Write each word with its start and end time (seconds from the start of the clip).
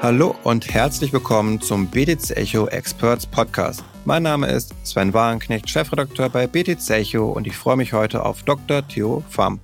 Hallo 0.00 0.36
und 0.44 0.72
herzlich 0.72 1.12
willkommen 1.12 1.60
zum 1.60 1.88
BTC 1.88 2.36
Echo 2.36 2.68
Experts 2.68 3.26
Podcast. 3.26 3.82
Mein 4.04 4.22
Name 4.22 4.46
ist 4.46 4.72
Sven 4.84 5.12
Warenknecht, 5.12 5.68
Chefredakteur 5.68 6.28
bei 6.28 6.46
BTC 6.46 6.88
Echo 6.90 7.32
und 7.32 7.48
ich 7.48 7.56
freue 7.56 7.76
mich 7.76 7.92
heute 7.92 8.24
auf 8.24 8.44
Dr. 8.44 8.86
Theo 8.86 9.24
Pham. 9.28 9.58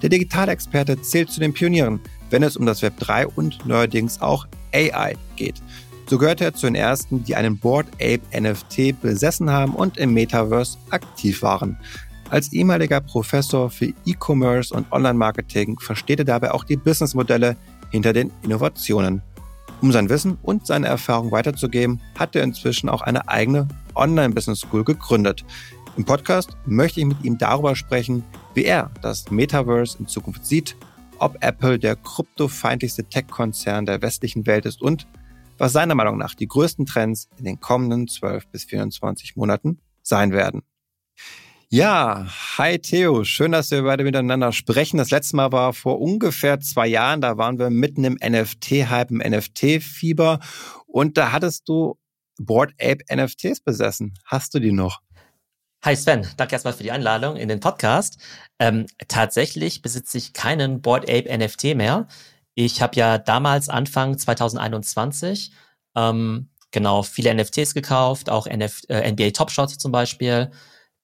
Der 0.00 0.08
Digitalexperte 0.08 1.02
zählt 1.02 1.32
zu 1.32 1.40
den 1.40 1.52
Pionieren, 1.52 1.98
wenn 2.30 2.44
es 2.44 2.56
um 2.56 2.66
das 2.66 2.82
Web 2.82 3.00
3 3.00 3.26
und 3.26 3.66
neuerdings 3.66 4.20
auch 4.20 4.46
AI 4.72 5.16
geht. 5.34 5.60
So 6.06 6.18
gehört 6.18 6.40
er 6.40 6.54
zu 6.54 6.66
den 6.66 6.76
ersten, 6.76 7.24
die 7.24 7.34
einen 7.34 7.58
Board 7.58 7.88
Ape 7.94 8.20
NFT 8.32 9.00
besessen 9.02 9.50
haben 9.50 9.74
und 9.74 9.98
im 9.98 10.14
Metaverse 10.14 10.78
aktiv 10.90 11.42
waren. 11.42 11.76
Als 12.28 12.52
ehemaliger 12.52 13.00
Professor 13.00 13.68
für 13.68 13.92
E-Commerce 14.06 14.72
und 14.72 14.92
Online-Marketing 14.92 15.80
versteht 15.80 16.20
er 16.20 16.24
dabei 16.24 16.52
auch 16.52 16.62
die 16.62 16.76
Businessmodelle 16.76 17.56
hinter 17.90 18.12
den 18.12 18.30
Innovationen. 18.42 19.20
Um 19.82 19.92
sein 19.92 20.10
Wissen 20.10 20.36
und 20.42 20.66
seine 20.66 20.88
Erfahrung 20.88 21.30
weiterzugeben, 21.30 22.00
hat 22.18 22.36
er 22.36 22.42
inzwischen 22.42 22.90
auch 22.90 23.00
eine 23.00 23.28
eigene 23.28 23.66
Online-Business 23.94 24.60
School 24.60 24.84
gegründet. 24.84 25.44
Im 25.96 26.04
Podcast 26.04 26.50
möchte 26.66 27.00
ich 27.00 27.06
mit 27.06 27.24
ihm 27.24 27.38
darüber 27.38 27.74
sprechen, 27.74 28.22
wie 28.54 28.64
er 28.64 28.90
das 29.00 29.30
Metaverse 29.30 29.98
in 29.98 30.06
Zukunft 30.06 30.44
sieht, 30.44 30.76
ob 31.18 31.42
Apple 31.42 31.78
der 31.78 31.96
kryptofeindlichste 31.96 33.04
Tech-Konzern 33.04 33.86
der 33.86 34.02
westlichen 34.02 34.46
Welt 34.46 34.66
ist 34.66 34.82
und 34.82 35.06
was 35.56 35.72
seiner 35.72 35.94
Meinung 35.94 36.18
nach 36.18 36.34
die 36.34 36.48
größten 36.48 36.84
Trends 36.84 37.28
in 37.38 37.44
den 37.44 37.60
kommenden 37.60 38.06
12 38.06 38.48
bis 38.48 38.64
24 38.64 39.36
Monaten 39.36 39.80
sein 40.02 40.32
werden. 40.32 40.62
Ja, 41.72 42.26
hi 42.58 42.80
Theo, 42.80 43.22
schön, 43.22 43.52
dass 43.52 43.70
wir 43.70 43.84
beide 43.84 44.02
miteinander 44.02 44.50
sprechen. 44.50 44.98
Das 44.98 45.12
letzte 45.12 45.36
Mal 45.36 45.52
war 45.52 45.72
vor 45.72 46.00
ungefähr 46.00 46.58
zwei 46.58 46.88
Jahren, 46.88 47.20
da 47.20 47.38
waren 47.38 47.60
wir 47.60 47.70
mitten 47.70 48.02
im 48.02 48.14
NFT-Hype, 48.14 49.12
im 49.12 49.18
NFT-Fieber 49.18 50.40
und 50.88 51.16
da 51.16 51.30
hattest 51.30 51.68
du 51.68 51.96
Board 52.40 52.72
Ape 52.80 53.04
NFTs 53.08 53.60
besessen. 53.60 54.18
Hast 54.24 54.52
du 54.52 54.58
die 54.58 54.72
noch? 54.72 54.98
Hi 55.84 55.94
Sven, 55.94 56.26
danke 56.36 56.56
erstmal 56.56 56.74
für 56.74 56.82
die 56.82 56.90
Einladung 56.90 57.36
in 57.36 57.48
den 57.48 57.60
Podcast. 57.60 58.18
Ähm, 58.58 58.86
tatsächlich 59.06 59.80
besitze 59.80 60.18
ich 60.18 60.32
keinen 60.32 60.82
Board 60.82 61.08
Ape 61.08 61.32
NFT 61.32 61.76
mehr. 61.76 62.08
Ich 62.54 62.82
habe 62.82 62.96
ja 62.96 63.16
damals 63.16 63.68
Anfang 63.68 64.18
2021 64.18 65.52
ähm, 65.94 66.50
genau 66.72 67.04
viele 67.04 67.32
NFTs 67.32 67.74
gekauft, 67.74 68.28
auch 68.28 68.48
NF 68.48 68.82
äh, 68.88 69.08
NBA 69.08 69.30
Top 69.30 69.52
Shot 69.52 69.70
zum 69.70 69.92
Beispiel 69.92 70.50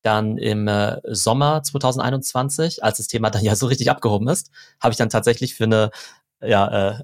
dann 0.07 0.39
im 0.39 0.69
äh, 0.69 1.01
Sommer 1.05 1.63
2021, 1.63 2.85
als 2.85 2.99
das 2.99 3.09
Thema 3.09 3.31
dann 3.31 3.43
ja 3.43 3.57
so 3.57 3.67
richtig 3.67 3.91
abgehoben 3.91 4.29
ist, 4.29 4.51
habe 4.81 4.93
ich 4.93 4.99
dann 4.99 5.11
tatsächlich 5.11 5.55
für 5.55 5.65
eine, 5.65 5.91
ja, 6.41 6.99
äh, 6.99 7.03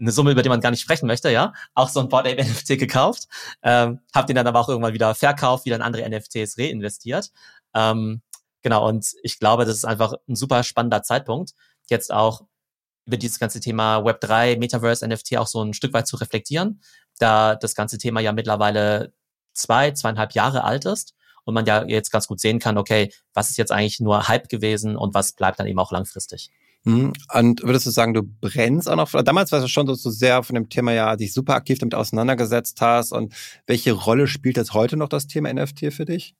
eine 0.00 0.12
Summe, 0.12 0.32
über 0.32 0.42
die 0.42 0.48
man 0.48 0.60
gar 0.60 0.70
nicht 0.70 0.80
sprechen 0.80 1.06
möchte, 1.06 1.30
ja, 1.30 1.52
auch 1.74 1.88
so 1.88 2.00
ein 2.00 2.08
Board 2.08 2.26
Ape 2.26 2.42
NFT 2.44 2.78
gekauft, 2.78 3.28
ähm, 3.62 4.00
habe 4.14 4.26
den 4.26 4.36
dann 4.36 4.48
aber 4.48 4.58
auch 4.58 4.68
irgendwann 4.68 4.94
wieder 4.94 5.14
verkauft, 5.14 5.64
wieder 5.64 5.76
in 5.76 5.82
andere 5.82 6.08
NFTs 6.08 6.58
reinvestiert. 6.58 7.30
Ähm, 7.74 8.20
genau, 8.62 8.88
und 8.88 9.14
ich 9.22 9.38
glaube, 9.38 9.64
das 9.64 9.76
ist 9.76 9.84
einfach 9.84 10.14
ein 10.28 10.34
super 10.34 10.64
spannender 10.64 11.02
Zeitpunkt, 11.04 11.52
jetzt 11.88 12.12
auch 12.12 12.42
über 13.06 13.16
dieses 13.16 13.38
ganze 13.38 13.60
Thema 13.60 13.98
Web3, 13.98 14.58
Metaverse, 14.58 15.06
NFT 15.06 15.36
auch 15.36 15.46
so 15.46 15.62
ein 15.62 15.74
Stück 15.74 15.92
weit 15.92 16.08
zu 16.08 16.16
reflektieren, 16.16 16.82
da 17.18 17.54
das 17.54 17.74
ganze 17.76 17.98
Thema 17.98 18.20
ja 18.20 18.32
mittlerweile 18.32 19.12
zwei, 19.52 19.92
zweieinhalb 19.92 20.32
Jahre 20.32 20.64
alt 20.64 20.84
ist 20.84 21.14
und 21.50 21.54
man 21.54 21.66
ja 21.66 21.84
jetzt 21.84 22.10
ganz 22.10 22.26
gut 22.26 22.40
sehen 22.40 22.58
kann, 22.58 22.78
okay, 22.78 23.12
was 23.34 23.50
ist 23.50 23.58
jetzt 23.58 23.72
eigentlich 23.72 24.00
nur 24.00 24.28
Hype 24.28 24.48
gewesen 24.48 24.96
und 24.96 25.14
was 25.14 25.32
bleibt 25.32 25.60
dann 25.60 25.66
eben 25.66 25.78
auch 25.78 25.92
langfristig. 25.92 26.50
Mhm. 26.84 27.12
Und 27.34 27.62
würdest 27.62 27.86
du 27.86 27.90
sagen, 27.90 28.14
du 28.14 28.22
brennst 28.22 28.88
auch 28.88 28.96
noch? 28.96 29.10
Damals 29.22 29.52
warst 29.52 29.64
du 29.64 29.68
schon 29.68 29.86
so, 29.86 29.94
so 29.94 30.10
sehr 30.10 30.42
von 30.42 30.54
dem 30.54 30.68
Thema 30.68 30.92
ja 30.92 31.16
dich 31.16 31.32
super 31.32 31.54
aktiv 31.54 31.78
damit 31.78 31.94
auseinandergesetzt 31.94 32.80
hast. 32.80 33.12
Und 33.12 33.34
welche 33.66 33.92
Rolle 33.92 34.26
spielt 34.26 34.56
jetzt 34.56 34.72
heute 34.72 34.96
noch 34.96 35.08
das 35.08 35.26
Thema 35.26 35.52
NFT 35.52 35.92
für 35.92 36.06
dich? 36.06 36.34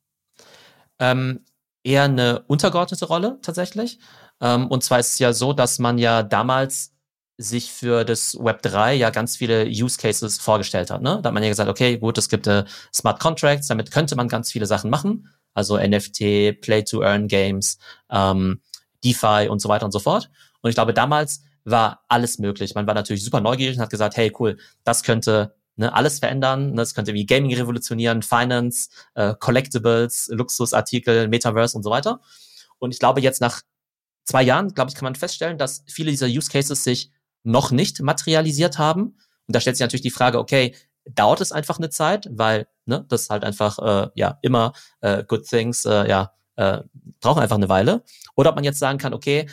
Ähm, 0.98 1.44
eher 1.84 2.04
eine 2.04 2.42
untergeordnete 2.46 3.04
Rolle 3.06 3.38
tatsächlich. 3.42 3.98
Ähm, 4.40 4.68
und 4.68 4.82
zwar 4.82 5.00
ist 5.00 5.12
es 5.12 5.18
ja 5.18 5.32
so, 5.32 5.52
dass 5.52 5.78
man 5.78 5.98
ja 5.98 6.22
damals 6.22 6.94
sich 7.40 7.72
für 7.72 8.04
das 8.04 8.36
Web 8.38 8.60
3 8.62 8.94
ja 8.94 9.10
ganz 9.10 9.36
viele 9.36 9.66
Use 9.66 9.98
Cases 9.98 10.38
vorgestellt 10.38 10.90
hat. 10.90 11.00
Ne? 11.00 11.20
Da 11.22 11.28
hat 11.28 11.34
man 11.34 11.42
ja 11.42 11.48
gesagt, 11.48 11.70
okay, 11.70 11.96
gut, 11.96 12.18
es 12.18 12.28
gibt 12.28 12.46
äh, 12.46 12.64
Smart 12.94 13.18
Contracts, 13.18 13.68
damit 13.68 13.90
könnte 13.90 14.14
man 14.14 14.28
ganz 14.28 14.52
viele 14.52 14.66
Sachen 14.66 14.90
machen. 14.90 15.28
Also 15.54 15.78
NFT, 15.78 16.60
Play-to-Earn-Games, 16.60 17.78
ähm, 18.10 18.60
DeFi 19.02 19.48
und 19.48 19.60
so 19.60 19.68
weiter 19.70 19.86
und 19.86 19.92
so 19.92 20.00
fort. 20.00 20.30
Und 20.60 20.68
ich 20.68 20.76
glaube, 20.76 20.92
damals 20.92 21.42
war 21.64 22.04
alles 22.08 22.38
möglich. 22.38 22.74
Man 22.74 22.86
war 22.86 22.94
natürlich 22.94 23.24
super 23.24 23.40
neugierig 23.40 23.76
und 23.76 23.82
hat 23.82 23.90
gesagt, 23.90 24.16
hey, 24.16 24.32
cool, 24.38 24.58
das 24.84 25.02
könnte 25.02 25.54
ne, 25.76 25.92
alles 25.94 26.18
verändern. 26.18 26.70
Ne? 26.70 26.76
Das 26.76 26.94
könnte 26.94 27.14
wie 27.14 27.24
Gaming 27.24 27.54
revolutionieren, 27.54 28.22
Finance, 28.22 28.90
äh, 29.14 29.34
Collectibles, 29.38 30.28
Luxusartikel, 30.30 31.28
Metaverse 31.28 31.76
und 31.76 31.82
so 31.82 31.90
weiter. 31.90 32.20
Und 32.78 32.92
ich 32.92 32.98
glaube, 33.00 33.22
jetzt 33.22 33.40
nach 33.40 33.62
zwei 34.24 34.42
Jahren, 34.42 34.74
glaube 34.74 34.90
ich, 34.90 34.94
kann 34.94 35.04
man 35.04 35.14
feststellen, 35.14 35.56
dass 35.56 35.84
viele 35.88 36.10
dieser 36.10 36.26
Use 36.26 36.50
Cases 36.50 36.84
sich 36.84 37.10
noch 37.42 37.70
nicht 37.70 38.00
materialisiert 38.00 38.78
haben. 38.78 39.16
Und 39.46 39.56
da 39.56 39.60
stellt 39.60 39.76
sich 39.76 39.84
natürlich 39.84 40.02
die 40.02 40.10
Frage, 40.10 40.38
okay, 40.38 40.74
dauert 41.04 41.40
es 41.40 41.52
einfach 41.52 41.78
eine 41.78 41.90
Zeit, 41.90 42.28
weil 42.30 42.68
ne, 42.84 43.04
das 43.08 43.30
halt 43.30 43.44
einfach 43.44 43.78
äh, 43.78 44.10
ja 44.14 44.38
immer 44.42 44.72
äh, 45.00 45.24
Good 45.24 45.48
Things 45.48 45.84
äh, 45.84 46.08
ja 46.08 46.32
äh, 46.56 46.82
brauchen 47.20 47.42
einfach 47.42 47.56
eine 47.56 47.68
Weile. 47.68 48.04
Oder 48.36 48.50
ob 48.50 48.56
man 48.56 48.64
jetzt 48.64 48.78
sagen 48.78 48.98
kann, 48.98 49.14
okay, 49.14 49.48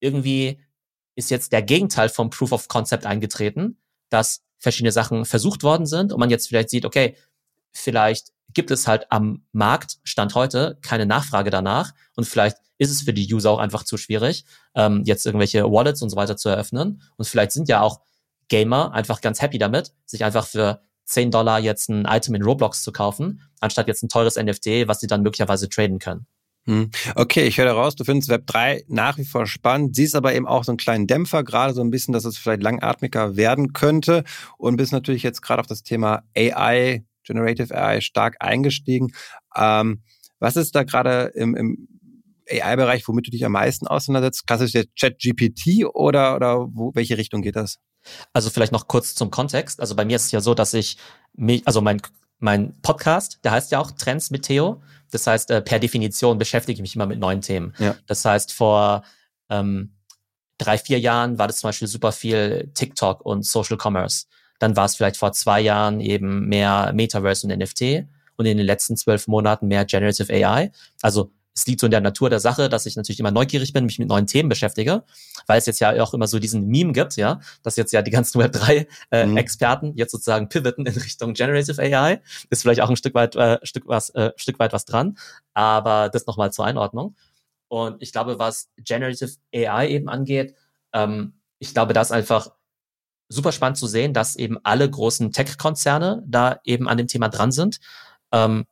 irgendwie 0.00 0.60
ist 1.14 1.30
jetzt 1.30 1.52
der 1.52 1.62
Gegenteil 1.62 2.08
vom 2.08 2.30
Proof 2.30 2.52
of 2.52 2.68
Concept 2.68 3.06
eingetreten, 3.06 3.78
dass 4.08 4.42
verschiedene 4.58 4.92
Sachen 4.92 5.24
versucht 5.24 5.62
worden 5.62 5.86
sind 5.86 6.12
und 6.12 6.20
man 6.20 6.30
jetzt 6.30 6.48
vielleicht 6.48 6.70
sieht, 6.70 6.84
okay, 6.84 7.16
vielleicht 7.72 8.32
gibt 8.54 8.70
es 8.70 8.86
halt 8.86 9.10
am 9.10 9.44
Markt 9.52 9.98
Stand 10.04 10.34
heute 10.34 10.78
keine 10.82 11.06
Nachfrage 11.06 11.50
danach 11.50 11.92
und 12.16 12.26
vielleicht 12.26 12.56
ist 12.78 12.90
es 12.90 13.02
für 13.02 13.12
die 13.12 13.32
User 13.32 13.50
auch 13.50 13.58
einfach 13.58 13.84
zu 13.84 13.96
schwierig, 13.96 14.44
ähm, 14.74 15.02
jetzt 15.04 15.26
irgendwelche 15.26 15.64
Wallets 15.64 16.00
und 16.00 16.10
so 16.10 16.16
weiter 16.16 16.36
zu 16.36 16.48
eröffnen. 16.48 17.02
Und 17.16 17.26
vielleicht 17.26 17.52
sind 17.52 17.68
ja 17.68 17.80
auch 17.80 18.00
Gamer 18.48 18.92
einfach 18.92 19.20
ganz 19.20 19.42
happy 19.42 19.58
damit, 19.58 19.92
sich 20.06 20.24
einfach 20.24 20.46
für 20.46 20.80
10 21.04 21.30
Dollar 21.30 21.58
jetzt 21.58 21.88
ein 21.88 22.04
Item 22.04 22.34
in 22.36 22.42
Roblox 22.42 22.82
zu 22.82 22.92
kaufen, 22.92 23.42
anstatt 23.60 23.88
jetzt 23.88 24.02
ein 24.02 24.08
teures 24.08 24.36
NFT, 24.36 24.86
was 24.86 25.00
sie 25.00 25.06
dann 25.06 25.22
möglicherweise 25.22 25.68
traden 25.68 25.98
können. 25.98 26.26
Hm. 26.66 26.90
Okay, 27.14 27.46
ich 27.46 27.56
höre 27.56 27.64
daraus, 27.64 27.96
du 27.96 28.04
findest 28.04 28.28
Web 28.28 28.46
3 28.46 28.84
nach 28.88 29.16
wie 29.16 29.24
vor 29.24 29.46
spannend, 29.46 29.96
siehst 29.96 30.14
aber 30.14 30.34
eben 30.34 30.46
auch 30.46 30.64
so 30.64 30.72
einen 30.72 30.76
kleinen 30.76 31.06
Dämpfer, 31.06 31.42
gerade 31.42 31.72
so 31.72 31.80
ein 31.80 31.90
bisschen, 31.90 32.12
dass 32.12 32.26
es 32.26 32.36
vielleicht 32.36 32.62
langatmiger 32.62 33.36
werden 33.36 33.72
könnte 33.72 34.22
und 34.58 34.76
bist 34.76 34.92
natürlich 34.92 35.22
jetzt 35.22 35.40
gerade 35.40 35.60
auf 35.60 35.66
das 35.66 35.82
Thema 35.82 36.24
AI, 36.36 37.04
Generative 37.28 37.74
AI 37.74 38.00
stark 38.00 38.36
eingestiegen. 38.40 39.12
Ähm, 39.54 40.02
was 40.40 40.56
ist 40.56 40.74
da 40.74 40.82
gerade 40.82 41.32
im, 41.34 41.54
im 41.54 41.88
AI-Bereich, 42.50 43.06
womit 43.06 43.26
du 43.26 43.30
dich 43.30 43.44
am 43.44 43.52
meisten 43.52 43.86
auseinandersetzt? 43.86 44.46
Klassisch 44.46 44.72
der 44.72 44.86
Chat-GPT 44.94 45.86
oder, 45.92 46.36
oder 46.36 46.66
wo, 46.72 46.94
welche 46.94 47.18
Richtung 47.18 47.42
geht 47.42 47.56
das? 47.56 47.78
Also 48.32 48.50
vielleicht 48.50 48.72
noch 48.72 48.88
kurz 48.88 49.14
zum 49.14 49.30
Kontext. 49.30 49.80
Also 49.80 49.94
bei 49.94 50.04
mir 50.04 50.16
ist 50.16 50.26
es 50.26 50.32
ja 50.32 50.40
so, 50.40 50.54
dass 50.54 50.74
ich 50.74 50.96
mich, 51.34 51.66
also 51.66 51.80
mein, 51.80 52.00
mein 52.38 52.80
Podcast, 52.82 53.40
der 53.44 53.52
heißt 53.52 53.72
ja 53.72 53.80
auch 53.80 53.90
Trends 53.90 54.30
mit 54.30 54.44
Theo. 54.44 54.80
Das 55.10 55.26
heißt, 55.26 55.50
äh, 55.50 55.62
per 55.62 55.78
Definition 55.78 56.38
beschäftige 56.38 56.74
ich 56.74 56.80
mich 56.80 56.94
immer 56.94 57.06
mit 57.06 57.18
neuen 57.18 57.40
Themen. 57.40 57.74
Ja. 57.78 57.96
Das 58.06 58.24
heißt, 58.24 58.52
vor 58.52 59.02
ähm, 59.50 59.94
drei, 60.58 60.78
vier 60.78 60.98
Jahren 60.98 61.38
war 61.38 61.46
das 61.46 61.58
zum 61.58 61.68
Beispiel 61.68 61.88
super 61.88 62.12
viel 62.12 62.70
TikTok 62.74 63.24
und 63.24 63.44
Social 63.44 63.78
Commerce. 63.80 64.26
Dann 64.58 64.76
war 64.76 64.86
es 64.86 64.96
vielleicht 64.96 65.16
vor 65.16 65.32
zwei 65.32 65.60
Jahren 65.60 66.00
eben 66.00 66.48
mehr 66.48 66.92
Metaverse 66.94 67.46
und 67.46 67.56
NFT 67.56 68.06
und 68.36 68.46
in 68.46 68.56
den 68.56 68.66
letzten 68.66 68.96
zwölf 68.96 69.26
Monaten 69.28 69.68
mehr 69.68 69.84
Generative 69.84 70.32
AI. 70.32 70.72
Also 71.02 71.32
es 71.58 71.66
liegt 71.66 71.80
so 71.80 71.86
in 71.86 71.90
der 71.90 72.00
Natur 72.00 72.30
der 72.30 72.38
Sache, 72.38 72.68
dass 72.68 72.86
ich 72.86 72.94
natürlich 72.94 73.18
immer 73.18 73.32
neugierig 73.32 73.72
bin, 73.72 73.84
mich 73.84 73.98
mit 73.98 74.08
neuen 74.08 74.28
Themen 74.28 74.48
beschäftige, 74.48 75.02
weil 75.46 75.58
es 75.58 75.66
jetzt 75.66 75.80
ja 75.80 76.00
auch 76.02 76.14
immer 76.14 76.28
so 76.28 76.38
diesen 76.38 76.68
Meme 76.68 76.92
gibt, 76.92 77.16
ja, 77.16 77.40
dass 77.64 77.74
jetzt 77.76 77.92
ja 77.92 78.00
die 78.00 78.12
ganzen 78.12 78.40
Web3-Experten 78.40 79.86
äh, 79.86 79.90
mhm. 79.90 79.96
jetzt 79.96 80.12
sozusagen 80.12 80.48
pivoten 80.48 80.86
in 80.86 80.94
Richtung 80.94 81.34
Generative 81.34 81.82
AI. 81.82 82.20
Ist 82.50 82.62
vielleicht 82.62 82.80
auch 82.80 82.90
ein 82.90 82.96
Stück 82.96 83.14
weit, 83.14 83.34
äh, 83.34 83.58
Stück 83.64 83.88
was, 83.88 84.10
äh, 84.10 84.32
Stück 84.36 84.58
weit 84.60 84.72
was 84.72 84.84
dran, 84.84 85.18
aber 85.52 86.08
das 86.08 86.26
nochmal 86.26 86.52
zur 86.52 86.64
Einordnung. 86.64 87.16
Und 87.66 88.00
ich 88.00 88.12
glaube, 88.12 88.38
was 88.38 88.70
Generative 88.76 89.32
AI 89.52 89.88
eben 89.88 90.08
angeht, 90.08 90.54
ähm, 90.92 91.34
ich 91.58 91.74
glaube, 91.74 91.92
da 91.92 92.00
ist 92.00 92.12
einfach 92.12 92.52
super 93.28 93.52
spannend 93.52 93.78
zu 93.78 93.86
sehen, 93.86 94.14
dass 94.14 94.36
eben 94.36 94.58
alle 94.62 94.88
großen 94.88 95.32
Tech-Konzerne 95.32 96.22
da 96.26 96.60
eben 96.64 96.88
an 96.88 96.98
dem 96.98 97.08
Thema 97.08 97.28
dran 97.28 97.52
sind. 97.52 97.78
Ähm, 98.32 98.64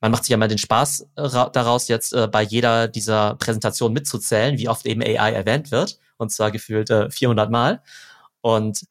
man 0.00 0.10
macht 0.10 0.24
sich 0.24 0.30
ja 0.30 0.36
mal 0.36 0.48
den 0.48 0.58
Spaß 0.58 1.08
äh, 1.16 1.28
daraus, 1.52 1.88
jetzt 1.88 2.12
äh, 2.12 2.26
bei 2.26 2.42
jeder 2.42 2.88
dieser 2.88 3.36
Präsentationen 3.36 3.94
mitzuzählen, 3.94 4.58
wie 4.58 4.68
oft 4.68 4.86
eben 4.86 5.02
AI 5.02 5.32
erwähnt 5.32 5.70
wird. 5.70 5.98
Und 6.16 6.32
zwar 6.32 6.50
gefühlt 6.50 6.90
äh, 6.90 7.10
400 7.10 7.50
Mal. 7.50 7.82
Und 8.40 8.82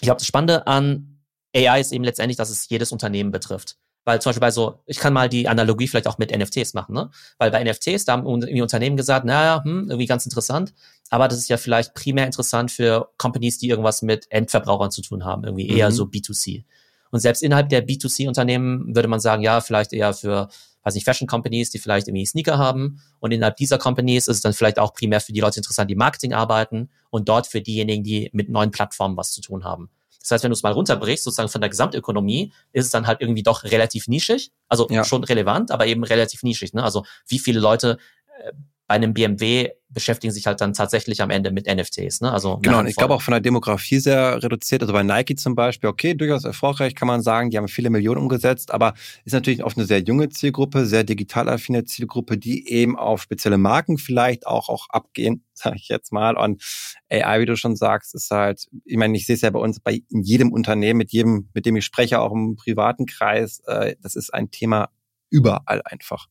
ich 0.00 0.06
glaube, 0.06 0.18
das 0.18 0.26
Spannende 0.26 0.66
an 0.66 1.18
AI 1.54 1.80
ist 1.80 1.92
eben 1.92 2.04
letztendlich, 2.04 2.36
dass 2.36 2.50
es 2.50 2.68
jedes 2.68 2.92
Unternehmen 2.92 3.30
betrifft. 3.30 3.76
Weil 4.08 4.22
zum 4.22 4.30
Beispiel 4.30 4.40
bei 4.40 4.50
so, 4.50 4.80
ich 4.86 5.00
kann 5.00 5.12
mal 5.12 5.28
die 5.28 5.48
Analogie 5.48 5.86
vielleicht 5.86 6.06
auch 6.06 6.16
mit 6.16 6.34
NFTs 6.34 6.72
machen, 6.72 6.94
ne? 6.94 7.10
Weil 7.36 7.50
bei 7.50 7.62
NFTs, 7.62 8.06
da 8.06 8.14
haben 8.14 8.26
irgendwie 8.26 8.62
Unternehmen 8.62 8.96
gesagt, 8.96 9.26
naja, 9.26 9.62
hm, 9.62 9.90
irgendwie 9.90 10.06
ganz 10.06 10.24
interessant, 10.24 10.72
aber 11.10 11.28
das 11.28 11.36
ist 11.36 11.50
ja 11.50 11.58
vielleicht 11.58 11.92
primär 11.92 12.24
interessant 12.24 12.70
für 12.70 13.10
Companies, 13.18 13.58
die 13.58 13.68
irgendwas 13.68 14.00
mit 14.00 14.24
Endverbrauchern 14.30 14.90
zu 14.90 15.02
tun 15.02 15.26
haben, 15.26 15.44
irgendwie 15.44 15.68
eher 15.68 15.90
mhm. 15.90 15.94
so 15.94 16.04
B2C. 16.04 16.64
Und 17.10 17.20
selbst 17.20 17.42
innerhalb 17.42 17.68
der 17.68 17.86
B2C-Unternehmen 17.86 18.96
würde 18.96 19.08
man 19.08 19.20
sagen, 19.20 19.42
ja, 19.42 19.60
vielleicht 19.60 19.92
eher 19.92 20.14
für, 20.14 20.48
weiß 20.84 20.94
nicht, 20.94 21.04
Fashion 21.04 21.28
Companies, 21.28 21.68
die 21.68 21.78
vielleicht 21.78 22.08
irgendwie 22.08 22.24
Sneaker 22.24 22.56
haben. 22.56 23.02
Und 23.20 23.32
innerhalb 23.32 23.56
dieser 23.56 23.76
Companies 23.76 24.26
ist 24.26 24.36
es 24.36 24.40
dann 24.40 24.54
vielleicht 24.54 24.78
auch 24.78 24.94
primär 24.94 25.20
für 25.20 25.34
die 25.34 25.40
Leute 25.40 25.60
interessant, 25.60 25.90
die 25.90 25.96
Marketing 25.96 26.32
arbeiten 26.32 26.88
und 27.10 27.28
dort 27.28 27.46
für 27.46 27.60
diejenigen, 27.60 28.04
die 28.04 28.30
mit 28.32 28.48
neuen 28.48 28.70
Plattformen 28.70 29.18
was 29.18 29.32
zu 29.32 29.42
tun 29.42 29.64
haben. 29.64 29.90
Das 30.20 30.30
heißt, 30.30 30.44
wenn 30.44 30.50
du 30.50 30.54
es 30.54 30.62
mal 30.62 30.72
runterbrichst, 30.72 31.24
sozusagen 31.24 31.48
von 31.48 31.60
der 31.60 31.70
Gesamtökonomie, 31.70 32.52
ist 32.72 32.86
es 32.86 32.90
dann 32.90 33.06
halt 33.06 33.20
irgendwie 33.20 33.42
doch 33.42 33.64
relativ 33.64 34.08
nischig. 34.08 34.52
Also 34.68 34.88
ja. 34.90 35.04
schon 35.04 35.24
relevant, 35.24 35.70
aber 35.70 35.86
eben 35.86 36.04
relativ 36.04 36.42
nischig. 36.42 36.74
Ne? 36.74 36.82
Also 36.82 37.04
wie 37.26 37.38
viele 37.38 37.60
Leute 37.60 37.98
äh, 38.40 38.52
bei 38.88 38.94
einem 38.94 39.12
BMW 39.12 39.70
beschäftigen 39.90 40.32
sich 40.32 40.46
halt 40.46 40.60
dann 40.60 40.72
tatsächlich 40.72 41.22
am 41.22 41.30
Ende 41.30 41.50
mit 41.50 41.66
NFTs. 41.66 42.20
Ne? 42.20 42.32
Also 42.32 42.58
genau, 42.58 42.80
und 42.80 42.86
ich 42.86 42.96
glaube 42.96 43.14
auch 43.14 43.22
von 43.22 43.32
der 43.32 43.40
Demografie 43.40 43.98
sehr 44.00 44.42
reduziert. 44.42 44.82
Also 44.82 44.92
bei 44.92 45.02
Nike 45.02 45.36
zum 45.36 45.54
Beispiel, 45.54 45.88
okay, 45.88 46.14
durchaus 46.14 46.44
erfolgreich 46.44 46.94
kann 46.94 47.08
man 47.08 47.22
sagen, 47.22 47.50
die 47.50 47.58
haben 47.58 47.68
viele 47.68 47.90
Millionen 47.90 48.20
umgesetzt, 48.20 48.70
aber 48.70 48.94
ist 49.24 49.32
natürlich 49.32 49.62
oft 49.62 49.76
eine 49.76 49.86
sehr 49.86 50.00
junge 50.00 50.30
Zielgruppe, 50.30 50.86
sehr 50.86 51.04
digital 51.04 51.48
affine 51.48 51.84
Zielgruppe, 51.84 52.38
die 52.38 52.68
eben 52.68 52.98
auf 52.98 53.22
spezielle 53.22 53.58
Marken 53.58 53.98
vielleicht 53.98 54.46
auch, 54.46 54.68
auch 54.68 54.88
abgehen, 54.88 55.44
sage 55.52 55.76
ich 55.76 55.88
jetzt 55.88 56.12
mal. 56.12 56.36
Und 56.36 56.62
AI, 57.10 57.40
wie 57.40 57.46
du 57.46 57.56
schon 57.56 57.76
sagst, 57.76 58.14
ist 58.14 58.30
halt, 58.30 58.68
ich 58.84 58.96
meine, 58.96 59.16
ich 59.16 59.26
sehe 59.26 59.36
es 59.36 59.42
ja 59.42 59.50
bei 59.50 59.60
uns 59.60 59.80
bei 59.80 60.02
in 60.10 60.22
jedem 60.22 60.52
Unternehmen, 60.52 60.98
mit 60.98 61.12
jedem, 61.12 61.48
mit 61.52 61.66
dem 61.66 61.76
ich 61.76 61.84
spreche, 61.84 62.20
auch 62.20 62.32
im 62.32 62.56
privaten 62.56 63.04
Kreis, 63.04 63.60
äh, 63.66 63.96
das 64.02 64.16
ist 64.16 64.32
ein 64.32 64.50
Thema 64.50 64.88
überall 65.30 65.82
einfach. 65.84 66.26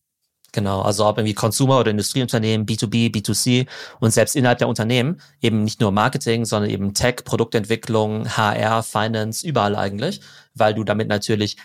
Genau, 0.58 0.82
also 0.82 1.06
ob 1.06 1.20
irgendwie 1.20 1.36
Consumer- 1.36 1.82
oder 1.82 1.92
Industrieunternehmen, 1.92 2.66
B2B, 2.66 3.14
B2C 3.14 3.68
und 4.00 4.10
selbst 4.10 4.36
innerhalb 4.36 4.58
der 4.58 4.68
Unternehmen 4.68 5.22
eben 5.40 5.64
nicht 5.64 5.80
nur 5.80 5.92
Marketing, 5.92 6.46
sondern 6.46 6.72
eben 6.72 6.96
Tech, 6.96 7.18
Produktentwicklung, 7.26 8.28
HR, 8.28 8.82
Finance, 8.82 9.46
überall 9.46 9.76
eigentlich, 9.76 10.20
weil 10.56 10.74
du 10.74 10.84
damit 10.84 11.10
natürlich 11.10 11.58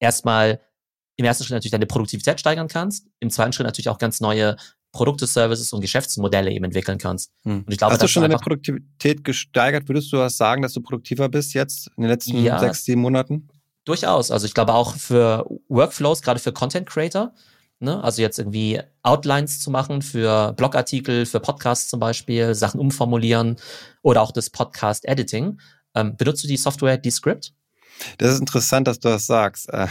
erstmal 0.00 0.60
im 1.16 1.24
ersten 1.24 1.44
Schritt 1.44 1.54
natürlich 1.54 1.72
deine 1.72 1.86
Produktivität 1.86 2.38
steigern 2.38 2.68
kannst, 2.68 3.06
im 3.20 3.30
zweiten 3.30 3.54
Schritt 3.54 3.64
natürlich 3.64 3.88
auch 3.88 3.96
ganz 3.96 4.20
neue 4.20 4.56
Produkte, 4.92 5.26
Services 5.26 5.72
und 5.72 5.80
Geschäftsmodelle 5.80 6.50
eben 6.50 6.66
entwickeln 6.66 6.98
kannst. 6.98 7.32
Hm. 7.44 7.64
Und 7.64 7.72
ich 7.72 7.78
glaube, 7.78 7.94
Hast 7.94 8.02
du 8.02 8.06
schon 8.06 8.20
deine 8.20 8.36
Produktivität 8.36 9.24
gesteigert? 9.24 9.88
Würdest 9.88 10.12
du 10.12 10.18
was 10.18 10.36
sagen, 10.36 10.60
dass 10.60 10.74
du 10.74 10.82
produktiver 10.82 11.30
bist 11.30 11.54
jetzt 11.54 11.86
in 11.96 12.02
den 12.02 12.10
letzten 12.10 12.36
ja, 12.36 12.58
sechs, 12.58 12.84
sieben 12.84 13.00
Monaten? 13.00 13.48
Durchaus. 13.86 14.30
Also 14.30 14.44
ich 14.44 14.52
glaube 14.52 14.74
auch 14.74 14.94
für 14.94 15.46
Workflows, 15.68 16.20
gerade 16.20 16.38
für 16.38 16.52
Content 16.52 16.86
Creator, 16.86 17.32
Ne? 17.78 18.02
Also 18.02 18.22
jetzt 18.22 18.38
irgendwie 18.38 18.80
Outlines 19.02 19.60
zu 19.60 19.70
machen 19.70 20.02
für 20.02 20.52
Blogartikel, 20.54 21.26
für 21.26 21.40
Podcasts 21.40 21.88
zum 21.88 22.00
Beispiel, 22.00 22.54
Sachen 22.54 22.80
umformulieren 22.80 23.56
oder 24.02 24.22
auch 24.22 24.32
das 24.32 24.50
Podcast-Editing. 24.50 25.60
Ähm, 25.94 26.16
benutzt 26.16 26.42
du 26.44 26.48
die 26.48 26.56
Software 26.56 26.98
Descript? 26.98 27.52
Das 28.18 28.32
ist 28.32 28.40
interessant, 28.40 28.86
dass 28.86 28.98
du 28.98 29.08
das 29.08 29.26
sagst. 29.26 29.68
Äh, 29.72 29.86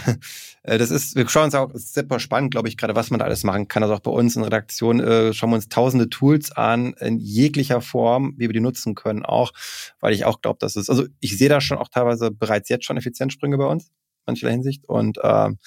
äh, 0.64 0.78
das 0.78 0.92
ist, 0.92 1.16
wir 1.16 1.28
schauen 1.28 1.46
uns 1.46 1.56
auch, 1.56 1.72
ist 1.74 1.94
super 1.94 2.20
spannend, 2.20 2.52
glaube 2.52 2.68
ich, 2.68 2.78
gerade 2.78 2.96
was 2.96 3.10
man 3.10 3.20
da 3.20 3.26
alles 3.26 3.44
machen 3.44 3.68
kann. 3.68 3.84
Also 3.84 3.96
auch 3.96 4.00
bei 4.00 4.12
uns 4.12 4.36
in 4.36 4.44
Redaktion 4.44 5.00
äh, 5.00 5.34
schauen 5.34 5.52
wir 5.52 5.56
uns 5.56 5.70
tausende 5.70 6.10
Tools 6.10 6.52
an, 6.52 6.94
in 7.00 7.20
jeglicher 7.20 7.82
Form, 7.82 8.34
wie 8.38 8.48
wir 8.48 8.54
die 8.54 8.62
nutzen 8.62 8.96
können, 8.96 9.26
auch, 9.26 9.52
weil 10.00 10.14
ich 10.14 10.26
auch 10.26 10.42
glaube, 10.42 10.58
dass 10.60 10.76
es, 10.76 10.90
also 10.90 11.06
ich 11.20 11.38
sehe 11.38 11.50
da 11.50 11.62
schon 11.62 11.78
auch 11.78 11.90
teilweise 11.90 12.32
bereits 12.32 12.70
jetzt 12.70 12.86
schon 12.86 12.98
Effizienzsprünge 12.98 13.58
bei 13.58 13.66
uns, 13.66 13.88
in 13.88 13.92
mancher 14.28 14.50
Hinsicht. 14.50 14.88
Und 14.88 15.20
ähm, 15.24 15.58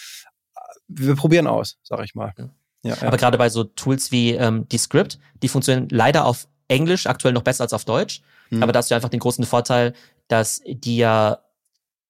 wir 0.88 1.14
probieren 1.14 1.46
aus, 1.46 1.78
sag 1.82 2.02
ich 2.04 2.14
mal. 2.14 2.32
Ja, 2.82 2.94
ja. 2.94 3.02
Aber 3.06 3.16
gerade 3.16 3.38
bei 3.38 3.48
so 3.48 3.64
Tools 3.64 4.10
wie 4.10 4.32
ähm, 4.32 4.68
die 4.68 4.78
Script, 4.78 5.18
die 5.42 5.48
funktionieren 5.48 5.88
leider 5.90 6.24
auf 6.24 6.48
Englisch 6.68 7.06
aktuell 7.06 7.34
noch 7.34 7.42
besser 7.42 7.64
als 7.64 7.72
auf 7.72 7.84
Deutsch. 7.84 8.22
Hm. 8.50 8.62
Aber 8.62 8.72
da 8.72 8.78
hast 8.78 8.90
du 8.90 8.94
einfach 8.94 9.08
den 9.08 9.20
großen 9.20 9.44
Vorteil, 9.44 9.94
dass 10.28 10.60
die 10.66 10.98
ja 10.98 11.38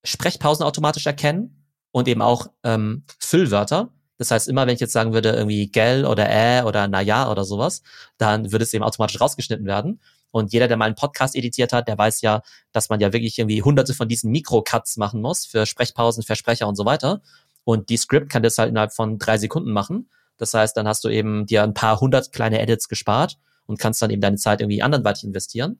Sprechpausen 0.05 0.65
automatisch 0.65 1.07
erkennen 1.07 1.67
und 1.91 2.09
eben 2.09 2.23
auch 2.23 2.47
ähm, 2.65 3.05
Füllwörter. 3.19 3.91
Das 4.19 4.31
heißt, 4.31 4.49
immer 4.49 4.67
wenn 4.67 4.75
ich 4.75 4.81
jetzt 4.81 4.93
sagen 4.93 5.13
würde, 5.13 5.31
irgendwie 5.31 5.71
gell 5.71 6.05
oder 6.05 6.29
äh 6.29 6.63
oder 6.63 6.89
na 6.89 7.01
ja 7.01 7.31
oder 7.31 7.45
sowas, 7.45 7.83
dann 8.19 8.51
würde 8.51 8.65
es 8.65 8.73
eben 8.75 8.85
automatisch 8.85 9.21
rausgeschnitten 9.21 9.67
werden. 9.67 10.01
Und 10.31 10.53
jeder, 10.53 10.69
der 10.69 10.77
mal 10.77 10.85
einen 10.85 10.95
Podcast 10.95 11.35
editiert 11.37 11.73
hat, 11.73 11.89
der 11.89 11.97
weiß 11.97 12.21
ja, 12.21 12.43
dass 12.73 12.91
man 12.91 13.01
ja 13.01 13.13
wirklich 13.13 13.39
irgendwie 13.39 13.63
hunderte 13.63 13.95
von 13.95 14.09
diesen 14.09 14.31
Mikro-Cuts 14.31 14.99
machen 14.99 15.23
muss 15.23 15.47
für 15.47 15.65
Sprechpausen, 15.65 16.23
Versprecher 16.23 16.69
und 16.69 16.77
so 16.77 16.85
weiter. 16.85 17.23
Und 17.69 17.91
die 17.91 17.99
Script 17.99 18.31
kann 18.31 18.43
das 18.43 18.57
halt 18.57 18.71
innerhalb 18.71 18.95
von 18.95 19.19
drei 19.19 19.37
Sekunden 19.37 19.73
machen. 19.73 20.09
Das 20.39 20.55
heißt, 20.55 20.75
dann 20.75 20.89
hast 20.89 21.05
du 21.05 21.11
eben 21.11 21.45
dir 21.45 21.63
ein 21.63 21.75
paar 21.75 22.01
hundert 22.01 22.33
kleine 22.33 22.63
Edits 22.63 22.89
gespart 22.89 23.37
und 23.67 23.79
kannst 23.79 24.01
dann 24.01 24.09
eben 24.09 24.23
deine 24.23 24.39
Zeit 24.39 24.63
irgendwie 24.63 24.81
anderweitig 24.81 25.25
investieren. 25.25 25.79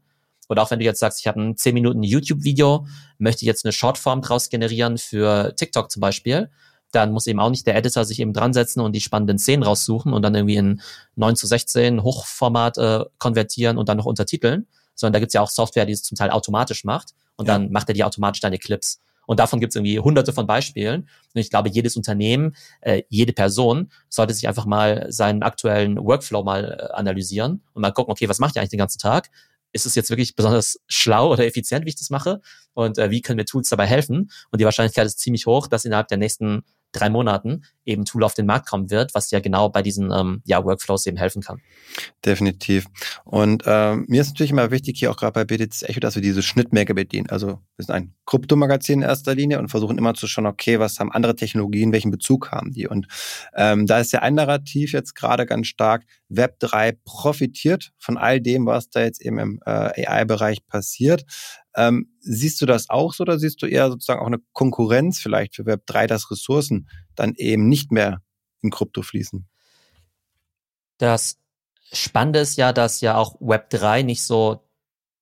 Oder 0.51 0.63
auch 0.63 0.71
wenn 0.71 0.81
du 0.81 0.85
jetzt 0.85 1.01
sagst, 1.01 1.19
ich 1.21 1.27
habe 1.27 1.41
ein 1.41 1.57
10 1.57 1.73
Minuten 1.73 2.03
YouTube-Video, 2.03 2.87
möchte 3.17 3.47
jetzt 3.47 3.65
eine 3.65 3.73
Shortform 3.73 4.21
draus 4.21 4.51
generieren 4.51 4.99
für 4.99 5.57
TikTok 5.57 5.91
zum 5.91 6.01
Beispiel, 6.01 6.51
dann 6.93 7.11
muss 7.11 7.27
eben 7.27 7.41
auch 7.41 7.49
nicht 7.49 7.67
der 7.67 7.75
Editor 7.75 8.05
sich 8.05 8.21
eben 8.21 8.35
dran 8.35 8.53
setzen 8.53 8.81
und 8.81 8.93
die 8.93 9.01
spannenden 9.01 9.39
Szenen 9.39 9.63
raussuchen 9.63 10.13
und 10.13 10.21
dann 10.21 10.35
irgendwie 10.35 10.57
in 10.57 10.83
9 11.17 11.37
zu 11.37 11.47
16 11.47 12.03
Hochformat 12.03 12.77
äh, 12.77 13.05
konvertieren 13.17 13.79
und 13.79 13.89
dann 13.89 13.97
noch 13.97 14.05
untertiteln, 14.05 14.67
sondern 14.95 15.15
da 15.15 15.21
gibt's 15.21 15.33
ja 15.33 15.41
auch 15.41 15.49
Software, 15.49 15.87
die 15.87 15.95
es 15.95 16.03
zum 16.03 16.19
Teil 16.19 16.29
automatisch 16.29 16.85
macht 16.85 17.15
und 17.37 17.49
ja. 17.49 17.55
dann 17.55 17.73
macht 17.73 17.89
er 17.89 17.95
die 17.95 18.05
automatisch 18.05 18.43
deine 18.43 18.59
Clips. 18.59 19.01
Und 19.29 19.41
davon 19.41 19.61
gibt 19.61 19.73
es 19.73 19.77
irgendwie 19.77 19.99
hunderte 19.99 20.33
von 20.33 20.47
Beispielen. 20.47 21.03
Und 21.03 21.41
ich 21.41 21.51
glaube, 21.51 21.69
jedes 21.69 21.97
Unternehmen, 21.97 22.57
äh, 22.81 23.03
jede 23.11 23.35
Person 23.35 23.91
sollte 24.09 24.33
sich 24.33 24.49
einfach 24.49 24.65
mal 24.65 25.07
seinen 25.11 25.43
aktuellen 25.43 25.99
Workflow 25.99 26.43
mal 26.43 26.79
äh, 26.81 26.95
analysieren 26.95 27.63
und 27.75 27.83
mal 27.83 27.93
gucken, 27.93 28.11
okay, 28.11 28.27
was 28.31 28.39
macht 28.39 28.57
ihr 28.57 28.63
eigentlich 28.63 28.71
den 28.71 28.79
ganzen 28.79 28.99
Tag? 28.99 29.29
Ist 29.73 29.85
es 29.85 29.95
jetzt 29.95 30.09
wirklich 30.09 30.35
besonders 30.35 30.81
schlau 30.87 31.31
oder 31.31 31.45
effizient, 31.45 31.85
wie 31.85 31.91
ich 31.91 31.97
das 31.97 32.09
mache? 32.09 32.41
Und 32.73 32.97
äh, 32.97 33.11
wie 33.11 33.21
können 33.21 33.37
mir 33.37 33.45
Tools 33.45 33.69
dabei 33.69 33.85
helfen? 33.85 34.31
Und 34.51 34.63
die 34.63 34.65
Wahrscheinlichkeit 34.65 35.07
ist 35.07 35.19
ziemlich 35.19 35.45
hoch, 35.45 35.67
dass 35.67 35.85
innerhalb 35.85 36.09
der 36.09 36.17
nächsten 36.17 36.63
drei 36.93 37.11
Monaten 37.11 37.63
eben 37.85 38.05
Tool 38.05 38.23
auf 38.23 38.35
den 38.35 38.47
Markt 38.47 38.69
kommen 38.69 38.91
wird, 38.91 39.15
was 39.15 39.31
ja 39.31 39.41
genau 39.41 39.69
bei 39.71 39.83
diesen 39.83 40.13
ähm, 40.13 40.43
ja, 40.45 40.63
Workflows 40.65 41.07
eben 41.07 41.17
helfen 41.17 41.43
kann. 41.43 41.61
Definitiv. 42.25 42.87
Und 43.25 43.63
ähm, 43.67 44.05
mir 44.09 44.21
ist 44.21 44.29
natürlich 44.29 44.51
immer 44.51 44.71
wichtig, 44.71 44.99
hier 44.99 45.11
auch 45.11 45.17
gerade 45.17 45.33
bei 45.33 45.45
BTC 45.45 45.89
Echo, 45.89 46.01
dass 46.01 46.15
wir 46.15 46.23
diese 46.23 46.43
Schnittmenge 46.43 46.95
bedienen. 46.95 47.31
Also 47.31 47.61
wir 47.77 47.85
sind 47.85 47.95
ein 47.95 48.15
Kryptomagazin 48.27 49.01
in 49.01 49.09
erster 49.09 49.35
Linie 49.35 49.59
und 49.59 49.69
versuchen 49.69 49.97
immer 49.97 50.15
zu 50.15 50.27
schauen, 50.27 50.47
okay, 50.47 50.79
was 50.79 50.99
haben 50.99 51.11
andere 51.13 51.35
Technologien, 51.35 51.93
welchen 51.93 52.11
Bezug 52.11 52.51
haben 52.53 52.73
die? 52.73 52.87
Und 52.87 53.07
ähm, 53.55 53.87
da 53.87 53.99
ist 54.01 54.13
ja 54.13 54.21
ein 54.21 54.35
Narrativ 54.35 54.93
jetzt 54.93 55.15
gerade 55.15 55.47
ganz 55.47 55.67
stark, 55.67 56.05
Web 56.29 56.59
3 56.61 56.93
profitiert 57.05 57.93
von 57.99 58.19
all 58.19 58.41
dem, 58.41 58.67
was 58.67 58.91
da 58.91 59.01
jetzt 59.01 59.23
eben 59.23 59.39
im 59.39 59.61
äh, 59.65 60.07
AI-Bereich 60.07 60.67
passiert. 60.67 61.25
Ähm, 61.79 62.11
siehst 62.19 62.61
du 62.61 62.67
das 62.67 62.91
auch 62.91 63.15
so 63.15 63.23
oder 63.23 63.39
siehst 63.39 63.63
du 63.63 63.67
eher 63.67 63.89
sozusagen 63.89 64.21
auch 64.21 64.27
eine 64.27 64.41
Konkurrenz 64.53 65.21
vielleicht 65.21 65.55
für 65.55 65.65
Web 65.65 65.87
3, 65.87 66.09
dass 66.09 66.29
Ressourcen 66.29 66.89
dann 67.15 67.35
eben 67.37 67.69
nicht 67.69 67.93
mehr 67.93 68.21
in 68.63 68.71
Krypto 68.71 69.03
fließen? 69.03 69.47
Das 70.99 71.39
Spannende 71.93 72.41
ist 72.41 72.57
ja, 72.57 72.73
dass 72.73 73.01
ja 73.01 73.17
auch 73.17 73.37
Web 73.39 73.71
3 73.71 74.03
nicht 74.03 74.25
so 74.25 74.69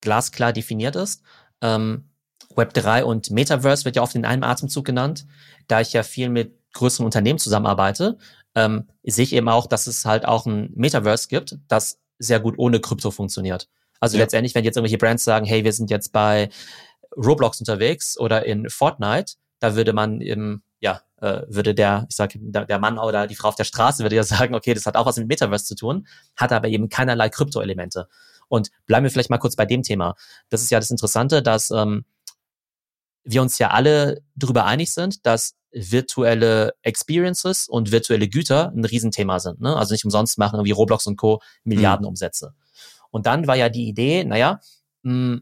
glasklar 0.01 0.51
definiert 0.51 0.95
ist. 0.95 1.21
Ähm, 1.61 2.09
Web 2.55 2.73
3 2.73 3.05
und 3.05 3.29
Metaverse 3.29 3.85
wird 3.85 3.95
ja 3.95 4.01
oft 4.01 4.15
in 4.15 4.25
einem 4.25 4.43
Atemzug 4.43 4.83
genannt. 4.83 5.27
Da 5.67 5.81
ich 5.81 5.93
ja 5.93 6.01
viel 6.01 6.29
mit 6.29 6.57
größeren 6.73 7.05
Unternehmen 7.05 7.37
zusammenarbeite, 7.37 8.17
ähm, 8.55 8.87
sehe 9.03 9.25
ich 9.25 9.33
eben 9.33 9.47
auch, 9.47 9.67
dass 9.67 9.85
es 9.85 10.05
halt 10.05 10.25
auch 10.25 10.47
ein 10.47 10.71
Metaverse 10.73 11.27
gibt, 11.27 11.59
das 11.67 11.99
sehr 12.17 12.39
gut 12.39 12.55
ohne 12.57 12.79
Krypto 12.79 13.11
funktioniert. 13.11 13.69
Also 13.99 14.17
ja. 14.17 14.23
letztendlich, 14.23 14.55
wenn 14.55 14.63
jetzt 14.63 14.77
irgendwelche 14.77 14.97
Brands 14.97 15.23
sagen, 15.23 15.45
hey, 15.45 15.63
wir 15.63 15.73
sind 15.73 15.89
jetzt 15.89 16.11
bei 16.11 16.49
Roblox 17.15 17.59
unterwegs 17.59 18.17
oder 18.17 18.45
in 18.45 18.69
Fortnite, 18.69 19.33
da 19.59 19.75
würde 19.75 19.93
man 19.93 20.21
im, 20.21 20.61
ja, 20.79 21.01
äh, 21.19 21.41
würde 21.47 21.73
der, 21.73 22.05
ich 22.09 22.15
sag, 22.15 22.31
der, 22.35 22.65
der 22.65 22.79
Mann 22.79 22.99
oder 22.99 23.27
die 23.27 23.35
Frau 23.35 23.49
auf 23.49 23.55
der 23.55 23.63
Straße 23.63 24.03
würde 24.03 24.15
ja 24.15 24.23
sagen, 24.23 24.55
okay, 24.55 24.73
das 24.73 24.85
hat 24.85 24.95
auch 24.95 25.05
was 25.05 25.17
mit 25.17 25.27
Metaverse 25.27 25.65
zu 25.65 25.75
tun, 25.75 26.07
hat 26.35 26.51
aber 26.51 26.67
eben 26.67 26.89
keinerlei 26.89 27.29
Krypto-Elemente. 27.29 28.07
Und 28.49 28.69
bleiben 28.85 29.03
wir 29.03 29.11
vielleicht 29.11 29.29
mal 29.29 29.39
kurz 29.39 29.55
bei 29.55 29.65
dem 29.65 29.83
Thema. 29.83 30.15
Das 30.49 30.61
ist 30.61 30.71
ja 30.71 30.79
das 30.79 30.91
Interessante, 30.91 31.41
dass 31.41 31.69
ähm, 31.71 32.05
wir 33.23 33.41
uns 33.41 33.57
ja 33.57 33.71
alle 33.71 34.21
darüber 34.35 34.65
einig 34.65 34.93
sind, 34.93 35.25
dass 35.25 35.55
virtuelle 35.71 36.73
Experiences 36.81 37.67
und 37.67 37.91
virtuelle 37.91 38.29
Güter 38.29 38.71
ein 38.73 38.85
Riesenthema 38.85 39.39
sind. 39.39 39.59
Ne? 39.59 39.75
Also 39.75 39.93
nicht 39.93 40.05
umsonst 40.05 40.37
machen 40.37 40.55
irgendwie 40.55 40.71
Roblox 40.71 41.07
und 41.07 41.17
Co. 41.17 41.41
Milliardenumsätze. 41.65 42.53
Mhm. 42.55 42.67
Und 43.11 43.25
dann 43.25 43.47
war 43.47 43.55
ja 43.55 43.69
die 43.69 43.87
Idee, 43.87 44.23
naja, 44.23 44.59
mh, 45.03 45.11
hm, 45.11 45.41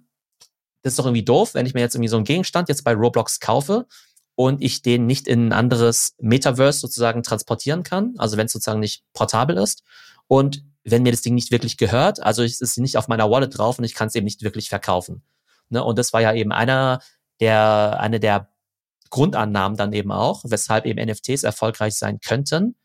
das 0.81 0.93
ist 0.93 0.99
doch 0.99 1.05
irgendwie 1.05 1.25
doof, 1.25 1.55
wenn 1.55 1.65
ich 1.65 1.73
mir 1.73 1.79
jetzt 1.79 1.95
irgendwie 1.95 2.09
so 2.09 2.15
einen 2.15 2.25
Gegenstand 2.25 2.69
jetzt 2.69 2.83
bei 2.83 2.93
Roblox 2.93 3.39
kaufe 3.39 3.87
und 4.35 4.61
ich 4.61 4.83
den 4.83 5.07
nicht 5.07 5.27
in 5.27 5.47
ein 5.47 5.53
anderes 5.53 6.15
Metaverse 6.19 6.79
sozusagen 6.79 7.23
transportieren 7.23 7.81
kann, 7.81 8.13
also 8.19 8.37
wenn 8.37 8.45
es 8.45 8.51
sozusagen 8.51 8.81
nicht 8.81 9.03
portabel 9.13 9.57
ist 9.57 9.83
und 10.27 10.63
wenn 10.83 11.01
mir 11.01 11.11
das 11.11 11.21
Ding 11.21 11.33
nicht 11.33 11.49
wirklich 11.49 11.77
gehört, 11.77 12.21
also 12.21 12.43
es 12.43 12.61
ist 12.61 12.77
nicht 12.77 12.97
auf 12.97 13.07
meiner 13.07 13.31
Wallet 13.31 13.57
drauf 13.57 13.79
und 13.79 13.83
ich 13.83 13.95
kann 13.95 14.09
es 14.09 14.15
eben 14.15 14.25
nicht 14.25 14.43
wirklich 14.43 14.69
verkaufen. 14.69 15.23
Ne? 15.69 15.83
Und 15.83 15.97
das 15.97 16.13
war 16.13 16.21
ja 16.21 16.33
eben 16.33 16.51
einer 16.51 16.99
der, 17.39 17.99
eine 17.99 18.19
der 18.19 18.49
Grundannahmen 19.09 19.77
dann 19.77 19.93
eben 19.93 20.11
auch, 20.11 20.43
weshalb 20.45 20.85
eben 20.85 21.03
NFTs 21.03 21.43
erfolgreich 21.43 21.95
sein 21.95 22.19
könnten. 22.19 22.75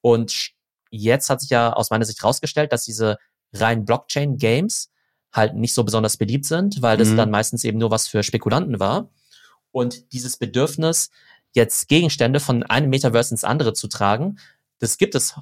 Und 0.00 0.52
jetzt 0.90 1.28
hat 1.28 1.40
sich 1.40 1.50
ja 1.50 1.72
aus 1.72 1.90
meiner 1.90 2.04
Sicht 2.06 2.24
rausgestellt, 2.24 2.72
dass 2.72 2.84
diese 2.84 3.18
rein 3.52 3.84
Blockchain-Games 3.84 4.90
halt 5.32 5.54
nicht 5.54 5.74
so 5.74 5.84
besonders 5.84 6.16
beliebt 6.16 6.44
sind, 6.44 6.82
weil 6.82 6.96
das 6.96 7.08
mhm. 7.08 7.16
dann 7.16 7.30
meistens 7.30 7.64
eben 7.64 7.78
nur 7.78 7.90
was 7.90 8.08
für 8.08 8.22
Spekulanten 8.22 8.80
war. 8.80 9.10
Und 9.70 10.12
dieses 10.12 10.36
Bedürfnis, 10.36 11.10
jetzt 11.54 11.88
Gegenstände 11.88 12.40
von 12.40 12.62
einem 12.62 12.90
Metaverse 12.90 13.32
ins 13.32 13.44
andere 13.44 13.72
zu 13.72 13.88
tragen, 13.88 14.38
das 14.78 14.98
gibt 14.98 15.14
es 15.14 15.34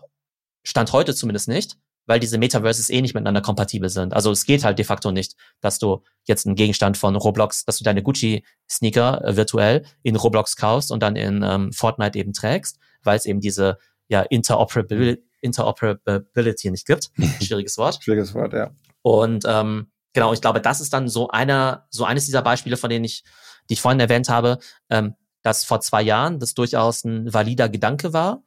Stand 0.63 0.93
heute 0.93 1.15
zumindest 1.15 1.49
nicht, 1.49 1.79
weil 2.07 2.21
diese 2.21 2.39
Metaverses 2.39 2.91
eh 2.91 3.01
nicht 3.01 3.15
miteinander 3.15 3.41
kompatibel 3.41 3.89
sind. 3.89 4.13
Also 4.15 4.31
es 4.31 4.45
geht 4.45 4.65
halt 4.65 4.79
de 4.79 4.85
facto 4.85 5.13
nicht, 5.13 5.37
dass 5.61 5.79
du 5.79 6.03
jetzt 6.27 6.47
einen 6.47 6.57
Gegenstand 6.57 6.97
von 6.97 7.17
Roblox, 7.17 7.65
dass 7.65 7.79
du 7.79 7.85
deine 7.85 8.03
Gucci-Sneaker 8.03 9.25
äh, 9.25 9.37
virtuell 9.37 9.85
in 10.03 10.17
Roblox 10.17 10.57
kaufst 10.57 10.93
und 10.93 11.03
dann 11.03 11.17
in 11.17 11.43
ähm, 11.43 11.73
Fortnite 11.73 12.19
eben 12.19 12.33
trägst, 12.33 12.79
weil 13.03 13.17
es 13.17 13.27
eben 13.27 13.41
diese 13.41 13.79
ja, 14.09 14.23
Interoperability, 14.23 15.23
Interoperability 15.41 16.71
nicht 16.71 16.87
gibt. 16.87 17.11
Schwieriges 17.43 17.79
Wort. 17.79 18.03
Schwieriges 18.03 18.35
Wort, 18.35 18.53
ja. 18.53 18.71
Und 19.03 19.45
ähm, 19.47 19.91
genau, 20.13 20.33
ich 20.33 20.41
glaube, 20.41 20.61
das 20.61 20.81
ist 20.81 20.93
dann 20.93 21.09
so 21.09 21.29
einer, 21.29 21.87
so 21.91 22.05
eines 22.05 22.27
dieser 22.27 22.43
Beispiele, 22.43 22.77
von 22.77 22.91
denen 22.91 23.05
ich, 23.05 23.25
die 23.69 23.75
ich 23.75 23.81
vorhin 23.81 24.01
erwähnt 24.01 24.29
habe, 24.29 24.59
ähm, 24.91 25.15
dass 25.43 25.65
vor 25.65 25.81
zwei 25.81 26.03
Jahren 26.03 26.39
das 26.39 26.55
durchaus 26.55 27.05
ein 27.05 27.33
valider 27.33 27.69
Gedanke 27.69 28.13
war, 28.13 28.43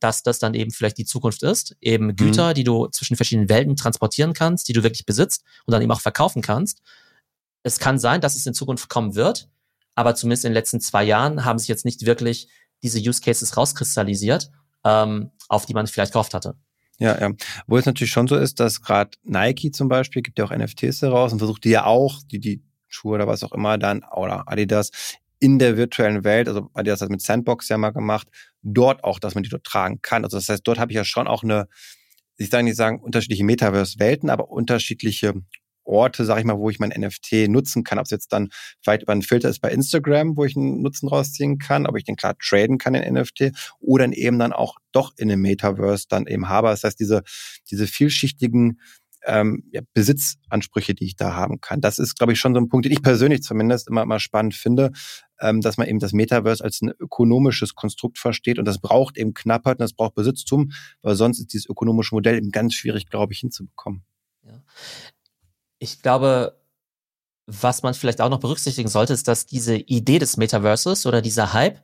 dass 0.00 0.22
das 0.22 0.38
dann 0.38 0.54
eben 0.54 0.70
vielleicht 0.70 0.98
die 0.98 1.04
Zukunft 1.04 1.42
ist. 1.42 1.76
Eben 1.80 2.06
mhm. 2.06 2.16
Güter, 2.16 2.50
mhm. 2.50 2.54
die 2.54 2.64
du 2.64 2.86
zwischen 2.88 3.16
verschiedenen 3.16 3.48
Welten 3.48 3.76
transportieren 3.76 4.32
kannst, 4.32 4.68
die 4.68 4.72
du 4.72 4.82
wirklich 4.82 5.06
besitzt 5.06 5.44
und 5.66 5.72
dann 5.72 5.82
eben 5.82 5.92
auch 5.92 6.00
verkaufen 6.00 6.42
kannst. 6.42 6.80
Es 7.62 7.78
kann 7.78 7.98
sein, 7.98 8.20
dass 8.20 8.36
es 8.36 8.46
in 8.46 8.54
Zukunft 8.54 8.88
kommen 8.88 9.14
wird, 9.14 9.48
aber 9.94 10.14
zumindest 10.14 10.44
in 10.44 10.50
den 10.50 10.54
letzten 10.54 10.80
zwei 10.80 11.04
Jahren 11.04 11.44
haben 11.44 11.58
sich 11.58 11.68
jetzt 11.68 11.84
nicht 11.84 12.06
wirklich 12.06 12.48
diese 12.82 13.00
Use 13.00 13.20
Cases 13.20 13.56
rauskristallisiert, 13.56 14.50
ähm, 14.84 15.30
auf 15.48 15.66
die 15.66 15.74
man 15.74 15.86
vielleicht 15.86 16.12
gehofft 16.12 16.34
hatte. 16.34 16.54
Ja, 16.98 17.18
ja. 17.20 17.30
Wo 17.66 17.76
es 17.76 17.86
natürlich 17.86 18.10
schon 18.10 18.26
so 18.26 18.36
ist, 18.36 18.58
dass 18.58 18.82
gerade 18.82 19.10
Nike 19.22 19.70
zum 19.70 19.88
Beispiel 19.88 20.22
gibt 20.22 20.38
ja 20.38 20.44
auch 20.44 20.50
NFTs 20.50 21.02
heraus 21.02 21.32
und 21.32 21.38
versucht 21.38 21.64
die 21.64 21.70
ja 21.70 21.84
auch, 21.84 22.22
die, 22.24 22.40
die 22.40 22.62
Schuhe 22.88 23.14
oder 23.14 23.26
was 23.26 23.44
auch 23.44 23.52
immer 23.52 23.78
dann, 23.78 24.04
oder 24.14 24.50
Adidas, 24.50 24.90
in 25.40 25.60
der 25.60 25.76
virtuellen 25.76 26.24
Welt, 26.24 26.48
also 26.48 26.68
Adidas 26.74 27.00
hat 27.00 27.10
mit 27.10 27.22
Sandbox 27.22 27.68
ja 27.68 27.78
mal 27.78 27.90
gemacht, 27.90 28.28
dort 28.62 29.04
auch, 29.04 29.20
dass 29.20 29.34
man 29.34 29.44
die 29.44 29.50
dort 29.50 29.62
tragen 29.62 30.00
kann. 30.02 30.24
Also 30.24 30.36
das 30.36 30.48
heißt, 30.48 30.66
dort 30.66 30.80
habe 30.80 30.90
ich 30.90 30.96
ja 30.96 31.04
schon 31.04 31.28
auch 31.28 31.44
eine, 31.44 31.68
ich 32.36 32.50
sage 32.50 32.64
nicht 32.64 32.76
sagen, 32.76 33.00
unterschiedliche 33.00 33.44
Metaverse-Welten, 33.44 34.30
aber 34.30 34.50
unterschiedliche 34.50 35.34
Orte, 35.88 36.24
sage 36.24 36.40
ich 36.40 36.46
mal, 36.46 36.58
wo 36.58 36.70
ich 36.70 36.78
mein 36.78 36.90
NFT 36.90 37.48
nutzen 37.48 37.84
kann. 37.84 37.98
Ob 37.98 38.04
es 38.04 38.10
jetzt 38.10 38.32
dann 38.32 38.50
vielleicht 38.82 39.02
über 39.02 39.12
einen 39.12 39.22
Filter 39.22 39.48
ist 39.48 39.60
bei 39.60 39.70
Instagram, 39.70 40.36
wo 40.36 40.44
ich 40.44 40.56
einen 40.56 40.82
Nutzen 40.82 41.08
rausziehen 41.08 41.58
kann, 41.58 41.86
ob 41.86 41.96
ich 41.96 42.04
den 42.04 42.16
klar 42.16 42.36
traden 42.38 42.78
kann 42.78 42.94
in 42.94 43.14
NFT 43.14 43.52
oder 43.80 44.08
eben 44.12 44.38
dann 44.38 44.52
auch 44.52 44.76
doch 44.92 45.12
in 45.16 45.30
einem 45.30 45.42
Metaverse 45.42 46.06
dann 46.08 46.26
eben 46.26 46.48
habe. 46.48 46.68
Das 46.68 46.84
heißt, 46.84 47.00
diese, 47.00 47.22
diese 47.70 47.86
vielschichtigen 47.86 48.80
ähm, 49.26 49.64
ja, 49.72 49.80
Besitzansprüche, 49.94 50.94
die 50.94 51.04
ich 51.04 51.16
da 51.16 51.34
haben 51.34 51.60
kann. 51.60 51.80
Das 51.80 51.98
ist, 51.98 52.16
glaube 52.16 52.32
ich, 52.32 52.38
schon 52.38 52.54
so 52.54 52.60
ein 52.60 52.68
Punkt, 52.68 52.86
den 52.86 52.92
ich 52.92 53.02
persönlich 53.02 53.42
zumindest 53.42 53.88
immer, 53.88 54.02
immer 54.02 54.20
spannend 54.20 54.54
finde, 54.54 54.92
ähm, 55.40 55.60
dass 55.60 55.76
man 55.76 55.86
eben 55.88 55.98
das 55.98 56.12
Metaverse 56.12 56.62
als 56.62 56.80
ein 56.82 56.92
ökonomisches 56.98 57.74
Konstrukt 57.74 58.18
versteht 58.18 58.58
und 58.58 58.64
das 58.64 58.78
braucht 58.78 59.18
eben 59.18 59.34
Knappheit 59.34 59.78
und 59.78 59.82
das 59.82 59.92
braucht 59.92 60.14
Besitztum, 60.14 60.70
weil 61.02 61.14
sonst 61.14 61.40
ist 61.40 61.52
dieses 61.52 61.68
ökonomische 61.68 62.14
Modell 62.14 62.36
eben 62.36 62.50
ganz 62.50 62.74
schwierig, 62.74 63.08
glaube 63.08 63.32
ich, 63.32 63.40
hinzubekommen. 63.40 64.04
Ja 64.44 64.62
ich 65.78 66.02
glaube, 66.02 66.58
was 67.46 67.82
man 67.82 67.94
vielleicht 67.94 68.20
auch 68.20 68.28
noch 68.28 68.40
berücksichtigen 68.40 68.88
sollte, 68.88 69.14
ist, 69.14 69.26
dass 69.26 69.46
diese 69.46 69.76
Idee 69.76 70.18
des 70.18 70.36
Metaverses 70.36 71.06
oder 71.06 71.22
dieser 71.22 71.52
Hype 71.54 71.80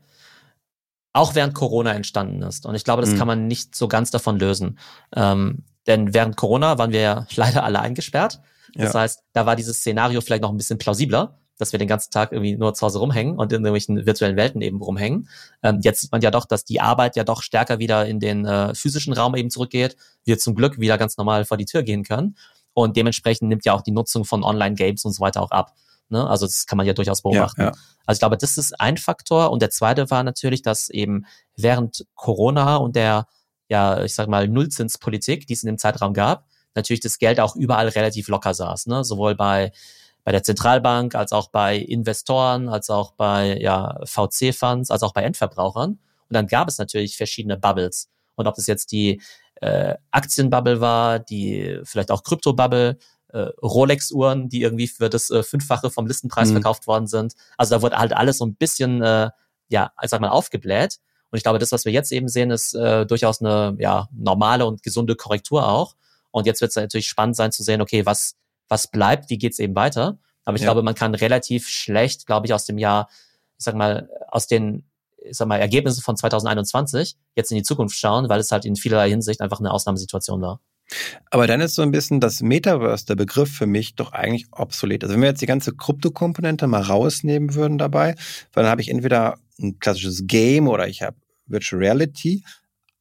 auch 1.14 1.34
während 1.34 1.54
Corona 1.54 1.94
entstanden 1.94 2.42
ist. 2.42 2.66
Und 2.66 2.74
ich 2.74 2.84
glaube, 2.84 3.00
das 3.00 3.12
mhm. 3.12 3.18
kann 3.18 3.26
man 3.28 3.46
nicht 3.46 3.74
so 3.74 3.88
ganz 3.88 4.10
davon 4.10 4.38
lösen. 4.38 4.78
Ähm, 5.14 5.64
denn 5.86 6.12
während 6.12 6.36
Corona 6.36 6.76
waren 6.76 6.92
wir 6.92 7.00
ja 7.00 7.26
leider 7.36 7.64
alle 7.64 7.80
eingesperrt. 7.80 8.40
Das 8.74 8.92
ja. 8.92 9.00
heißt, 9.00 9.22
da 9.32 9.46
war 9.46 9.56
dieses 9.56 9.78
Szenario 9.78 10.20
vielleicht 10.20 10.42
noch 10.42 10.50
ein 10.50 10.56
bisschen 10.56 10.78
plausibler, 10.78 11.38
dass 11.56 11.70
wir 11.72 11.78
den 11.78 11.86
ganzen 11.86 12.10
Tag 12.10 12.32
irgendwie 12.32 12.56
nur 12.56 12.74
zu 12.74 12.84
Hause 12.84 12.98
rumhängen 12.98 13.38
und 13.38 13.52
in 13.52 13.64
irgendwelchen 13.64 14.04
virtuellen 14.04 14.36
Welten 14.36 14.60
eben 14.60 14.82
rumhängen. 14.82 15.28
Ähm, 15.62 15.78
jetzt 15.82 16.00
sieht 16.00 16.10
man 16.10 16.20
ja 16.20 16.32
doch, 16.32 16.46
dass 16.46 16.64
die 16.64 16.80
Arbeit 16.80 17.14
ja 17.14 17.22
doch 17.22 17.42
stärker 17.42 17.78
wieder 17.78 18.06
in 18.06 18.18
den 18.18 18.44
äh, 18.44 18.74
physischen 18.74 19.12
Raum 19.12 19.36
eben 19.36 19.50
zurückgeht, 19.50 19.96
wir 20.24 20.38
zum 20.38 20.56
Glück 20.56 20.80
wieder 20.80 20.98
ganz 20.98 21.16
normal 21.16 21.44
vor 21.44 21.56
die 21.56 21.66
Tür 21.66 21.84
gehen 21.84 22.02
können. 22.02 22.36
Und 22.75 22.97
dementsprechend 22.97 23.49
nimmt 23.49 23.64
ja 23.64 23.73
auch 23.73 23.83
die 23.83 23.93
Nutzung 23.93 24.25
von 24.25 24.43
Online-Games 24.43 25.04
und 25.04 25.12
so 25.12 25.21
weiter 25.21 25.43
auch 25.43 25.50
ab. 25.50 25.75
Ne? 26.09 26.28
Also 26.28 26.47
das 26.47 26.66
kann 26.66 26.76
man 26.76 26.87
ja 26.87 26.93
durchaus 26.93 27.23
beobachten. 27.23 27.62
Ja, 27.62 27.66
ja. 27.69 27.73
Also 28.04 28.16
ich 28.16 28.21
glaube, 28.21 28.37
das 28.37 28.59
ist 28.59 28.78
ein 28.81 28.97
Faktor. 28.97 29.50
Und 29.50 29.62
der 29.62 29.71
zweite 29.71 30.11
war 30.11 30.23
natürlich, 30.23 30.62
dass 30.62 30.90
eben 30.90 31.25
während 31.57 32.04
Corona 32.14 32.76
und 32.76 32.97
der, 32.97 33.26
ja, 33.69 34.02
ich 34.02 34.14
sag 34.14 34.28
mal, 34.28 34.49
Nullzinspolitik, 34.49 35.47
die 35.47 35.54
es 35.54 35.62
in 35.62 35.69
dem 35.69 35.78
Zeitraum 35.78 36.12
gab, 36.12 36.47
natürlich 36.75 37.00
das 37.00 37.19
Geld 37.19 37.40
auch 37.40 37.57
überall 37.57 37.88
relativ 37.88 38.28
locker 38.28 38.52
saß. 38.52 38.87
Ne? 38.87 39.04
Sowohl 39.04 39.35
bei 39.35 39.73
bei 40.25 40.33
der 40.33 40.43
Zentralbank, 40.43 41.14
als 41.14 41.33
auch 41.33 41.50
bei 41.50 41.76
Investoren, 41.76 42.69
als 42.69 42.88
auch 42.88 43.12
bei 43.12 43.59
ja, 43.61 44.00
VC-Funds, 44.04 44.90
als 44.90 45.02
auch 45.02 45.12
bei 45.12 45.23
Endverbrauchern. 45.23 45.90
Und 45.90 46.00
dann 46.31 46.47
gab 46.47 46.66
es 46.69 46.78
natürlich 46.78 47.16
verschiedene 47.19 47.59
Bubbles. 47.59 48.09
Und 48.35 48.47
ob 48.47 48.54
das 48.54 48.66
jetzt 48.66 48.90
die 48.90 49.21
äh, 49.64 49.97
Aktienbubble 50.11 50.80
war, 50.83 51.18
die 51.18 51.80
vielleicht 51.85 52.11
auch 52.11 52.23
Kryptobubble, 52.23 52.99
äh, 53.28 53.38
Rolex-Uhren, 53.62 54.50
die 54.50 54.61
irgendwie 54.61 54.88
für 54.88 55.09
das 55.09 55.30
äh, 55.30 55.42
Fünffache 55.42 55.90
vom 55.90 56.06
Listenpreis 56.06 56.49
mhm. 56.50 56.54
verkauft 56.54 56.87
worden 56.87 57.06
sind. 57.06 57.33
Also 57.56 57.75
da 57.75 57.80
wurde 57.80 57.97
halt 57.97 58.12
alles 58.12 58.38
so 58.38 58.47
ein 58.47 58.56
bisschen, 58.56 59.02
äh, 59.02 59.30
ja, 59.68 59.92
ich 60.02 60.11
sag 60.11 60.21
mal, 60.21 60.28
aufgebläht. 60.28 60.99
Und 61.30 61.38
ich 61.38 61.42
glaube, 61.42 61.59
das, 61.59 61.73
was 61.73 61.87
wir 61.87 61.92
jetzt 61.92 62.12
eben 62.12 62.28
sehen, 62.28 62.50
ist 62.50 62.75
äh, 62.75 63.06
durchaus 63.06 63.40
eine 63.40 63.75
ja, 63.78 64.09
normale 64.12 64.66
und 64.66 64.83
gesunde 64.83 65.16
Korrektur 65.16 65.66
auch. 65.66 65.94
Und 66.30 66.47
jetzt 66.47 66.61
wird 66.61 66.68
es 66.68 66.76
natürlich 66.76 67.09
spannend 67.09 67.37
sein 67.37 67.50
zu 67.50 67.62
sehen, 67.62 67.80
okay, 67.80 68.04
was, 68.04 68.37
was 68.68 68.88
bleibt, 68.88 69.30
wie 69.30 69.38
geht's 69.38 69.59
eben 69.59 69.75
weiter. 69.75 70.18
Aber 70.44 70.56
ich 70.56 70.62
ja. 70.62 70.66
glaube, 70.66 70.83
man 70.83 70.94
kann 70.94 71.14
relativ 71.14 71.68
schlecht, 71.68 72.26
glaube 72.26 72.47
ich, 72.47 72.52
aus 72.52 72.66
dem 72.66 72.76
Jahr, 72.76 73.09
ich 73.56 73.64
sag 73.64 73.75
mal, 73.76 74.11
aus 74.28 74.47
den 74.47 74.85
ich 75.25 75.37
sag 75.37 75.49
mal, 75.49 75.61
Ergebnisse 75.61 76.02
von 76.02 76.16
2021 76.16 77.16
jetzt 77.35 77.50
in 77.50 77.57
die 77.57 77.62
Zukunft 77.62 77.99
schauen, 77.99 78.28
weil 78.28 78.40
es 78.40 78.52
halt 78.52 78.64
in 78.64 78.76
vielerlei 78.76 79.11
Hinsicht 79.11 79.40
einfach 79.40 79.61
eine 79.61 79.73
Ausnahmesituation 79.73 80.40
war. 80.40 80.61
Aber 81.31 81.47
dann 81.47 81.61
ist 81.61 81.75
so 81.75 81.83
ein 81.83 81.90
bisschen 81.90 82.21
das 82.21 82.43
Metaverse, 82.43 83.07
der 83.07 83.16
Begriff 83.16 83.50
für 83.50 83.66
mich, 83.66 83.95
doch 83.95 84.12
eigentlich 84.12 84.47
obsolet. 84.52 85.02
Also 85.02 85.14
wenn 85.14 85.23
wir 85.23 85.28
jetzt 85.28 85.40
die 85.40 85.47
ganze 85.47 85.75
Krypto-Komponente 85.75 86.66
mal 86.66 86.83
rausnehmen 86.83 87.54
würden 87.54 87.78
dabei, 87.78 88.16
dann 88.52 88.66
habe 88.66 88.83
ich 88.83 88.90
entweder 88.90 89.38
ein 89.59 89.78
klassisches 89.78 90.26
Game 90.26 90.69
oder 90.69 90.87
ich 90.88 91.02
habe 91.02 91.16
Virtual 91.47 91.81
Reality, 91.81 92.45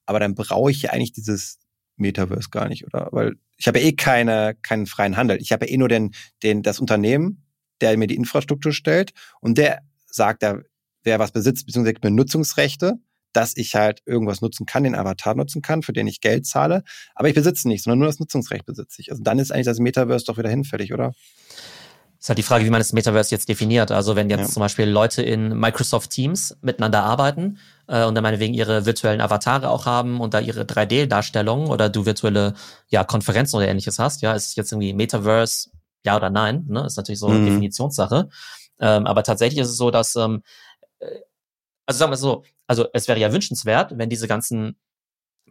aber 0.05 0.19
dann 0.19 0.35
brauche 0.35 0.71
ich 0.71 0.83
ja 0.83 0.91
eigentlich 0.91 1.13
dieses 1.13 1.59
Metaverse 1.95 2.49
gar 2.49 2.69
nicht, 2.69 2.85
oder? 2.85 3.09
Weil 3.11 3.35
ich 3.57 3.67
habe 3.67 3.79
ja 3.79 3.85
eh 3.85 3.93
keine, 3.93 4.55
keinen 4.61 4.85
freien 4.85 5.17
Handel. 5.17 5.37
Ich 5.41 5.51
habe 5.51 5.65
ja 5.65 5.73
eh 5.73 5.77
nur 5.77 5.89
den, 5.89 6.13
den, 6.41 6.63
das 6.63 6.79
Unternehmen, 6.79 7.45
der 7.81 7.97
mir 7.97 8.07
die 8.07 8.15
Infrastruktur 8.15 8.71
stellt 8.71 9.13
und 9.41 9.57
der 9.57 9.79
sagt, 10.05 10.43
da 10.43 10.59
wer 11.03 11.19
was 11.19 11.31
besitzt, 11.31 11.65
beziehungsweise 11.65 11.99
mir 12.03 12.11
Nutzungsrechte, 12.11 12.95
dass 13.33 13.57
ich 13.57 13.75
halt 13.75 14.01
irgendwas 14.05 14.41
nutzen 14.41 14.65
kann, 14.65 14.83
den 14.83 14.95
Avatar 14.95 15.35
nutzen 15.35 15.61
kann, 15.61 15.81
für 15.81 15.93
den 15.93 16.07
ich 16.07 16.21
Geld 16.21 16.45
zahle. 16.45 16.83
Aber 17.15 17.27
ich 17.27 17.35
besitze 17.35 17.67
nicht, 17.67 17.83
sondern 17.83 17.99
nur 17.99 18.07
das 18.07 18.19
Nutzungsrecht 18.19 18.65
besitze 18.65 19.01
ich. 19.01 19.11
Also 19.11 19.23
dann 19.23 19.39
ist 19.39 19.51
eigentlich 19.51 19.65
das 19.65 19.79
Metaverse 19.79 20.25
doch 20.25 20.37
wieder 20.37 20.49
hinfällig, 20.49 20.93
oder? 20.93 21.13
ist 22.23 22.29
halt 22.29 22.37
die 22.37 22.43
Frage, 22.43 22.63
wie 22.63 22.69
man 22.69 22.79
das 22.79 22.93
Metaverse 22.93 23.35
jetzt 23.35 23.49
definiert. 23.49 23.91
Also 23.91 24.15
wenn 24.15 24.29
jetzt 24.29 24.39
ja. 24.39 24.47
zum 24.47 24.61
Beispiel 24.61 24.85
Leute 24.85 25.21
in 25.21 25.59
Microsoft 25.59 26.09
Teams 26.09 26.57
miteinander 26.61 27.03
arbeiten 27.03 27.57
äh, 27.87 28.05
und 28.05 28.15
dann 28.15 28.23
meinetwegen 28.23 28.53
ihre 28.53 28.85
virtuellen 28.85 29.19
Avatare 29.19 29.69
auch 29.69 29.85
haben 29.85 30.21
und 30.21 30.33
da 30.33 30.39
ihre 30.39 30.61
3D-Darstellungen 30.61 31.67
oder 31.67 31.89
du 31.89 32.05
virtuelle 32.05 32.53
ja, 32.87 33.03
Konferenzen 33.03 33.57
oder 33.57 33.67
ähnliches 33.67 33.99
hast, 33.99 34.21
ja, 34.21 34.31
ist 34.31 34.55
jetzt 34.55 34.71
irgendwie 34.71 34.93
Metaverse, 34.93 35.71
ja 36.05 36.15
oder 36.15 36.29
nein, 36.29 36.63
ne? 36.69 36.85
Ist 36.85 36.95
natürlich 36.95 37.19
so 37.19 37.27
eine 37.27 37.39
mhm. 37.39 37.45
Definitionssache. 37.45 38.29
Ähm, 38.79 39.05
aber 39.05 39.23
tatsächlich 39.23 39.59
ist 39.59 39.69
es 39.69 39.77
so, 39.77 39.91
dass 39.91 40.15
ähm, 40.15 40.43
äh, 40.45 40.72
also 41.85 41.99
sagen 41.99 42.11
wir 42.11 42.17
so, 42.17 42.43
also 42.67 42.87
es 42.93 43.07
wäre 43.07 43.19
ja 43.19 43.31
wünschenswert, 43.33 43.97
wenn 43.97 44.09
diese 44.09 44.27
ganzen 44.27 44.77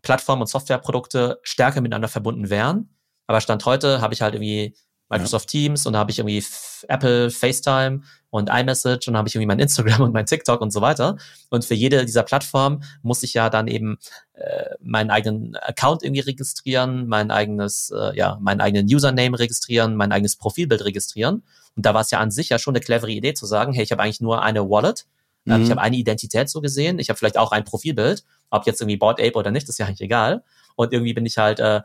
Plattformen 0.02 0.42
und 0.42 0.48
Softwareprodukte 0.48 1.38
stärker 1.42 1.80
miteinander 1.80 2.08
verbunden 2.08 2.50
wären. 2.50 2.96
Aber 3.26 3.40
Stand 3.40 3.64
heute 3.64 4.00
habe 4.00 4.14
ich 4.14 4.22
halt 4.22 4.34
irgendwie 4.34 4.74
Microsoft 5.12 5.52
ja. 5.52 5.60
Teams 5.60 5.86
und 5.86 5.92
da 5.92 5.98
habe 5.98 6.10
ich 6.10 6.18
irgendwie 6.18 6.42
Apple, 6.88 7.30
FaceTime 7.30 8.00
und 8.30 8.48
iMessage 8.48 9.08
und 9.08 9.16
habe 9.16 9.28
ich 9.28 9.34
irgendwie 9.34 9.46
mein 9.46 9.58
Instagram 9.58 10.00
und 10.00 10.12
mein 10.14 10.24
TikTok 10.24 10.60
und 10.62 10.72
so 10.72 10.80
weiter. 10.80 11.18
Und 11.50 11.64
für 11.64 11.74
jede 11.74 12.04
dieser 12.06 12.22
Plattformen 12.22 12.82
muss 13.02 13.22
ich 13.22 13.34
ja 13.34 13.50
dann 13.50 13.68
eben 13.68 13.98
äh, 14.32 14.70
meinen 14.80 15.10
eigenen 15.10 15.54
Account 15.56 16.02
irgendwie 16.02 16.22
registrieren, 16.22 17.06
mein 17.06 17.30
eigenes, 17.30 17.90
äh, 17.90 18.16
ja, 18.16 18.38
meinen 18.40 18.62
eigenen 18.62 18.86
Username 18.86 19.38
registrieren, 19.38 19.96
mein 19.96 20.12
eigenes 20.12 20.36
Profilbild 20.36 20.84
registrieren. 20.84 21.42
Und 21.76 21.86
da 21.86 21.92
war 21.92 22.00
es 22.00 22.10
ja 22.10 22.18
an 22.18 22.30
sich 22.30 22.48
ja 22.48 22.58
schon 22.58 22.74
eine 22.74 22.82
clevere 22.82 23.10
Idee 23.10 23.34
zu 23.34 23.44
sagen, 23.44 23.74
hey, 23.74 23.84
ich 23.84 23.92
habe 23.92 24.02
eigentlich 24.02 24.22
nur 24.22 24.42
eine 24.42 24.68
Wallet 24.68 25.06
ähm, 25.46 25.58
mhm. 25.58 25.62
Ich 25.64 25.70
habe 25.70 25.80
eine 25.80 25.96
Identität 25.96 26.48
so 26.48 26.60
gesehen, 26.60 26.98
ich 26.98 27.08
habe 27.08 27.18
vielleicht 27.18 27.38
auch 27.38 27.52
ein 27.52 27.64
Profilbild, 27.64 28.24
ob 28.50 28.66
jetzt 28.66 28.80
irgendwie 28.80 28.96
Board 28.96 29.20
Ape 29.20 29.34
oder 29.34 29.50
nicht, 29.50 29.68
ist 29.68 29.78
ja 29.78 29.86
eigentlich 29.86 30.00
egal. 30.00 30.44
Und 30.76 30.92
irgendwie 30.92 31.14
bin 31.14 31.26
ich 31.26 31.38
halt 31.38 31.60
äh, 31.60 31.82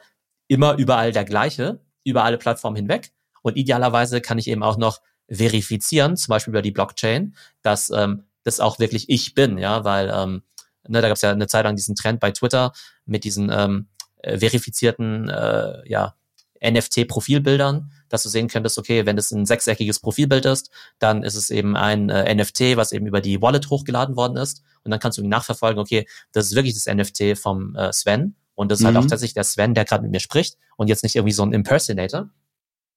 immer 0.48 0.76
überall 0.76 1.12
der 1.12 1.26
gleiche, 1.26 1.80
über 2.04 2.24
alle 2.24 2.38
Plattformen 2.38 2.76
hinweg. 2.76 3.12
Und 3.42 3.58
idealerweise 3.58 4.22
kann 4.22 4.38
ich 4.38 4.48
eben 4.48 4.64
auch 4.64 4.78
noch 4.78 5.02
verifizieren, 5.30 6.16
zum 6.16 6.32
Beispiel 6.32 6.52
über 6.52 6.62
die 6.62 6.72
Blockchain, 6.72 7.36
dass 7.62 7.90
ähm, 7.90 8.24
das 8.44 8.60
auch 8.60 8.80
wirklich 8.80 9.10
ich 9.10 9.34
bin, 9.34 9.58
ja, 9.58 9.84
weil 9.84 10.10
ähm, 10.14 10.44
ne, 10.88 11.02
da 11.02 11.08
gab 11.08 11.16
es 11.16 11.22
ja 11.22 11.32
eine 11.32 11.48
Zeit 11.48 11.66
lang 11.66 11.76
diesen 11.76 11.96
Trend 11.96 12.20
bei 12.20 12.32
Twitter 12.32 12.72
mit 13.06 13.24
diesen 13.24 13.52
ähm, 13.52 13.88
äh, 14.22 14.38
verifizierten 14.38 15.30
äh, 15.30 15.82
ja, 15.90 16.16
NFT-Profilbildern, 16.62 17.92
dass 18.10 18.24
du 18.24 18.30
sehen 18.30 18.48
könntest, 18.48 18.78
okay, 18.78 19.06
wenn 19.06 19.18
es 19.18 19.32
ein 19.32 19.46
sechseckiges 19.46 20.00
Profilbild 20.00 20.46
ist, 20.46 20.70
dann 21.00 21.24
ist 21.24 21.36
es 21.36 21.50
eben 21.50 21.76
ein 21.76 22.10
äh, 22.10 22.34
NFT, 22.34 22.78
was 22.78 22.92
eben 22.92 23.06
über 23.08 23.22
die 23.22 23.42
Wallet 23.42 23.70
hochgeladen 23.70 24.16
worden 24.16 24.38
ist. 24.38 24.64
Und 24.84 24.92
dann 24.92 25.00
kannst 25.00 25.18
du 25.18 25.28
nachverfolgen, 25.28 25.80
okay, 25.80 26.08
das 26.32 26.48
ist 26.48 26.56
wirklich 26.56 26.74
das 26.74 26.86
NFT 26.86 27.38
vom 27.38 27.76
äh, 27.76 27.92
Sven. 27.92 28.36
Und 28.56 28.72
das 28.72 28.80
ist 28.80 28.84
mhm. 28.84 28.88
halt 28.88 28.98
auch 28.98 29.04
mhm. 29.04 29.10
tatsächlich 29.10 29.36
der 29.36 29.44
Sven, 29.44 29.74
der 29.74 29.86
gerade 29.86 30.04
mit 30.04 30.12
mir 30.12 30.20
spricht 30.20 30.58
und 30.78 30.88
jetzt 30.88 31.04
nicht 31.04 31.16
irgendwie 31.16 31.34
so 31.34 31.44
ein 31.44 31.54
Impersonator. 31.54 32.30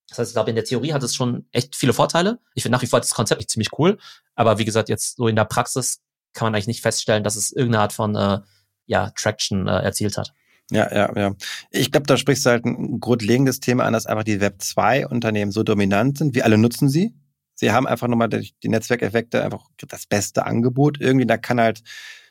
Das 0.09 0.19
heißt, 0.19 0.31
ich 0.31 0.35
glaube, 0.35 0.51
in 0.51 0.57
der 0.57 0.65
Theorie 0.65 0.93
hat 0.93 1.03
es 1.03 1.15
schon 1.15 1.47
echt 1.53 1.77
viele 1.77 1.93
Vorteile. 1.93 2.39
Ich 2.55 2.63
finde 2.63 2.77
nach 2.77 2.83
wie 2.83 2.87
vor 2.87 3.01
das 3.01 3.15
Konzept 3.15 3.41
nicht 3.41 3.51
ziemlich 3.51 3.79
cool. 3.79 3.99
Aber 4.35 4.59
wie 4.59 4.65
gesagt, 4.65 4.89
jetzt 4.89 5.17
so 5.17 5.29
in 5.29 5.37
der 5.37 5.45
Praxis 5.45 6.01
kann 6.33 6.47
man 6.47 6.55
eigentlich 6.55 6.67
nicht 6.67 6.83
feststellen, 6.83 7.25
dass 7.25 7.37
es 7.37 7.53
irgendeine 7.53 7.83
Art 7.83 7.93
von 7.93 8.17
äh, 8.17 8.41
ja, 8.87 9.11
Traction 9.11 9.69
äh, 9.69 9.83
erzielt 9.83 10.17
hat. 10.17 10.33
Ja, 10.71 10.93
ja, 10.95 11.13
ja. 11.17 11.35
Ich 11.71 11.91
glaube, 11.91 12.07
da 12.07 12.17
sprichst 12.17 12.47
du 12.47 12.51
halt 12.51 12.65
ein 12.65 13.01
grundlegendes 13.01 13.61
Thema 13.61 13.85
an, 13.85 13.93
dass 13.93 14.07
einfach 14.07 14.25
die 14.25 14.41
Web2-Unternehmen 14.41 15.51
so 15.51 15.63
dominant 15.63 16.19
sind. 16.19 16.35
Wir 16.35 16.45
alle 16.45 16.59
nutzen 16.59 16.89
sie. 16.89 17.15
Sie 17.55 17.73
haben 17.73 17.87
einfach 17.87 18.09
nochmal 18.09 18.29
die 18.29 18.69
Netzwerkeffekte 18.69 19.45
einfach 19.45 19.67
das 19.89 20.07
beste 20.07 20.47
Angebot. 20.47 21.01
Irgendwie, 21.01 21.27
da 21.27 21.37
kann 21.37 21.61
halt, 21.61 21.83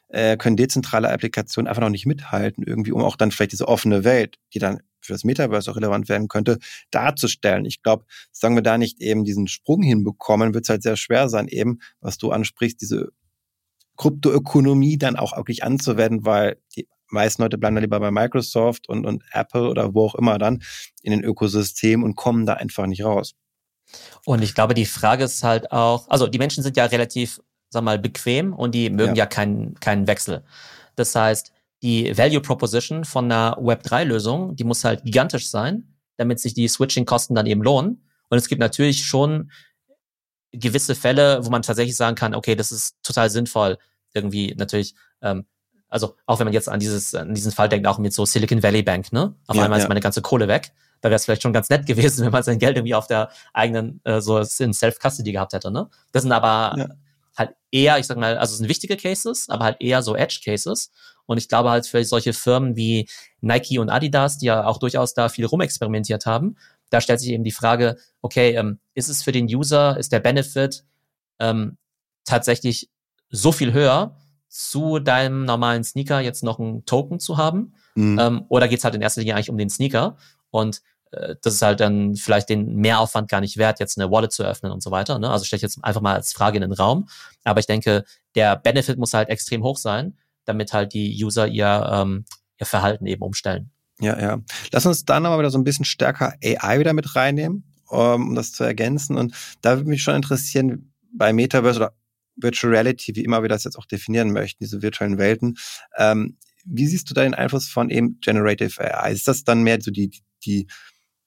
äh, 0.08 0.38
können 0.38 0.56
dezentrale 0.58 1.10
Applikationen 1.10 1.68
einfach 1.68 1.82
noch 1.82 1.90
nicht 1.90 2.06
mithalten, 2.06 2.64
irgendwie, 2.66 2.92
um 2.92 3.04
auch 3.04 3.16
dann 3.16 3.32
vielleicht 3.32 3.52
diese 3.52 3.68
offene 3.68 4.04
Welt, 4.04 4.38
die 4.54 4.60
dann 4.60 4.80
für 5.02 5.14
das 5.14 5.24
Metaverse 5.24 5.70
auch 5.70 5.76
relevant 5.76 6.10
werden 6.10 6.28
könnte, 6.30 6.60
darzustellen. 6.92 7.66
Ich 7.66 7.84
glaube, 7.84 8.06
sagen 8.32 8.56
wir 8.56 8.64
da 8.64 8.78
nicht 8.78 9.02
eben 9.02 9.24
diesen 9.24 9.48
Sprung 9.48 9.84
hinbekommen, 9.84 10.54
wird 10.54 10.66
es 10.66 10.70
halt 10.70 10.84
sehr 10.84 10.96
schwer 10.98 11.30
sein, 11.30 11.48
eben, 11.48 11.80
was 12.00 12.18
du 12.18 12.32
ansprichst, 12.32 12.82
diese 12.82 13.10
Kryptoökonomie 13.98 14.98
dann 14.98 15.16
auch 15.16 15.36
wirklich 15.36 15.64
anzuwenden, 15.64 16.26
weil 16.26 16.58
die 16.76 16.88
meisten 17.10 17.42
Leute 17.42 17.58
bleiben 17.58 17.76
da 17.76 17.82
lieber 17.82 18.00
bei 18.00 18.12
Microsoft 18.12 18.88
und, 18.90 19.06
und 19.06 19.24
Apple 19.32 19.70
oder 19.70 19.94
wo 19.94 20.06
auch 20.06 20.16
immer 20.16 20.38
dann 20.38 20.62
in 21.02 21.12
den 21.12 21.24
Ökosystem 21.24 22.04
und 22.04 22.16
kommen 22.16 22.46
da 22.46 22.54
einfach 22.54 22.86
nicht 22.86 23.04
raus. 23.04 23.36
Und 24.26 24.44
ich 24.44 24.54
glaube, 24.54 24.74
die 24.74 24.86
Frage 24.86 25.24
ist 25.24 25.44
halt 25.44 25.72
auch, 25.72 26.08
also 26.10 26.28
die 26.28 26.38
Menschen 26.38 26.64
sind 26.64 26.78
ja 26.78 26.86
relativ, 26.86 27.42
sag 27.70 27.84
mal, 27.84 28.00
bequem 28.00 28.54
und 28.54 28.76
die 28.76 28.90
mögen 28.90 29.16
ja, 29.16 29.24
ja 29.24 29.26
keinen, 29.26 29.80
keinen 29.80 30.08
Wechsel. 30.08 30.44
Das 30.96 31.16
heißt, 31.16 31.52
die 31.82 32.18
Value 32.18 32.42
Proposition 32.42 33.06
von 33.06 33.26
einer 33.26 33.58
Web3-Lösung, 33.58 34.56
die 34.56 34.64
muss 34.64 34.84
halt 34.84 35.04
gigantisch 35.04 35.50
sein, 35.50 35.96
damit 36.18 36.40
sich 36.40 36.54
die 36.54 36.68
Switching-Kosten 36.68 37.36
dann 37.36 37.46
eben 37.46 37.64
lohnen. 37.64 38.06
Und 38.30 38.38
es 38.38 38.48
gibt 38.48 38.60
natürlich 38.60 39.06
schon 39.06 39.52
gewisse 40.52 40.96
Fälle, 40.96 41.46
wo 41.46 41.50
man 41.50 41.62
tatsächlich 41.62 41.96
sagen 41.96 42.16
kann, 42.16 42.36
okay, 42.36 42.56
das 42.56 42.72
ist 42.72 42.96
total 43.04 43.30
sinnvoll, 43.30 43.78
irgendwie 44.14 44.54
natürlich 44.58 44.96
ähm, 45.22 45.46
also 45.90 46.16
auch 46.26 46.40
wenn 46.40 46.46
man 46.46 46.54
jetzt 46.54 46.70
an 46.70 46.80
dieses, 46.80 47.16
an 47.16 47.34
diesen 47.34 47.52
Fall 47.52 47.70
denkt, 47.70 47.88
auch 47.88 47.98
mit 47.98 48.14
so 48.14 48.26
Silicon 48.26 48.62
Valley 48.64 48.84
Bank, 48.84 49.12
ne? 49.12 49.36
Auf 49.48 49.56
ja, 49.56 49.64
einmal 49.64 49.80
ja. 49.80 49.84
ist 49.84 49.90
meine 49.90 50.00
ganze 50.00 50.22
Kohle 50.22 50.48
weg. 50.48 50.72
Da 51.02 51.10
wäre 51.10 51.16
es 51.16 51.26
vielleicht 51.26 51.42
schon 51.42 51.54
ganz 51.54 51.70
nett 51.70 51.86
gewesen, 51.86 52.24
wenn 52.26 52.32
man 52.32 52.44
sein 52.44 52.60
Geld 52.60 52.78
irgendwie 52.78 52.96
auf 52.96 53.08
der 53.08 53.30
eigenen, 53.54 54.02
äh, 54.04 54.22
so 54.22 54.38
in 54.38 54.74
Self-Custody 54.74 55.32
gehabt 55.32 55.54
hätte, 55.54 55.72
ne? 55.72 55.90
Das 56.12 56.24
sind 56.24 56.32
aber 56.32 56.78
ja. 56.78 56.90
halt 57.36 57.56
eher, 57.72 58.00
ich 58.00 58.08
sag 58.08 58.18
mal, 58.18 58.38
also 58.38 58.54
es 58.54 58.58
sind 58.60 58.70
wichtige 58.70 58.98
Cases, 58.98 59.50
aber 59.50 59.66
halt 59.66 59.78
eher 59.80 60.04
so 60.04 60.16
Edge-Cases. 60.16 60.92
Und 61.26 61.38
ich 61.38 61.48
glaube 61.48 61.70
halt 61.70 61.86
für 61.86 62.04
solche 62.04 62.34
Firmen 62.34 62.76
wie 62.76 63.08
Nike 63.42 63.78
und 63.78 63.90
Adidas, 63.90 64.40
die 64.40 64.48
ja 64.48 64.66
auch 64.66 64.78
durchaus 64.78 65.14
da 65.14 65.30
viel 65.30 65.46
rumexperimentiert 65.46 66.26
haben, 66.26 66.56
da 66.90 67.02
stellt 67.02 67.20
sich 67.20 67.30
eben 67.30 67.44
die 67.44 67.52
Frage, 67.52 67.98
okay, 68.22 68.56
ähm, 68.56 68.80
ist 68.96 69.10
es 69.10 69.24
für 69.24 69.32
den 69.32 69.46
User, 69.46 69.98
ist 69.98 70.12
der 70.12 70.20
Benefit 70.20 70.84
ähm, 71.40 71.78
tatsächlich 72.26 72.90
so 73.30 73.52
viel 73.52 73.74
höher, 73.74 74.16
zu 74.50 75.00
deinem 75.00 75.46
normalen 75.46 75.84
Sneaker 75.84 76.20
jetzt 76.20 76.44
noch 76.44 76.60
einen 76.60 76.86
Token 76.86 77.20
zu 77.20 77.38
haben? 77.38 77.74
Mhm. 77.96 78.20
Ähm, 78.20 78.46
oder 78.50 78.68
geht's 78.68 78.84
halt 78.84 78.96
in 78.96 79.02
erster 79.02 79.22
Linie 79.22 79.36
eigentlich 79.36 79.50
um 79.50 79.58
den 79.58 79.70
Sneaker? 79.70 80.18
Und 80.50 80.82
äh, 81.12 81.36
das 81.42 81.54
ist 81.54 81.62
halt 81.62 81.80
dann 81.80 82.16
vielleicht 82.16 82.50
den 82.50 82.76
Mehraufwand 82.76 83.30
gar 83.30 83.42
nicht 83.42 83.58
wert, 83.58 83.80
jetzt 83.80 83.98
eine 83.98 84.12
Wallet 84.12 84.32
zu 84.32 84.44
öffnen 84.44 84.72
und 84.72 84.82
so 84.82 84.92
weiter. 84.92 85.20
Ne? 85.20 85.30
Also 85.30 85.46
stelle 85.46 85.58
ich 85.58 85.64
jetzt 85.64 85.84
einfach 85.84 86.02
mal 86.02 86.16
als 86.16 86.34
Frage 86.34 86.58
in 86.58 86.62
den 86.62 86.74
Raum. 86.74 87.08
Aber 87.44 87.60
ich 87.60 87.68
denke, 87.68 88.04
der 88.36 88.56
Benefit 88.56 88.98
muss 88.98 89.14
halt 89.14 89.30
extrem 89.30 89.64
hoch 89.64 89.78
sein, 89.78 90.18
damit 90.46 90.74
halt 90.74 90.94
die 90.94 91.24
User 91.24 91.48
ihr, 91.48 91.90
ähm, 91.92 92.26
ihr 92.60 92.66
Verhalten 92.66 93.06
eben 93.06 93.22
umstellen. 93.22 93.72
Ja, 94.02 94.20
ja. 94.20 94.40
Lass 94.72 94.86
uns 94.86 95.06
dann 95.06 95.26
aber 95.26 95.40
wieder 95.40 95.52
so 95.52 95.58
ein 95.58 95.64
bisschen 95.64 95.86
stärker 95.86 96.34
AI 96.44 96.80
wieder 96.80 96.94
mit 96.94 97.16
reinnehmen, 97.16 97.66
um 97.88 98.34
das 98.36 98.54
zu 98.54 98.64
ergänzen. 98.64 99.18
Und 99.18 99.36
da 99.62 99.78
würde 99.78 99.90
mich 99.90 100.02
schon 100.02 100.16
interessieren, 100.16 100.94
bei 101.12 101.34
Metaverse 101.34 101.80
oder 101.80 101.94
Virtual 102.42 102.74
Reality, 102.74 103.16
wie 103.16 103.24
immer 103.24 103.42
wir 103.42 103.50
das 103.50 103.64
jetzt 103.64 103.78
auch 103.78 103.86
definieren 103.86 104.32
möchten, 104.32 104.64
diese 104.64 104.82
virtuellen 104.82 105.18
Welten. 105.18 105.58
Ähm, 105.98 106.38
wie 106.66 106.88
siehst 106.88 107.10
du 107.10 107.14
da 107.14 107.24
den 107.24 107.34
Einfluss 107.34 107.68
von 107.68 107.90
eben 107.90 108.20
Generative 108.22 108.80
AI? 108.82 109.12
Ist 109.12 109.28
das 109.28 109.44
dann 109.44 109.64
mehr 109.64 109.80
so 109.82 109.92
die, 109.92 110.12
die, 110.46 110.68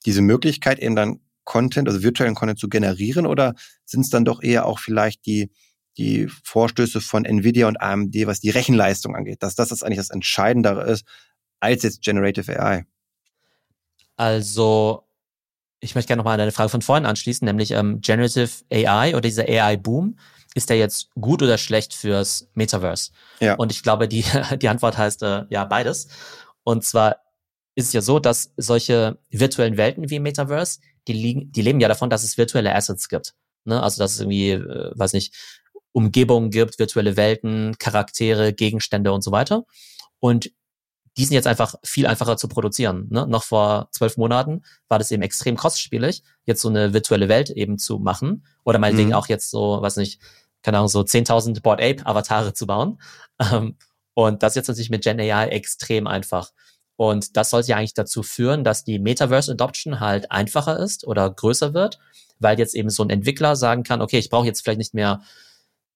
diese 0.05 0.21
Möglichkeit, 0.21 0.79
eben 0.79 0.95
dann 0.95 1.19
Content, 1.43 1.87
also 1.87 2.03
virtuellen 2.03 2.35
Content 2.35 2.59
zu 2.59 2.69
generieren 2.69 3.25
oder 3.25 3.55
sind 3.85 4.01
es 4.01 4.09
dann 4.09 4.25
doch 4.25 4.41
eher 4.41 4.65
auch 4.65 4.79
vielleicht 4.79 5.25
die, 5.25 5.51
die 5.97 6.27
Vorstöße 6.43 7.01
von 7.01 7.25
Nvidia 7.25 7.67
und 7.67 7.81
AMD, 7.81 8.15
was 8.25 8.39
die 8.39 8.49
Rechenleistung 8.49 9.15
angeht, 9.15 9.43
dass 9.43 9.55
das 9.55 9.83
eigentlich 9.83 9.97
das 9.97 10.09
Entscheidendere 10.09 10.89
ist 10.89 11.05
als 11.59 11.83
jetzt 11.83 12.01
Generative 12.01 12.59
AI? 12.59 12.85
Also, 14.15 15.03
ich 15.79 15.95
möchte 15.95 16.07
gerne 16.07 16.19
nochmal 16.19 16.35
an 16.35 16.41
eine 16.41 16.51
Frage 16.51 16.69
von 16.69 16.81
vorhin 16.81 17.05
anschließen, 17.05 17.45
nämlich 17.45 17.71
ähm, 17.71 18.01
Generative 18.01 18.49
AI 18.71 19.11
oder 19.11 19.21
dieser 19.21 19.43
AI-Boom 19.43 20.17
ist 20.55 20.69
der 20.69 20.77
jetzt 20.77 21.09
gut 21.15 21.41
oder 21.41 21.57
schlecht 21.57 21.93
fürs 21.93 22.49
Metaverse? 22.53 23.11
Ja. 23.39 23.55
Und 23.55 23.71
ich 23.71 23.83
glaube, 23.83 24.07
die, 24.07 24.23
die 24.61 24.69
Antwort 24.69 24.97
heißt 24.97 25.23
äh, 25.23 25.45
ja 25.49 25.65
beides. 25.65 26.07
Und 26.63 26.83
zwar 26.83 27.17
ist 27.75 27.87
es 27.87 27.93
ja 27.93 28.01
so, 28.01 28.19
dass 28.19 28.53
solche 28.57 29.17
virtuellen 29.29 29.77
Welten 29.77 30.09
wie 30.09 30.19
Metaverse, 30.19 30.79
die, 31.07 31.13
liegen, 31.13 31.51
die 31.51 31.61
leben 31.61 31.79
ja 31.79 31.87
davon, 31.87 32.09
dass 32.09 32.23
es 32.23 32.37
virtuelle 32.37 32.75
Assets 32.75 33.09
gibt. 33.09 33.33
Ne? 33.65 33.81
Also 33.81 34.01
dass 34.01 34.13
es 34.13 34.19
irgendwie, 34.19 34.51
äh, 34.51 34.91
weiß 34.95 35.13
nicht, 35.13 35.33
Umgebungen 35.91 36.49
gibt, 36.49 36.79
virtuelle 36.79 37.17
Welten, 37.17 37.77
Charaktere, 37.77 38.53
Gegenstände 38.53 39.11
und 39.11 39.23
so 39.23 39.31
weiter. 39.31 39.65
Und 40.19 40.51
die 41.17 41.25
sind 41.25 41.35
jetzt 41.35 41.47
einfach 41.47 41.75
viel 41.83 42.07
einfacher 42.07 42.37
zu 42.37 42.47
produzieren. 42.47 43.07
Ne? 43.09 43.27
Noch 43.27 43.43
vor 43.43 43.89
zwölf 43.91 44.17
Monaten 44.17 44.63
war 44.87 44.97
das 44.97 45.11
eben 45.11 45.21
extrem 45.21 45.55
kostspielig, 45.55 46.23
jetzt 46.45 46.61
so 46.61 46.69
eine 46.69 46.93
virtuelle 46.93 47.29
Welt 47.29 47.51
eben 47.51 47.77
zu 47.77 47.99
machen. 47.99 48.45
Oder 48.63 48.79
meinetwegen 48.79 49.09
mhm. 49.09 49.15
auch 49.15 49.27
jetzt 49.27 49.51
so, 49.51 49.81
weiß 49.81 49.97
nicht, 49.97 50.19
keine 50.63 50.77
Ahnung, 50.77 50.89
so 50.89 51.01
10.000 51.01 51.61
Board 51.61 51.81
Ape 51.81 52.05
Avatare 52.05 52.53
zu 52.53 52.65
bauen. 52.65 52.99
Ähm, 53.39 53.75
und 54.15 54.43
das 54.43 54.53
ist 54.53 54.55
jetzt 54.55 54.67
natürlich 54.69 54.89
mit 54.89 55.03
Gen 55.03 55.19
AI 55.19 55.47
extrem 55.47 56.07
einfach. 56.07 56.51
Und 56.95 57.35
das 57.35 57.49
sollte 57.49 57.69
ja 57.69 57.77
eigentlich 57.77 57.95
dazu 57.95 58.23
führen, 58.23 58.63
dass 58.63 58.83
die 58.83 58.99
Metaverse 58.99 59.51
Adoption 59.51 59.99
halt 59.99 60.31
einfacher 60.31 60.79
ist 60.79 61.05
oder 61.05 61.29
größer 61.29 61.73
wird, 61.73 61.99
weil 62.39 62.59
jetzt 62.59 62.75
eben 62.75 62.89
so 62.89 63.03
ein 63.03 63.09
Entwickler 63.09 63.55
sagen 63.55 63.83
kann, 63.83 64.01
okay, 64.01 64.19
ich 64.19 64.29
brauche 64.29 64.45
jetzt 64.45 64.61
vielleicht 64.61 64.77
nicht 64.77 64.93
mehr 64.93 65.21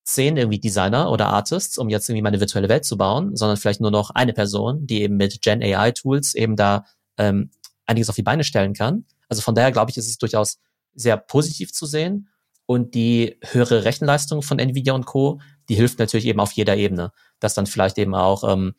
zehn 0.03 0.37
irgendwie 0.37 0.59
Designer 0.59 1.11
oder 1.11 1.27
Artists, 1.27 1.77
um 1.77 1.89
jetzt 1.89 2.09
irgendwie 2.09 2.23
meine 2.23 2.39
virtuelle 2.39 2.69
Welt 2.69 2.85
zu 2.85 2.97
bauen, 2.97 3.35
sondern 3.35 3.57
vielleicht 3.57 3.81
nur 3.81 3.91
noch 3.91 4.09
eine 4.11 4.33
Person, 4.33 4.87
die 4.87 5.01
eben 5.01 5.17
mit 5.17 5.41
Gen 5.41 5.61
AI 5.61 5.91
Tools 5.91 6.33
eben 6.33 6.55
da 6.55 6.85
ähm, 7.17 7.51
einiges 7.85 8.09
auf 8.09 8.15
die 8.15 8.23
Beine 8.23 8.43
stellen 8.43 8.73
kann. 8.73 9.05
Also 9.29 9.41
von 9.41 9.53
daher 9.53 9.71
glaube 9.71 9.91
ich, 9.91 9.97
ist 9.97 10.07
es 10.07 10.17
durchaus 10.17 10.59
sehr 10.95 11.17
positiv 11.17 11.73
zu 11.73 11.85
sehen 11.85 12.29
und 12.67 12.93
die 12.93 13.39
höhere 13.43 13.85
Rechenleistung 13.85 14.43
von 14.43 14.59
Nvidia 14.59 14.93
und 14.93 15.05
Co., 15.05 15.39
die 15.69 15.75
hilft 15.75 15.97
natürlich 15.97 16.27
eben 16.27 16.39
auf 16.39 16.51
jeder 16.51 16.77
Ebene. 16.77 17.11
Dass 17.39 17.55
dann 17.55 17.65
vielleicht 17.65 17.97
eben 17.97 18.13
auch, 18.13 18.43
ähm, 18.43 18.75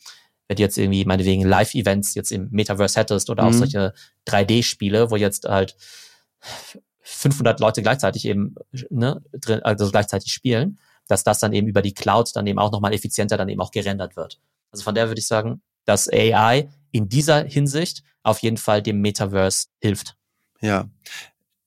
wenn 0.46 0.56
du 0.56 0.62
jetzt 0.62 0.78
irgendwie 0.78 1.04
meinetwegen 1.04 1.42
Live-Events 1.42 2.14
jetzt 2.14 2.30
im 2.30 2.48
Metaverse 2.50 3.00
hättest 3.00 3.30
oder 3.30 3.42
mhm. 3.42 3.48
auch 3.48 3.52
solche 3.54 3.94
3D-Spiele, 4.26 5.10
wo 5.10 5.16
jetzt 5.16 5.46
halt 5.46 5.76
500 7.00 7.58
Leute 7.60 7.82
gleichzeitig 7.82 8.26
eben, 8.26 8.54
ne, 8.90 9.22
also 9.62 9.90
gleichzeitig 9.90 10.32
spielen, 10.32 10.78
dass 11.06 11.24
das 11.24 11.38
dann 11.38 11.54
eben 11.54 11.66
über 11.66 11.80
die 11.80 11.94
Cloud 11.94 12.30
dann 12.36 12.46
eben 12.46 12.58
auch 12.58 12.70
nochmal 12.70 12.92
effizienter 12.92 13.38
dann 13.38 13.48
eben 13.48 13.60
auch 13.62 13.70
gerendert 13.70 14.16
wird. 14.16 14.38
Also 14.70 14.84
von 14.84 14.94
der 14.94 15.08
würde 15.08 15.18
ich 15.18 15.26
sagen, 15.26 15.62
dass 15.86 16.12
AI 16.12 16.68
in 16.92 17.08
dieser 17.08 17.44
Hinsicht 17.44 18.02
auf 18.22 18.40
jeden 18.40 18.58
Fall 18.58 18.82
dem 18.82 19.00
Metaverse 19.00 19.68
hilft. 19.80 20.16
Ja, 20.60 20.90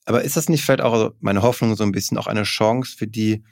aber 0.05 0.23
ist 0.23 0.37
das 0.37 0.49
nicht 0.49 0.63
vielleicht 0.63 0.81
auch 0.81 0.93
also 0.93 1.11
meine 1.19 1.41
Hoffnung 1.41 1.75
so 1.75 1.83
ein 1.83 1.91
bisschen 1.91 2.17
auch 2.17 2.27
eine 2.27 2.43
Chance 2.43 2.95
für 2.97 3.07
die 3.07 3.43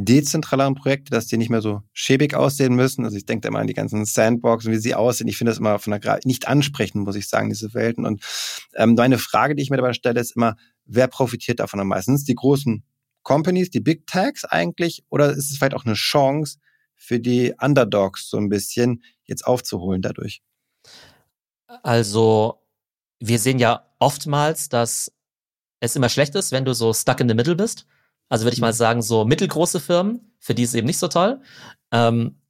dezentraleren 0.00 0.76
Projekte, 0.76 1.10
dass 1.10 1.26
die 1.26 1.36
nicht 1.36 1.50
mehr 1.50 1.60
so 1.60 1.82
schäbig 1.92 2.34
aussehen 2.34 2.74
müssen? 2.74 3.04
Also 3.04 3.16
ich 3.16 3.26
denke 3.26 3.42
da 3.42 3.48
immer 3.48 3.58
an 3.58 3.66
die 3.66 3.74
ganzen 3.74 4.04
Sandboxen, 4.04 4.72
wie 4.72 4.78
sie 4.78 4.94
aussehen. 4.94 5.26
Ich 5.26 5.36
finde 5.36 5.50
das 5.50 5.58
immer 5.58 5.78
von 5.80 5.98
der 5.98 6.20
nicht 6.24 6.46
ansprechend, 6.46 7.04
muss 7.04 7.16
ich 7.16 7.28
sagen, 7.28 7.48
diese 7.48 7.74
Welten. 7.74 8.06
Und 8.06 8.22
ähm, 8.76 8.94
meine 8.94 9.18
Frage, 9.18 9.56
die 9.56 9.62
ich 9.62 9.70
mir 9.70 9.76
dabei 9.76 9.92
stelle, 9.92 10.20
ist 10.20 10.36
immer, 10.36 10.56
wer 10.84 11.08
profitiert 11.08 11.58
davon 11.58 11.80
am 11.80 11.88
meisten? 11.88 12.12
Sind 12.12 12.20
es 12.20 12.24
die 12.24 12.36
großen 12.36 12.84
Companies, 13.22 13.70
die 13.70 13.80
Big 13.80 14.06
Tags 14.06 14.44
eigentlich? 14.44 15.04
Oder 15.10 15.32
ist 15.32 15.50
es 15.50 15.58
vielleicht 15.58 15.74
auch 15.74 15.84
eine 15.84 15.94
Chance 15.94 16.58
für 16.94 17.18
die 17.18 17.52
Underdogs 17.60 18.30
so 18.30 18.36
ein 18.36 18.48
bisschen 18.48 19.02
jetzt 19.24 19.46
aufzuholen 19.46 20.00
dadurch? 20.00 20.42
Also 21.82 22.62
wir 23.18 23.40
sehen 23.40 23.58
ja 23.58 23.84
oftmals, 23.98 24.68
dass 24.68 25.12
es 25.80 25.96
immer 25.96 26.08
schlecht 26.08 26.34
ist, 26.34 26.52
wenn 26.52 26.64
du 26.64 26.74
so 26.74 26.92
stuck 26.92 27.20
in 27.20 27.28
the 27.28 27.34
middle 27.34 27.56
bist. 27.56 27.86
Also 28.28 28.44
würde 28.44 28.54
ich 28.54 28.60
mal 28.60 28.72
mhm. 28.72 28.76
sagen, 28.76 29.02
so 29.02 29.24
mittelgroße 29.24 29.80
Firmen, 29.80 30.34
für 30.38 30.54
die 30.54 30.62
ist 30.62 30.70
es 30.70 30.74
eben 30.74 30.86
nicht 30.86 30.98
so 30.98 31.08
toll. 31.08 31.40
Ähm, 31.92 32.40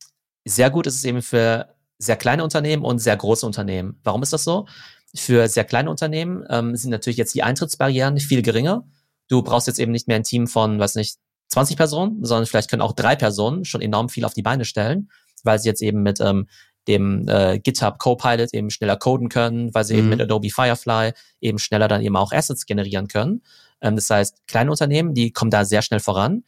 sehr 0.45 0.71
gut 0.71 0.87
ist 0.87 0.97
es 0.97 1.05
eben 1.05 1.23
für 1.23 1.75
sehr 1.99 2.17
kleine 2.17 2.45
Unternehmen 2.45 2.85
und 2.85 2.99
sehr 2.99 3.17
große 3.17 3.45
Unternehmen. 3.45 4.01
Warum 4.03 4.23
ist 4.23 4.33
das 4.33 4.45
so? 4.45 4.67
Für 5.15 5.49
sehr 5.49 5.65
kleine 5.65 5.91
Unternehmen 5.91 6.45
ähm, 6.49 6.77
sind 6.77 6.91
natürlich 6.91 7.17
jetzt 7.17 7.35
die 7.35 7.43
Eintrittsbarrieren 7.43 8.19
viel 8.19 8.43
geringer. 8.43 8.87
Du 9.29 9.43
brauchst 9.43 9.67
jetzt 9.67 9.79
eben 9.79 9.93
nicht 9.93 10.09
mehr 10.09 10.17
ein 10.17 10.25
Team 10.25 10.47
von, 10.47 10.79
was 10.79 10.95
nicht, 10.95 11.19
20 11.49 11.77
Personen, 11.77 12.25
sondern 12.25 12.47
vielleicht 12.47 12.71
können 12.71 12.83
auch 12.83 12.93
drei 12.93 13.17
Personen 13.17 13.65
schon 13.65 13.81
enorm 13.81 14.09
viel 14.09 14.25
auf 14.25 14.35
die 14.35 14.43
Beine 14.43 14.65
stellen, 14.65 15.11
weil 15.45 15.59
sie 15.59 15.69
jetzt 15.69 15.83
eben 15.83 16.03
mit 16.03 16.21
ähm, 16.21 16.47
dem 16.89 17.29
äh, 17.29 17.59
GitHub 17.59 17.99
Copilot 17.99 18.53
eben 18.55 18.71
schneller 18.71 18.97
coden 18.97 19.29
können, 19.29 19.73
weil 19.75 19.85
sie 19.85 19.95
mhm. 19.95 19.99
eben 19.99 20.09
mit 20.09 20.21
Adobe 20.23 20.51
Firefly 20.51 21.13
eben 21.41 21.59
schneller 21.59 21.87
dann 21.87 22.03
eben 22.03 22.17
auch 22.17 22.33
Assets 22.33 22.67
generieren 22.67 23.07
können. 23.07 23.43
Ähm, 23.81 23.97
das 23.97 24.11
heißt, 24.11 24.47
kleine 24.47 24.71
Unternehmen, 24.71 25.15
die 25.15 25.33
kommen 25.33 25.51
da 25.51 25.65
sehr 25.65 25.83
schnell 25.83 26.01
voran. 26.01 26.45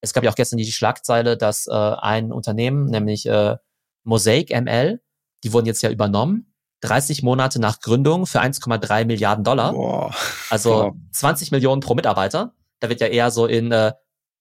Es 0.00 0.12
gab 0.12 0.24
ja 0.24 0.30
auch 0.30 0.34
gestern 0.34 0.58
die 0.58 0.70
Schlagzeile, 0.70 1.36
dass 1.36 1.66
äh, 1.66 1.72
ein 1.72 2.32
Unternehmen, 2.32 2.86
nämlich 2.86 3.26
äh, 3.26 3.56
Mosaic 4.04 4.50
ML, 4.50 5.00
die 5.42 5.52
wurden 5.52 5.66
jetzt 5.66 5.82
ja 5.82 5.90
übernommen, 5.90 6.54
30 6.82 7.22
Monate 7.22 7.58
nach 7.60 7.80
Gründung 7.80 8.26
für 8.26 8.40
1,3 8.40 9.06
Milliarden 9.06 9.42
Dollar. 9.44 9.72
Boah. 9.72 10.14
Also 10.50 10.70
Boah. 10.70 10.94
20 11.12 11.50
Millionen 11.50 11.80
pro 11.80 11.94
Mitarbeiter. 11.94 12.54
Da 12.80 12.90
wird 12.90 13.00
ja 13.00 13.06
eher 13.06 13.30
so 13.30 13.46
in 13.46 13.72
äh, 13.72 13.92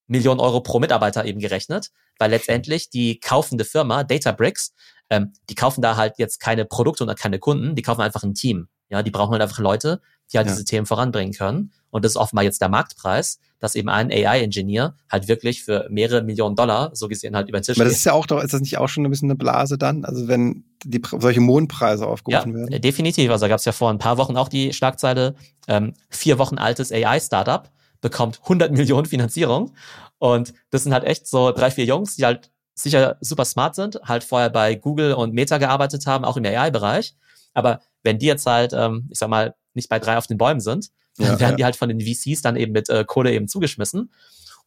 Millionen 0.08 0.42
Euro 0.42 0.60
pro 0.60 0.80
Mitarbeiter 0.80 1.24
eben 1.24 1.40
gerechnet, 1.40 1.92
weil 2.20 2.32
letztendlich 2.32 2.90
die 2.90 3.20
kaufende 3.20 3.64
Firma 3.64 4.04
Databricks, 4.04 4.74
ähm, 5.10 5.34
die 5.50 5.56
kaufen 5.56 5.82
da 5.82 5.98
halt 5.98 6.16
jetzt 6.18 6.40
keine 6.40 6.66
Produkte 6.66 7.04
und 7.04 7.16
keine 7.18 7.40
Kunden, 7.40 7.76
die 7.76 7.82
kaufen 7.82 8.02
einfach 8.02 8.24
ein 8.24 8.34
Team. 8.34 8.68
Ja, 8.90 9.02
die 9.02 9.12
brauchen 9.12 9.32
halt 9.32 9.42
einfach 9.42 9.60
Leute, 9.60 10.02
die 10.32 10.38
halt 10.38 10.48
ja. 10.48 10.54
diese 10.54 10.66
Themen 10.66 10.86
voranbringen 10.86 11.34
können. 11.34 11.72
Und 11.90 12.06
das 12.06 12.14
ist 12.14 12.18
offenbar 12.18 12.44
jetzt 12.44 12.62
der 12.62 12.70
Marktpreis, 12.70 13.40
dass 13.60 13.76
eben 13.76 13.90
ein 13.90 14.12
AI-Engineer 14.12 14.96
halt 15.12 15.28
wirklich 15.28 15.64
für 15.64 15.88
mehrere 15.90 16.24
Millionen 16.24 16.56
Dollar, 16.56 16.92
so 16.94 17.08
gesehen, 17.08 17.36
halt 17.36 17.50
über 17.50 17.60
den 17.60 17.64
Tisch 17.64 17.78
Aber 17.78 17.86
das 17.86 17.94
ist 17.94 18.04
ja 18.04 18.14
auch 18.14 18.26
doch, 18.26 18.44
ist 18.44 18.54
das 18.54 18.62
nicht 18.62 18.78
auch 18.78 18.90
schon 18.90 19.06
ein 19.06 19.10
bisschen 19.10 19.30
eine 19.30 19.38
Blase 19.38 19.78
dann? 19.78 20.06
Also 20.06 20.28
wenn 20.28 20.66
die 20.84 21.02
solche 21.20 21.40
Mondpreise 21.40 22.06
aufgerufen 22.06 22.52
ja, 22.52 22.58
werden? 22.60 22.82
definitiv. 22.82 23.32
Also 23.32 23.46
da 23.46 23.50
gab 23.50 23.60
es 23.60 23.66
ja 23.66 23.72
vor 23.72 23.90
ein 23.90 24.00
paar 24.00 24.18
Wochen 24.18 24.38
auch 24.38 24.50
die 24.50 24.74
Schlagzeile, 24.74 25.36
ähm, 25.68 25.94
vier 26.10 26.40
Wochen 26.40 26.58
altes 26.58 26.92
AI-Startup 26.92 27.70
bekommt 28.02 28.42
100 28.44 28.72
Millionen 28.72 29.06
Finanzierung. 29.06 29.74
Und 30.20 30.54
das 30.70 30.84
sind 30.84 30.94
halt 30.94 31.04
echt 31.04 31.28
so 31.28 31.52
drei, 31.52 31.72
vier 31.72 31.86
Jungs, 31.86 32.16
die 32.16 32.26
halt 32.26 32.52
sicher 32.76 33.18
super 33.22 33.46
smart 33.46 33.76
sind, 33.76 34.00
halt 34.04 34.24
vorher 34.24 34.50
bei 34.50 34.76
Google 34.76 35.14
und 35.14 35.34
Meta 35.34 35.58
gearbeitet 35.58 36.08
haben, 36.08 36.26
auch 36.26 36.38
im 36.38 36.46
AI-Bereich. 36.46 37.16
Aber 37.54 37.82
wenn 38.02 38.20
die 38.20 38.26
jetzt 38.26 38.46
halt, 38.46 38.74
ähm, 38.74 39.08
ich 39.12 39.20
sag 39.20 39.30
mal, 39.30 39.56
nicht 39.74 39.90
bei 39.90 40.00
drei 40.00 40.18
auf 40.18 40.28
den 40.28 40.38
Bäumen 40.38 40.60
sind, 40.60 40.90
ja, 41.18 41.28
dann 41.28 41.40
werden 41.40 41.52
ja. 41.52 41.58
die 41.58 41.66
halt 41.66 41.76
von 41.76 41.90
den 41.90 42.02
VCs 42.02 42.42
dann 42.42 42.56
eben 42.56 42.72
mit 42.72 42.90
äh, 42.90 43.04
Kohle 43.06 43.32
eben 43.32 43.48
zugeschmissen. 43.48 44.12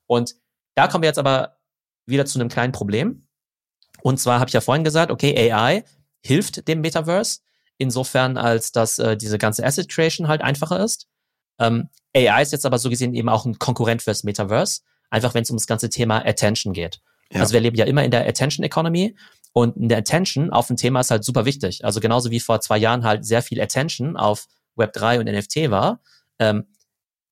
Und 0.06 0.36
da 0.74 0.86
kommen 0.86 1.02
wir 1.02 1.08
jetzt 1.08 1.18
aber 1.18 1.56
wieder 2.06 2.26
zu 2.26 2.38
einem 2.38 2.48
kleinen 2.48 2.72
Problem. 2.72 3.26
Und 4.02 4.20
zwar 4.20 4.38
habe 4.38 4.48
ich 4.48 4.54
ja 4.54 4.60
vorhin 4.60 4.84
gesagt, 4.84 5.10
okay, 5.10 5.52
AI 5.52 5.84
hilft 6.22 6.68
dem 6.68 6.80
Metaverse, 6.80 7.40
insofern 7.78 8.36
als 8.36 8.72
dass 8.72 8.98
äh, 8.98 9.16
diese 9.16 9.38
ganze 9.38 9.64
Asset 9.64 9.88
Creation 9.88 10.28
halt 10.28 10.42
einfacher 10.42 10.82
ist. 10.82 11.08
Ähm, 11.58 11.88
AI 12.14 12.42
ist 12.42 12.52
jetzt 12.52 12.66
aber 12.66 12.78
so 12.78 12.90
gesehen 12.90 13.14
eben 13.14 13.28
auch 13.28 13.44
ein 13.44 13.58
Konkurrent 13.58 14.02
fürs 14.02 14.22
Metaverse, 14.22 14.82
einfach 15.10 15.34
wenn 15.34 15.42
es 15.42 15.50
um 15.50 15.56
das 15.56 15.66
ganze 15.66 15.88
Thema 15.88 16.24
Attention 16.24 16.72
geht. 16.72 17.00
Ja. 17.32 17.40
Also 17.40 17.52
wir 17.52 17.60
leben 17.60 17.76
ja 17.76 17.84
immer 17.86 18.04
in 18.04 18.10
der 18.10 18.26
Attention 18.26 18.64
Economy 18.64 19.16
und 19.52 19.76
in 19.76 19.88
der 19.88 19.98
Attention 19.98 20.50
auf 20.50 20.70
ein 20.70 20.76
Thema 20.76 21.00
ist 21.00 21.10
halt 21.10 21.24
super 21.24 21.44
wichtig. 21.44 21.84
Also 21.84 22.00
genauso 22.00 22.30
wie 22.30 22.40
vor 22.40 22.60
zwei 22.60 22.78
Jahren 22.78 23.04
halt 23.04 23.24
sehr 23.24 23.42
viel 23.42 23.60
Attention 23.60 24.16
auf 24.16 24.46
Web3 24.76 25.20
und 25.20 25.26
NFT 25.26 25.70
war, 25.70 26.00
ähm, 26.38 26.66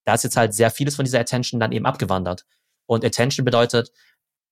da 0.04 0.14
ist 0.14 0.24
jetzt 0.24 0.37
halt 0.37 0.54
sehr 0.54 0.70
vieles 0.70 0.96
von 0.96 1.04
dieser 1.04 1.20
Attention 1.20 1.61
dann 1.61 1.72
eben 1.72 1.87
abgewandert. 1.87 2.46
Und 2.87 3.04
Attention 3.04 3.44
bedeutet 3.44 3.90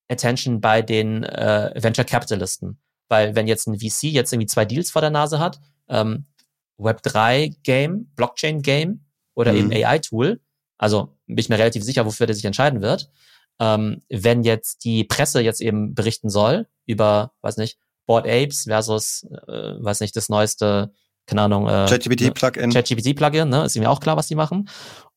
Attention 0.08 0.60
bei 0.60 0.82
den 0.82 1.24
äh, 1.24 1.72
Venture 1.74 2.04
Capitalisten. 2.04 2.78
Weil 3.08 3.34
wenn 3.34 3.46
jetzt 3.46 3.66
ein 3.66 3.78
VC 3.78 4.04
jetzt 4.04 4.32
irgendwie 4.32 4.46
zwei 4.46 4.64
Deals 4.64 4.90
vor 4.90 5.02
der 5.02 5.10
Nase 5.10 5.38
hat, 5.38 5.60
ähm, 5.88 6.26
Web3 6.78 7.56
Game, 7.62 8.10
Blockchain 8.16 8.62
Game 8.62 9.04
oder 9.34 9.52
mhm. 9.52 9.72
eben 9.72 9.86
AI 9.86 9.98
Tool, 9.98 10.40
also 10.78 11.16
bin 11.26 11.38
ich 11.38 11.48
mir 11.48 11.58
relativ 11.58 11.84
sicher, 11.84 12.04
wofür 12.06 12.26
der 12.26 12.34
sich 12.34 12.44
entscheiden 12.44 12.82
wird. 12.82 13.10
Ähm, 13.60 14.02
wenn 14.08 14.42
jetzt 14.42 14.84
die 14.84 15.04
Presse 15.04 15.40
jetzt 15.40 15.60
eben 15.60 15.94
berichten 15.94 16.30
soll 16.30 16.66
über, 16.86 17.32
weiß 17.42 17.58
nicht, 17.58 17.78
Board 18.06 18.26
Apes 18.26 18.64
versus, 18.64 19.26
äh, 19.46 19.74
weiß 19.78 20.00
nicht, 20.00 20.16
das 20.16 20.28
neueste 20.28 20.92
keine 21.26 21.42
Ahnung, 21.42 21.68
äh, 21.68 21.86
ChatGPT-Plugin. 21.88 22.68
Ne, 22.68 22.74
ChatGPT-Plugin, 22.74 23.48
ne? 23.48 23.64
Ist 23.64 23.76
mir 23.78 23.90
auch 23.90 24.00
klar, 24.00 24.16
was 24.16 24.28
die 24.28 24.34
machen. 24.34 24.68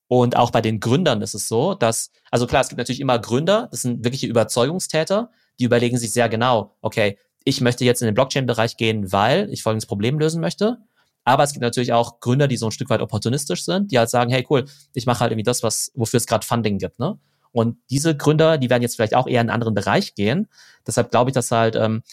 Und 0.08 0.38
auch 0.38 0.52
bei 0.52 0.62
den 0.62 0.80
Gründern 0.80 1.22
ist 1.22 1.34
es 1.34 1.48
so, 1.48 1.74
dass, 1.74 2.12
also 2.30 2.46
klar, 2.46 2.62
es 2.62 2.70
gibt 2.70 2.78
natürlich 2.78 3.02
immer 3.02 3.18
Gründer, 3.18 3.70
das 3.72 3.82
sind 3.82 4.04
wirkliche 4.04 4.28
Überzeugungstäter, 4.28 5.32
die 5.60 5.64
überlegen 5.64 5.98
sich 5.98 6.12
sehr 6.12 6.30
genau, 6.30 6.78
okay, 6.82 7.18
ich 7.44 7.60
möchte 7.62 7.86
jetzt 7.86 8.02
in 8.02 8.08
den 8.08 8.14
Blockchain-Bereich 8.14 8.78
gehen, 8.78 9.12
weil 9.12 9.52
ich 9.52 9.64
folgendes 9.64 9.88
Problem 9.88 10.20
lösen 10.20 10.42
möchte. 10.42 10.78
Aber 11.24 11.44
es 11.44 11.54
gibt 11.54 11.64
natürlich 11.64 11.92
auch 11.92 12.20
Gründer, 12.20 12.48
die 12.48 12.58
so 12.58 12.68
ein 12.68 12.72
Stück 12.72 12.90
weit 12.90 13.02
opportunistisch 13.02 13.66
sind, 13.66 13.92
die 13.92 13.98
halt 13.98 14.10
sagen, 14.10 14.32
hey 14.32 14.46
cool, 14.50 14.66
ich 14.94 15.08
mache 15.08 15.22
halt 15.22 15.32
irgendwie 15.32 15.44
das, 15.44 15.64
was, 15.64 15.92
wofür 15.96 16.18
es 16.18 16.28
gerade 16.28 16.46
Funding 16.46 16.78
gibt, 16.78 17.00
ne? 17.00 17.18
Und 17.56 17.78
diese 17.90 18.18
Gründer, 18.18 18.58
die 18.58 18.70
werden 18.70 18.82
jetzt 18.82 18.98
vielleicht 18.98 19.16
auch 19.16 19.28
eher 19.28 19.40
in 19.40 19.50
einen 19.50 19.56
anderen 19.56 19.74
Bereich 19.74 20.14
gehen. 20.14 20.50
Deshalb 20.86 21.10
glaube 21.10 21.30
ich, 21.30 21.34
dass 21.34 21.52
halt 21.52 21.78
ähm, 21.78 22.04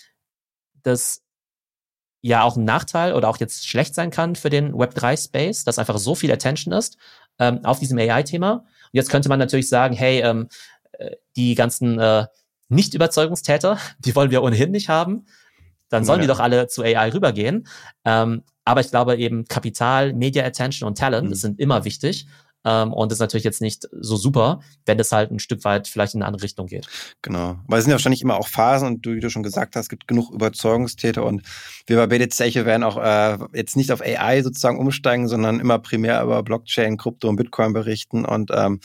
das 0.85 1.23
ja 2.21 2.45
auch 2.45 2.57
ein 2.57 2.65
Nachteil 2.65 3.13
oder 3.13 3.29
auch 3.29 3.39
jetzt 3.39 3.67
schlecht 3.67 3.97
sein 3.97 4.13
kann 4.13 4.37
für 4.37 4.51
den 4.51 4.73
Web3-Space, 4.73 5.65
dass 5.65 5.81
einfach 5.81 5.99
so 5.99 6.15
viel 6.15 6.31
Attention 6.31 6.73
ist 6.73 6.97
ähm, 7.41 7.65
auf 7.65 7.81
diesem 7.81 7.99
AI-Thema. 7.99 8.53
Und 8.53 8.65
jetzt 8.93 9.11
könnte 9.11 9.29
man 9.29 9.41
natürlich 9.41 9.69
sagen, 9.69 9.97
hey, 9.97 10.21
ähm, 10.21 10.49
äh, 10.93 11.17
die 11.35 11.57
ganzen 11.57 11.99
äh, 11.99 12.27
Nicht-Überzeugungstäter, 12.69 13.79
die 13.99 14.15
wollen 14.15 14.31
wir 14.31 14.45
ohnehin 14.45 14.71
nicht 14.71 14.89
haben. 14.89 15.27
Dann 15.89 16.05
sollen 16.05 16.21
ja. 16.21 16.23
die 16.23 16.29
doch 16.29 16.39
alle 16.39 16.69
zu 16.69 16.85
AI 16.85 17.13
rübergehen. 17.13 17.67
Ähm, 18.05 18.45
aber 18.65 18.81
ich 18.81 18.91
glaube 18.91 19.17
eben 19.17 19.47
Kapital, 19.47 20.13
Media 20.13 20.45
Attention 20.45 20.87
und 20.87 20.99
Talent, 20.99 21.31
mhm. 21.31 21.35
sind 21.35 21.59
immer 21.59 21.85
wichtig. 21.85 22.29
Ähm, 22.65 22.93
und 22.93 23.11
das 23.11 23.17
ist 23.17 23.21
natürlich 23.21 23.45
jetzt 23.45 23.61
nicht 23.61 23.89
so 23.93 24.17
super, 24.17 24.61
wenn 24.87 24.99
es 24.99 25.13
halt 25.13 25.31
ein 25.31 25.39
Stück 25.39 25.65
weit 25.65 25.89
vielleicht 25.89 26.15
in 26.15 26.23
eine 26.23 26.29
andere 26.29 26.43
Richtung 26.43 26.67
geht. 26.67 26.87
Genau. 27.23 27.59
Weil 27.67 27.79
es 27.79 27.85
sind 27.85 27.91
ja 27.91 27.97
wahrscheinlich 27.97 28.23
immer 28.23 28.37
auch 28.37 28.49
Phasen 28.49 28.87
und 28.89 29.07
du, 29.07 29.15
wie 29.15 29.21
du 29.21 29.31
schon 29.31 29.43
gesagt 29.43 29.77
hast, 29.77 29.89
gibt 29.89 30.07
genug 30.07 30.31
Überzeugungstäter 30.33 31.25
und 31.25 31.43
wir 31.87 31.97
bei 31.97 32.07
BDC 32.07 32.55
werden 32.65 32.85
auch 32.85 32.97
äh, 32.99 33.39
jetzt 33.55 33.77
nicht 33.77 33.91
auf 33.91 34.01
AI 34.01 34.43
sozusagen 34.43 34.79
umsteigen, 34.79 35.29
sondern 35.29 35.61
immer 35.61 35.79
primär 35.79 36.23
über 36.23 36.43
Blockchain, 36.43 36.97
Krypto 36.97 37.29
und 37.29 37.37
Bitcoin 37.37 37.73
berichten. 37.73 38.25
Und 38.25 38.51
ähm, 38.55 38.81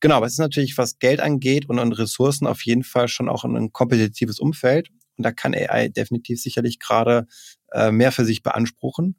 genau, 0.00 0.16
aber 0.16 0.26
es 0.26 0.32
ist 0.32 0.38
natürlich, 0.38 0.78
was 0.78 0.98
Geld 0.98 1.20
angeht 1.20 1.68
und, 1.68 1.78
und 1.78 1.92
Ressourcen 1.92 2.46
auf 2.46 2.62
jeden 2.62 2.84
Fall 2.84 3.08
schon 3.08 3.28
auch 3.28 3.44
ein 3.44 3.72
kompetitives 3.72 4.38
Umfeld. 4.38 4.90
Und 5.16 5.24
da 5.24 5.32
kann 5.32 5.54
AI 5.54 5.88
definitiv 5.88 6.40
sicherlich 6.40 6.78
gerade 6.78 7.26
äh, 7.72 7.90
mehr 7.90 8.12
für 8.12 8.24
sich 8.24 8.42
beanspruchen. 8.42 9.16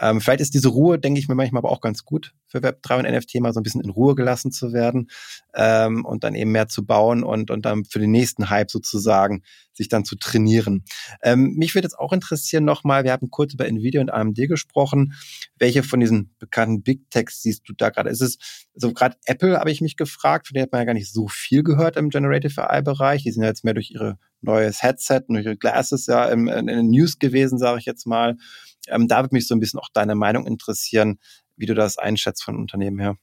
Ähm, 0.00 0.20
vielleicht 0.20 0.40
ist 0.40 0.54
diese 0.54 0.68
Ruhe, 0.68 0.98
denke 0.98 1.20
ich 1.20 1.28
mir 1.28 1.34
manchmal 1.34 1.60
aber 1.60 1.70
auch 1.70 1.80
ganz 1.80 2.04
gut 2.04 2.34
für 2.46 2.58
Web3 2.58 2.98
und 2.98 3.16
NFT 3.16 3.40
mal 3.40 3.52
so 3.52 3.60
ein 3.60 3.62
bisschen 3.62 3.80
in 3.80 3.90
Ruhe 3.90 4.14
gelassen 4.14 4.50
zu 4.50 4.72
werden 4.72 5.08
ähm, 5.54 6.04
und 6.04 6.24
dann 6.24 6.34
eben 6.34 6.52
mehr 6.52 6.68
zu 6.68 6.84
bauen 6.84 7.22
und, 7.22 7.50
und 7.50 7.64
dann 7.64 7.84
für 7.84 7.98
den 7.98 8.10
nächsten 8.10 8.50
Hype 8.50 8.70
sozusagen 8.70 9.42
sich 9.72 9.88
dann 9.88 10.04
zu 10.04 10.16
trainieren. 10.16 10.84
Ähm, 11.22 11.54
mich 11.56 11.74
würde 11.74 11.86
jetzt 11.86 11.98
auch 11.98 12.12
interessieren 12.12 12.64
nochmal, 12.64 13.04
wir 13.04 13.12
haben 13.12 13.30
kurz 13.30 13.54
über 13.54 13.66
Nvidia 13.66 14.00
und 14.00 14.12
AMD 14.12 14.36
gesprochen. 14.48 15.14
Welche 15.58 15.82
von 15.82 16.00
diesen 16.00 16.34
bekannten 16.38 16.82
Big 16.82 17.10
Techs 17.10 17.42
siehst 17.42 17.68
du 17.68 17.72
da 17.76 17.90
gerade? 17.90 18.10
Ist 18.10 18.22
es, 18.22 18.38
also 18.74 18.92
gerade 18.92 19.16
Apple 19.26 19.58
habe 19.58 19.70
ich 19.70 19.80
mich 19.80 19.96
gefragt, 19.96 20.48
von 20.48 20.54
denen 20.54 20.64
hat 20.64 20.72
man 20.72 20.80
ja 20.80 20.86
gar 20.86 20.94
nicht 20.94 21.12
so 21.12 21.28
viel 21.28 21.62
gehört 21.62 21.96
im 21.96 22.10
Generative 22.10 22.70
AI-Bereich. 22.70 23.22
Die 23.22 23.32
sind 23.32 23.42
ja 23.42 23.48
jetzt 23.48 23.64
mehr 23.64 23.74
durch 23.74 23.90
ihre 23.90 24.18
neues 24.44 24.82
Headset, 24.82 25.22
ihre 25.28 25.56
Glasses 25.56 26.06
ja 26.06 26.26
im, 26.26 26.48
in 26.48 26.66
den 26.66 26.88
News 26.88 27.18
gewesen, 27.18 27.58
sage 27.58 27.78
ich 27.78 27.84
jetzt 27.84 28.06
mal. 28.06 28.36
Ähm, 28.88 29.08
da 29.08 29.22
würde 29.22 29.34
mich 29.34 29.48
so 29.48 29.54
ein 29.54 29.60
bisschen 29.60 29.80
auch 29.80 29.88
deine 29.92 30.14
Meinung 30.14 30.46
interessieren, 30.46 31.18
wie 31.56 31.66
du 31.66 31.74
das 31.74 31.98
einschätzt 31.98 32.44
von 32.44 32.56
Unternehmen 32.56 32.98
her. 32.98 33.16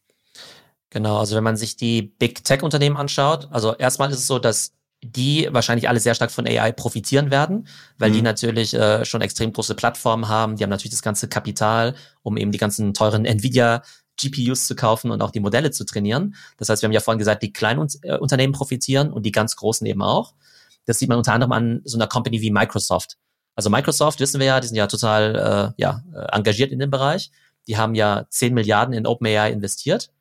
Genau, 0.89 1.19
also 1.19 1.35
wenn 1.35 1.43
man 1.43 1.55
sich 1.55 1.77
die 1.77 2.01
Big 2.01 2.43
Tech 2.43 2.63
Unternehmen 2.63 2.97
anschaut, 2.97 3.47
also 3.51 3.75
erstmal 3.75 4.11
ist 4.11 4.17
es 4.17 4.27
so, 4.27 4.39
dass 4.39 4.73
die 5.03 5.47
wahrscheinlich 5.51 5.89
alle 5.89 5.99
sehr 5.99 6.13
stark 6.13 6.31
von 6.31 6.45
AI 6.45 6.71
profitieren 6.71 7.31
werden, 7.31 7.67
weil 7.97 8.11
mhm. 8.11 8.15
die 8.15 8.21
natürlich 8.21 8.73
äh, 8.73 9.03
schon 9.03 9.21
extrem 9.21 9.51
große 9.51 9.73
Plattformen 9.73 10.27
haben. 10.27 10.57
Die 10.57 10.63
haben 10.63 10.69
natürlich 10.69 10.91
das 10.91 11.01
ganze 11.01 11.27
Kapital, 11.27 11.95
um 12.21 12.37
eben 12.37 12.51
die 12.51 12.59
ganzen 12.59 12.93
teuren 12.93 13.25
Nvidia 13.25 13.81
GPUs 14.17 14.67
zu 14.67 14.75
kaufen 14.75 15.09
und 15.09 15.21
auch 15.21 15.31
die 15.31 15.39
Modelle 15.39 15.71
zu 15.71 15.85
trainieren. 15.85 16.35
Das 16.57 16.69
heißt, 16.69 16.81
wir 16.81 16.87
haben 16.87 16.93
ja 16.93 16.99
vorhin 16.99 17.19
gesagt, 17.19 17.41
die 17.41 17.53
kleinen 17.53 17.87
äh, 18.03 18.17
Unternehmen 18.17 18.53
profitieren 18.53 19.11
und 19.11 19.25
die 19.25 19.31
ganz 19.31 19.55
großen 19.55 19.87
eben 19.87 20.03
auch. 20.03 20.35
Das 20.85 20.99
sieht 20.99 21.09
man 21.09 21.17
unter 21.17 21.33
anderem 21.33 21.51
an 21.51 21.81
so 21.85 21.97
einer 21.97 22.07
Company 22.07 22.41
wie 22.41 22.51
Microsoft. 22.51 23.17
Also 23.55 23.69
Microsoft, 23.69 24.19
wissen 24.19 24.39
wir 24.39 24.47
ja, 24.47 24.59
die 24.59 24.67
sind 24.67 24.77
ja 24.77 24.87
total 24.87 25.73
äh, 25.77 25.81
ja, 25.81 26.03
äh, 26.13 26.35
engagiert 26.35 26.71
in 26.71 26.79
dem 26.79 26.89
Bereich. 26.89 27.31
Die 27.67 27.77
haben 27.77 27.95
ja 27.95 28.25
10 28.29 28.53
Milliarden 28.53 28.93
in 28.93 29.05
OpenAI 29.05 29.51
investiert. 29.51 30.11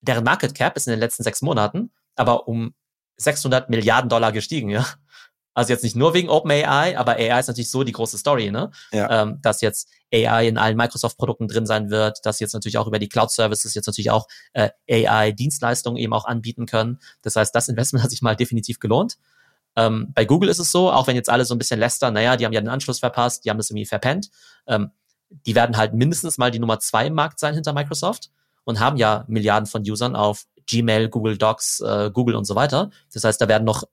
Deren 0.00 0.24
Market 0.24 0.54
Cap 0.54 0.76
ist 0.76 0.86
in 0.86 0.92
den 0.92 1.00
letzten 1.00 1.22
sechs 1.22 1.42
Monaten 1.42 1.90
aber 2.16 2.48
um 2.48 2.74
600 3.16 3.70
Milliarden 3.70 4.08
Dollar 4.08 4.32
gestiegen, 4.32 4.70
ja. 4.70 4.86
Also 5.54 5.70
jetzt 5.70 5.82
nicht 5.82 5.96
nur 5.96 6.14
wegen 6.14 6.30
OpenAI, 6.30 6.96
aber 6.96 7.16
AI 7.16 7.38
ist 7.38 7.48
natürlich 7.48 7.70
so 7.70 7.84
die 7.84 7.92
große 7.92 8.16
Story, 8.16 8.50
ne? 8.50 8.70
Ja. 8.90 9.22
Ähm, 9.22 9.38
dass 9.42 9.60
jetzt 9.60 9.90
AI 10.12 10.48
in 10.48 10.56
allen 10.56 10.78
Microsoft-Produkten 10.78 11.46
drin 11.46 11.66
sein 11.66 11.90
wird, 11.90 12.24
dass 12.24 12.40
jetzt 12.40 12.54
natürlich 12.54 12.78
auch 12.78 12.86
über 12.86 12.98
die 12.98 13.08
Cloud-Services 13.08 13.74
jetzt 13.74 13.86
natürlich 13.86 14.10
auch 14.10 14.28
äh, 14.54 14.70
AI-Dienstleistungen 14.90 15.98
eben 15.98 16.14
auch 16.14 16.24
anbieten 16.24 16.64
können. 16.64 17.00
Das 17.20 17.36
heißt, 17.36 17.54
das 17.54 17.68
Investment 17.68 18.02
hat 18.02 18.10
sich 18.10 18.22
mal 18.22 18.34
definitiv 18.34 18.78
gelohnt. 18.78 19.18
Ähm, 19.76 20.12
bei 20.14 20.24
Google 20.24 20.50
ist 20.50 20.58
es 20.58 20.70
so, 20.70 20.90
auch 20.90 21.06
wenn 21.06 21.16
jetzt 21.16 21.30
alle 21.30 21.44
so 21.44 21.54
ein 21.54 21.58
bisschen 21.58 21.80
lästern, 21.80 22.14
naja, 22.14 22.36
die 22.36 22.44
haben 22.44 22.52
ja 22.52 22.60
den 22.60 22.68
Anschluss 22.68 22.98
verpasst, 22.98 23.44
die 23.44 23.50
haben 23.50 23.56
das 23.56 23.70
irgendwie 23.70 23.86
verpennt. 23.86 24.30
Ähm, 24.66 24.90
die 25.30 25.54
werden 25.54 25.76
halt 25.76 25.94
mindestens 25.94 26.38
mal 26.38 26.50
die 26.50 26.58
Nummer 26.58 26.78
zwei 26.78 27.06
im 27.06 27.14
Markt 27.14 27.38
sein 27.38 27.54
hinter 27.54 27.72
Microsoft 27.72 28.30
und 28.64 28.80
haben 28.80 28.96
ja 28.96 29.24
Milliarden 29.28 29.66
von 29.66 29.82
Usern 29.82 30.14
auf 30.14 30.44
Gmail, 30.66 31.08
Google 31.08 31.38
Docs, 31.38 31.80
äh, 31.80 32.10
Google 32.12 32.34
und 32.34 32.44
so 32.44 32.54
weiter. 32.54 32.90
Das 33.12 33.24
heißt, 33.24 33.40
da 33.40 33.48
werden 33.48 33.64
noch 33.64 33.84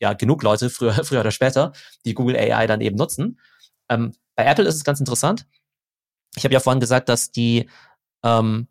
ja 0.00 0.12
genug 0.12 0.42
Leute 0.42 0.70
früher, 0.70 0.92
früher 1.04 1.20
oder 1.20 1.30
später, 1.30 1.72
die 2.04 2.14
Google 2.14 2.36
AI 2.36 2.66
dann 2.66 2.80
eben 2.80 2.96
nutzen. 2.96 3.40
Ähm, 3.88 4.12
bei 4.36 4.44
Apple 4.44 4.64
ist 4.64 4.76
es 4.76 4.84
ganz 4.84 5.00
interessant. 5.00 5.46
Ich 6.36 6.44
habe 6.44 6.54
ja 6.54 6.60
vorhin 6.60 6.80
gesagt, 6.80 7.08
dass 7.08 7.30
die 7.30 7.68
ähm, 8.22 8.68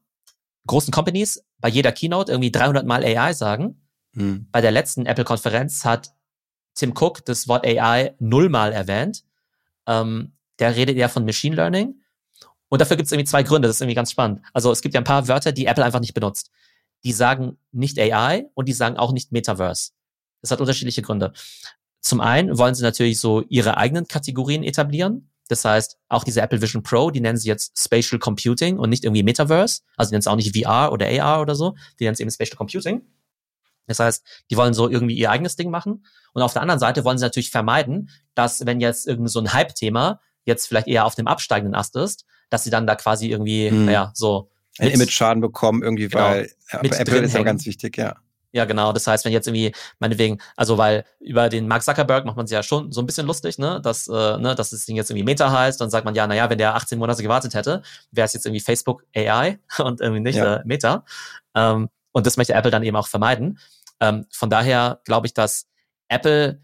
großen 0.68 0.92
Companies 0.92 1.44
bei 1.60 1.70
jeder 1.70 1.92
Keynote 1.92 2.32
irgendwie 2.32 2.52
300 2.52 2.86
Mal 2.86 3.04
AI 3.04 3.34
sagen. 3.34 3.82
Hm. 4.14 4.48
Bei 4.52 4.62
der 4.62 4.72
letzten 4.72 5.06
Apple-Konferenz 5.06 5.86
hat 5.86 6.12
Tim 6.76 6.94
Cook 6.96 7.26
das 7.26 7.48
Wort 7.48 7.66
AI 7.66 8.16
nullmal 8.20 8.72
erwähnt. 8.72 9.24
Ähm, 9.88 10.34
der 10.60 10.76
redet 10.76 10.98
ja 10.98 11.08
von 11.08 11.26
Machine 11.26 11.56
Learning. 11.56 11.96
Und 12.70 12.80
dafür 12.80 12.96
gibt 12.96 13.08
es 13.08 13.12
irgendwie 13.12 13.30
zwei 13.30 13.44
Gründe. 13.44 13.68
Das 13.68 13.78
ist 13.78 13.82
irgendwie 13.82 13.96
ganz 13.96 14.12
spannend. 14.12 14.42
Also 14.54 14.72
es 14.72 14.82
gibt 14.82 14.94
ja 14.94 15.02
ein 15.02 15.06
paar 15.06 15.28
Wörter, 15.28 15.52
die 15.52 15.66
Apple 15.66 15.84
einfach 15.84 16.00
nicht 16.00 16.14
benutzt. 16.14 16.52
Die 17.04 17.12
sagen 17.12 17.58
nicht 17.72 18.00
AI 18.00 18.46
und 18.54 18.70
die 18.70 18.74
sagen 18.74 18.98
auch 18.98 19.12
nicht 19.12 19.32
Metaverse. 19.32 19.92
Das 20.42 20.52
hat 20.52 20.62
unterschiedliche 20.62 21.02
Gründe. 21.02 21.34
Zum 22.00 22.22
einen 22.22 22.58
wollen 22.58 22.74
sie 22.74 22.84
natürlich 22.84 23.20
so 23.20 23.42
ihre 23.50 23.78
eigenen 23.78 24.08
Kategorien 24.08 24.64
etablieren. 24.64 25.30
Das 25.50 25.66
heißt, 25.66 25.98
auch 26.08 26.24
diese 26.24 26.42
Apple 26.42 26.62
Vision 26.62 26.82
Pro, 26.82 27.12
die 27.12 27.20
nennen 27.20 27.38
sie 27.38 27.50
jetzt 27.50 27.78
Spatial 27.78 28.20
Computing 28.20 28.80
und 28.80 28.90
nicht 28.90 29.04
irgendwie 29.04 29.24
Metaverse. 29.24 29.82
Also 29.98 30.10
die 30.10 30.14
nennen 30.14 30.22
es 30.22 30.28
auch 30.28 30.38
nicht 30.38 30.58
VR 30.58 30.94
oder 30.94 31.08
AR 31.08 31.42
oder 31.42 31.56
so. 31.56 31.76
Die 32.00 32.06
nennen 32.06 32.14
es 32.14 32.22
eben 32.22 32.32
Spatial 32.32 32.58
Computing. 32.58 33.02
Das 33.92 34.00
heißt, 34.00 34.26
die 34.50 34.58
wollen 34.58 34.74
so 34.74 34.90
irgendwie 34.90 35.16
ihr 35.16 35.32
eigenes 35.32 35.56
Ding 35.56 35.70
machen. 35.70 36.06
Und 36.34 36.42
auf 36.42 36.54
der 36.54 36.62
anderen 36.62 36.80
Seite 36.80 37.04
wollen 37.04 37.18
sie 37.18 37.26
natürlich 37.26 37.52
vermeiden, 37.52 38.10
dass 38.36 38.66
wenn 38.66 38.80
jetzt 38.80 39.08
irgend 39.08 39.30
so 39.30 39.40
ein 39.40 39.54
Hype-Thema 39.54 40.20
jetzt 40.46 40.68
vielleicht 40.68 40.88
eher 40.88 41.06
auf 41.06 41.16
dem 41.16 41.28
absteigenden 41.28 41.76
Ast 41.76 41.96
ist, 41.96 42.26
dass 42.50 42.64
sie 42.64 42.70
dann 42.70 42.88
da 42.88 42.96
quasi 42.96 43.28
irgendwie, 43.30 43.70
hm. 43.70 43.86
naja, 43.86 44.12
so. 44.14 44.50
Ein 44.80 44.90
Image-Schaden 44.90 45.42
bekommen, 45.42 45.84
irgendwie, 45.84 46.08
genau, 46.08 46.24
weil 46.24 46.50
Apple 46.70 47.20
ist 47.20 47.34
ja 47.34 47.44
ganz 47.44 47.66
wichtig, 47.66 47.98
ja. 47.98 48.16
Ja, 48.54 48.66
genau. 48.66 48.92
Das 48.92 49.08
heißt, 49.08 49.24
wenn 49.24 49.32
jetzt 49.32 49.48
irgendwie, 49.48 49.74
meinetwegen, 50.00 50.40
also 50.58 50.78
weil 50.78 51.06
über 51.20 51.48
den 51.48 51.68
Mark 51.68 51.84
Zuckerberg 51.84 52.26
macht 52.26 52.36
man 52.36 52.48
sich 52.48 52.56
ja 52.56 52.64
schon 52.64 52.92
so 52.92 53.02
ein 53.02 53.06
bisschen 53.06 53.26
lustig, 53.26 53.58
ne, 53.58 53.80
dass, 53.82 54.08
äh, 54.08 54.38
ne, 54.38 54.56
dass 54.56 54.72
das 54.72 54.86
Ding 54.86 54.98
jetzt 54.98 55.10
irgendwie 55.10 55.24
Meta 55.24 55.52
heißt, 55.52 55.80
dann 55.80 55.90
sagt 55.90 56.04
man 56.04 56.16
ja, 56.16 56.28
naja, 56.28 56.50
wenn 56.50 56.58
der 56.58 56.76
18 56.76 57.00
Monate 57.00 57.24
gewartet 57.24 57.54
hätte, 57.54 57.82
wäre 58.12 58.26
es 58.26 58.34
jetzt 58.34 58.46
irgendwie 58.46 58.60
Facebook 58.60 59.06
AI 59.16 59.60
und 59.80 60.02
irgendwie 60.02 60.22
nicht 60.22 60.36
ja. 60.36 60.58
äh, 60.58 60.62
Meta. 60.66 61.06
Ähm, 61.56 61.90
und 62.12 62.26
das 62.26 62.36
möchte 62.36 62.54
Apple 62.54 62.72
dann 62.72 62.84
eben 62.84 62.98
auch 62.98 63.08
vermeiden. 63.08 63.58
Ähm, 64.02 64.26
von 64.32 64.50
daher 64.50 65.00
glaube 65.06 65.28
ich, 65.28 65.34
dass 65.34 65.68
Apple 66.10 66.62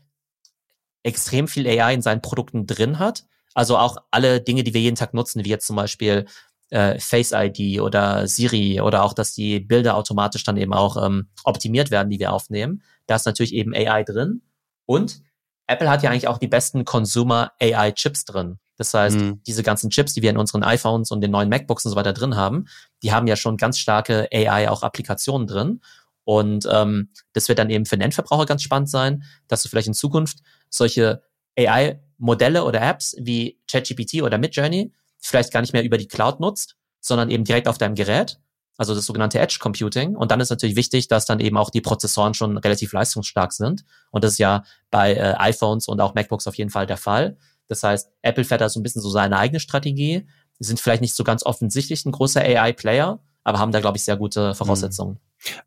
extrem 1.03 1.47
viel 1.47 1.65
AI 1.65 1.93
in 1.93 2.01
seinen 2.01 2.21
Produkten 2.21 2.67
drin 2.67 2.99
hat. 2.99 3.23
Also 3.53 3.77
auch 3.77 3.97
alle 4.11 4.41
Dinge, 4.41 4.63
die 4.63 4.73
wir 4.73 4.81
jeden 4.81 4.97
Tag 4.97 5.13
nutzen, 5.13 5.45
wie 5.45 5.49
jetzt 5.49 5.65
zum 5.65 5.77
Beispiel 5.77 6.25
äh, 6.69 6.99
Face 6.99 7.31
ID 7.33 7.79
oder 7.79 8.27
Siri 8.27 8.81
oder 8.81 9.03
auch, 9.03 9.13
dass 9.13 9.33
die 9.33 9.59
Bilder 9.61 9.95
automatisch 9.95 10.43
dann 10.43 10.57
eben 10.57 10.73
auch 10.73 11.01
ähm, 11.03 11.29
optimiert 11.45 11.91
werden, 11.91 12.09
die 12.09 12.19
wir 12.19 12.33
aufnehmen. 12.33 12.83
Da 13.05 13.15
ist 13.15 13.25
natürlich 13.25 13.53
eben 13.53 13.73
AI 13.73 14.03
drin. 14.03 14.41
Und 14.85 15.21
Apple 15.67 15.89
hat 15.89 16.03
ja 16.03 16.09
eigentlich 16.09 16.27
auch 16.27 16.37
die 16.37 16.47
besten 16.47 16.85
Consumer 16.85 17.51
AI 17.61 17.91
Chips 17.91 18.25
drin. 18.25 18.59
Das 18.77 18.93
heißt, 18.93 19.17
mhm. 19.17 19.41
diese 19.47 19.63
ganzen 19.63 19.89
Chips, 19.89 20.13
die 20.13 20.21
wir 20.21 20.29
in 20.29 20.37
unseren 20.37 20.63
iPhones 20.63 21.11
und 21.11 21.21
den 21.21 21.31
neuen 21.31 21.49
MacBooks 21.49 21.85
und 21.85 21.91
so 21.91 21.95
weiter 21.95 22.13
drin 22.13 22.35
haben, 22.35 22.65
die 23.01 23.11
haben 23.11 23.27
ja 23.27 23.35
schon 23.35 23.57
ganz 23.57 23.79
starke 23.79 24.27
AI 24.31 24.69
auch 24.69 24.83
Applikationen 24.83 25.47
drin. 25.47 25.81
Und 26.27 26.67
ähm, 26.69 27.07
das 27.31 27.47
wird 27.47 27.57
dann 27.57 27.69
eben 27.69 27.85
für 27.85 27.95
den 27.95 28.01
Endverbraucher 28.01 28.45
ganz 28.45 28.61
spannend 28.61 28.89
sein, 28.89 29.23
dass 29.47 29.63
du 29.63 29.69
vielleicht 29.69 29.87
in 29.87 29.93
Zukunft 29.93 30.39
solche 30.69 31.21
AI-Modelle 31.57 32.65
oder 32.65 32.81
Apps 32.81 33.15
wie 33.17 33.61
ChatGPT 33.71 34.21
oder 34.23 34.37
Midjourney 34.37 34.91
vielleicht 35.19 35.53
gar 35.53 35.61
nicht 35.61 35.71
mehr 35.71 35.85
über 35.85 35.97
die 35.97 36.09
Cloud 36.09 36.41
nutzt, 36.41 36.75
sondern 36.99 37.31
eben 37.31 37.45
direkt 37.45 37.69
auf 37.69 37.77
deinem 37.77 37.95
Gerät, 37.95 38.41
also 38.75 38.93
das 38.93 39.05
sogenannte 39.05 39.39
Edge 39.39 39.59
Computing. 39.61 40.17
Und 40.17 40.29
dann 40.29 40.41
ist 40.41 40.49
natürlich 40.49 40.75
wichtig, 40.75 41.07
dass 41.07 41.25
dann 41.25 41.39
eben 41.39 41.55
auch 41.55 41.69
die 41.69 41.79
Prozessoren 41.79 42.33
schon 42.33 42.57
relativ 42.57 42.91
leistungsstark 42.91 43.53
sind. 43.53 43.85
Und 44.11 44.25
das 44.25 44.33
ist 44.33 44.39
ja 44.39 44.65
bei 44.91 45.13
äh, 45.13 45.33
iPhones 45.37 45.87
und 45.87 46.01
auch 46.01 46.13
MacBooks 46.13 46.45
auf 46.45 46.55
jeden 46.55 46.71
Fall 46.71 46.87
der 46.87 46.97
Fall. 46.97 47.37
Das 47.67 47.83
heißt, 47.83 48.11
Apple 48.21 48.43
fährt 48.43 48.59
da 48.59 48.67
so 48.67 48.81
ein 48.81 48.83
bisschen 48.83 49.01
so 49.01 49.09
seine 49.09 49.37
eigene 49.37 49.61
Strategie, 49.61 50.27
sind 50.59 50.81
vielleicht 50.81 51.01
nicht 51.01 51.15
so 51.15 51.23
ganz 51.23 51.45
offensichtlich 51.45 52.05
ein 52.05 52.11
großer 52.11 52.41
AI-Player, 52.41 53.23
aber 53.45 53.59
haben 53.59 53.71
da, 53.71 53.79
glaube 53.79 53.95
ich, 53.95 54.03
sehr 54.03 54.17
gute 54.17 54.53
Voraussetzungen. 54.55 55.21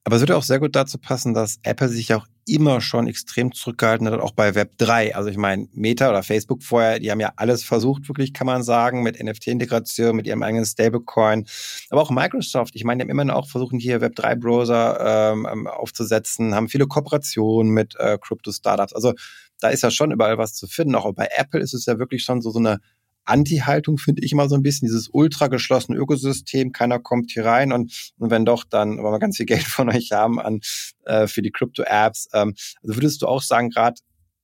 Aber 0.05 0.17
es 0.17 0.23
würde 0.23 0.37
auch 0.37 0.43
sehr 0.43 0.59
gut 0.59 0.75
dazu 0.75 0.99
passen, 0.99 1.35
dass 1.35 1.59
Apple 1.63 1.89
sich 1.89 2.13
auch 2.15 2.27
immer 2.47 2.81
schon 2.81 3.07
extrem 3.07 3.53
zurückgehalten 3.53 4.09
hat, 4.09 4.21
auch 4.21 4.33
bei 4.33 4.55
Web 4.55 4.77
3. 4.79 5.15
Also 5.15 5.31
ich 5.31 5.37
meine, 5.37 5.69
Meta 5.73 6.11
oder 6.11 6.23
Facebook 6.23 6.63
vorher, 6.63 6.99
die 6.99 7.11
haben 7.11 7.21
ja 7.21 7.33
alles 7.37 7.63
versucht, 7.63 8.09
wirklich 8.09 8.33
kann 8.33 8.47
man 8.47 8.63
sagen, 8.63 9.03
mit 9.03 9.23
NFT-Integration, 9.23 10.17
mit 10.17 10.27
ihrem 10.27 10.43
eigenen 10.43 10.65
Stablecoin. 10.65 11.47
Aber 11.91 12.03
auch 12.03 12.11
Microsoft, 12.11 12.75
ich 12.75 12.85
meine, 12.85 12.99
die 12.99 13.03
haben 13.05 13.11
immer 13.11 13.25
noch 13.25 13.49
versucht, 13.49 13.75
hier 13.79 14.01
Web 14.01 14.15
3-Browser 14.19 15.33
ähm, 15.33 15.47
ähm, 15.51 15.67
aufzusetzen, 15.67 16.55
haben 16.55 16.69
viele 16.69 16.87
Kooperationen 16.87 17.73
mit 17.73 17.95
äh, 17.99 18.19
Crypto-Startups. 18.21 18.95
Also 18.95 19.15
da 19.61 19.69
ist 19.69 19.83
ja 19.83 19.91
schon 19.91 20.11
überall 20.11 20.39
was 20.39 20.55
zu 20.55 20.67
finden. 20.67 20.95
Auch 20.95 21.13
bei 21.13 21.29
Apple 21.37 21.61
ist 21.61 21.75
es 21.75 21.87
ja 21.87 21.99
wirklich 21.99 22.25
schon 22.25 22.41
so, 22.43 22.51
so 22.51 22.59
eine 22.59 22.81
Anti-Haltung, 23.25 23.99
finde 23.99 24.23
ich 24.25 24.33
immer 24.33 24.49
so 24.49 24.55
ein 24.55 24.63
bisschen, 24.63 24.87
dieses 24.87 25.09
ultra 25.13 25.49
geschlossene 25.49 25.99
Ökosystem, 25.99 26.73
keiner 26.73 26.99
kommt 26.99 27.31
hier 27.31 27.45
rein 27.45 27.73
und, 27.73 28.13
und 28.19 28.31
wenn 28.31 28.45
doch, 28.45 28.65
dann 28.65 28.99
wollen 28.99 29.15
wir 29.15 29.19
ganz 29.19 29.37
viel 29.37 29.47
Geld 29.47 29.63
von 29.63 29.89
euch 29.89 30.13
haben 30.13 30.41
an 30.41 30.61
äh, 31.05 31.27
für 31.27 31.43
die 31.43 31.51
Crypto-Apps. 31.51 32.29
Ähm, 32.33 32.55
also 32.83 32.97
würdest 32.97 33.23
du 33.23 33.27
auch 33.27 33.43
sagen, 33.43 33.71
gerade 33.71 34.01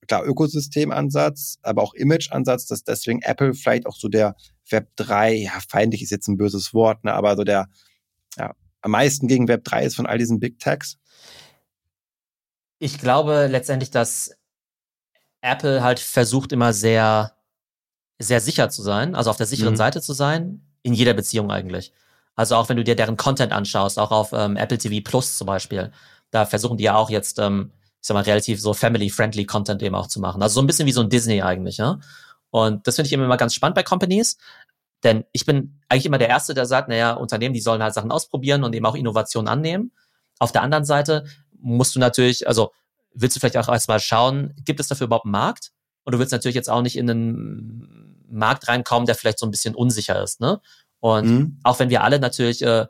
klar, 0.07 0.25
Ökosystemansatz, 0.25 1.59
aber 1.63 1.83
auch 1.83 1.95
Image-Ansatz, 1.95 2.67
dass 2.67 2.85
deswegen 2.85 3.23
Apple 3.23 3.55
vielleicht 3.55 3.87
auch 3.87 3.97
so 3.97 4.09
der 4.09 4.37
Web 4.71 4.89
3, 4.97 5.35
ja, 5.35 5.59
feindlich 5.69 6.03
ist 6.03 6.11
jetzt 6.11 6.29
ein 6.29 6.37
böses 6.37 6.75
Wort, 6.75 7.05
ne, 7.05 7.13
aber 7.13 7.37
so 7.37 7.45
der 7.45 7.69
ja, 8.39 8.55
am 8.83 8.91
meisten 8.93 9.27
gegen 9.27 9.49
Web 9.49 9.65
3 9.65 9.85
ist 9.85 9.97
von 9.97 10.07
all 10.07 10.19
diesen 10.19 10.41
Big 10.41 10.59
Techs? 10.59 10.99
Ich 12.79 12.99
glaube 12.99 13.47
letztendlich, 13.47 13.91
dass 13.91 14.33
Apple 15.41 15.83
halt 15.83 15.99
versucht 15.99 16.53
immer 16.53 16.73
sehr 16.73 17.36
sehr 18.19 18.41
sicher 18.41 18.69
zu 18.71 18.83
sein, 18.83 19.15
also 19.15 19.31
auf 19.31 19.37
der 19.37 19.47
sicheren 19.47 19.75
mhm. 19.75 19.79
Seite 19.79 20.01
zu 20.01 20.13
sein, 20.13 20.67
in 20.83 20.95
jeder 20.95 21.15
Beziehung 21.15 21.51
eigentlich. 21.51 21.93
Also 22.35 22.57
auch 22.57 22.69
wenn 22.69 22.77
du 22.77 22.85
dir 22.85 22.97
deren 22.97 23.17
Content 23.17 23.53
anschaust, 23.53 23.99
auch 23.99 24.11
auf 24.11 24.33
ähm, 24.33 24.57
Apple 24.57 24.79
TV 24.79 25.03
Plus 25.03 25.37
zum 25.39 25.47
Beispiel, 25.47 25.91
da 26.31 26.45
versuchen 26.45 26.77
die 26.77 26.85
ja 26.85 26.95
auch 26.95 27.11
jetzt, 27.11 27.39
ähm, 27.39 27.73
ich 28.01 28.09
sag 28.09 28.15
mal, 28.15 28.23
relativ 28.23 28.61
so 28.61 28.75
family-friendly 28.75 29.47
Content 29.47 29.83
eben 29.83 29.95
auch 29.95 30.07
zu 30.07 30.21
machen. 30.21 30.43
Also 30.43 30.55
so 30.55 30.61
ein 30.61 30.67
bisschen 30.67 30.87
wie 30.87 30.93
so 30.93 31.01
ein 31.01 31.09
Disney 31.09 31.43
eigentlich, 31.43 31.79
ja. 31.79 31.99
Und 32.51 32.87
das 32.87 32.97
finde 32.97 33.07
ich 33.07 33.13
immer 33.13 33.37
ganz 33.37 33.55
spannend 33.55 33.75
bei 33.75 33.83
Companies, 33.83 34.37
denn 35.03 35.25
ich 35.33 35.45
bin 35.45 35.81
eigentlich 35.89 36.07
immer 36.07 36.19
der 36.19 36.29
Erste, 36.29 36.55
der 36.55 36.67
sagt, 36.67 36.89
naja, 36.89 37.13
Unternehmen, 37.13 37.55
die 37.55 37.61
sollen 37.61 37.83
halt 37.83 37.95
Sachen 37.95 38.11
ausprobieren 38.11 38.65
und 38.65 38.75
eben 38.75 38.87
auch 38.87 38.95
Innovationen 38.95 39.49
annehmen. 39.49 39.93
Auf 40.39 40.53
der 40.53 40.63
anderen 40.63 40.85
Seite 40.85 41.25
musst 41.59 41.95
du 41.97 42.01
natürlich, 42.01 42.47
also 42.49 42.73
willst 43.15 43.37
du 43.37 43.41
vielleicht 43.41 43.57
auch 43.57 43.69
erstmal 43.69 44.01
schauen, 44.01 44.55
gibt 44.65 44.81
es 44.81 44.89
dafür 44.89 45.07
überhaupt 45.07 45.25
einen 45.25 45.33
Markt? 45.33 45.73
Und 46.07 46.13
du 46.13 46.19
willst 46.21 46.33
natürlich 46.33 46.55
jetzt 46.55 46.71
auch 46.71 46.83
nicht 46.83 46.97
in 46.97 47.11
einen 47.11 48.25
Markt 48.31 48.69
reinkommen, 48.69 49.07
der 49.07 49.17
vielleicht 49.17 49.41
so 49.41 49.47
ein 49.47 49.51
bisschen 49.51 49.75
unsicher 49.75 50.23
ist. 50.23 50.41
Ne? 50.41 50.61
Und 51.01 51.27
mhm. 51.27 51.61
auch 51.65 51.81
wenn 51.81 51.91
wir 51.91 52.05
alle 52.05 52.21
natürlich 52.21 52.63
äh, 52.63 52.87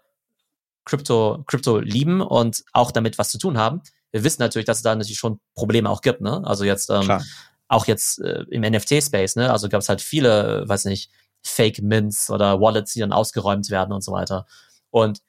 Crypto, 0.84 1.42
Crypto 1.46 1.78
lieben 1.78 2.20
und 2.20 2.62
auch 2.72 2.92
damit 2.92 3.16
was 3.18 3.30
zu 3.30 3.38
tun 3.38 3.56
haben, 3.56 3.80
wir 4.12 4.22
wissen 4.22 4.42
natürlich, 4.42 4.66
dass 4.66 4.78
es 4.78 4.82
da 4.82 4.94
natürlich 4.94 5.18
schon 5.18 5.40
Probleme 5.54 5.88
auch 5.88 6.02
gibt. 6.02 6.20
Ne? 6.20 6.42
Also 6.44 6.64
jetzt 6.64 6.90
ähm, 6.90 7.20
auch 7.68 7.86
jetzt 7.86 8.20
äh, 8.20 8.44
im 8.50 8.62
NFT-Space, 8.62 9.36
ne? 9.36 9.50
Also 9.50 9.68
gab 9.68 9.80
es 9.80 9.88
halt 9.88 10.00
viele, 10.00 10.62
äh, 10.62 10.68
weiß 10.68 10.84
nicht, 10.84 11.10
Fake 11.42 11.82
Mints 11.82 12.30
oder 12.30 12.60
Wallets, 12.60 12.92
die 12.92 13.00
dann 13.00 13.12
ausgeräumt 13.12 13.70
werden 13.70 13.92
und 13.92 14.04
so 14.04 14.12
weiter. 14.12 14.46
Und 14.90 15.20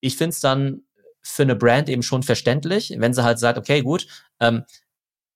ich 0.00 0.16
finde 0.16 0.30
es 0.30 0.40
dann 0.40 0.82
für 1.22 1.42
eine 1.42 1.56
Brand 1.56 1.88
eben 1.88 2.02
schon 2.02 2.22
verständlich, 2.22 2.94
wenn 2.98 3.14
sie 3.14 3.24
halt 3.24 3.38
sagt, 3.38 3.58
okay, 3.58 3.82
gut, 3.82 4.06
ähm, 4.40 4.64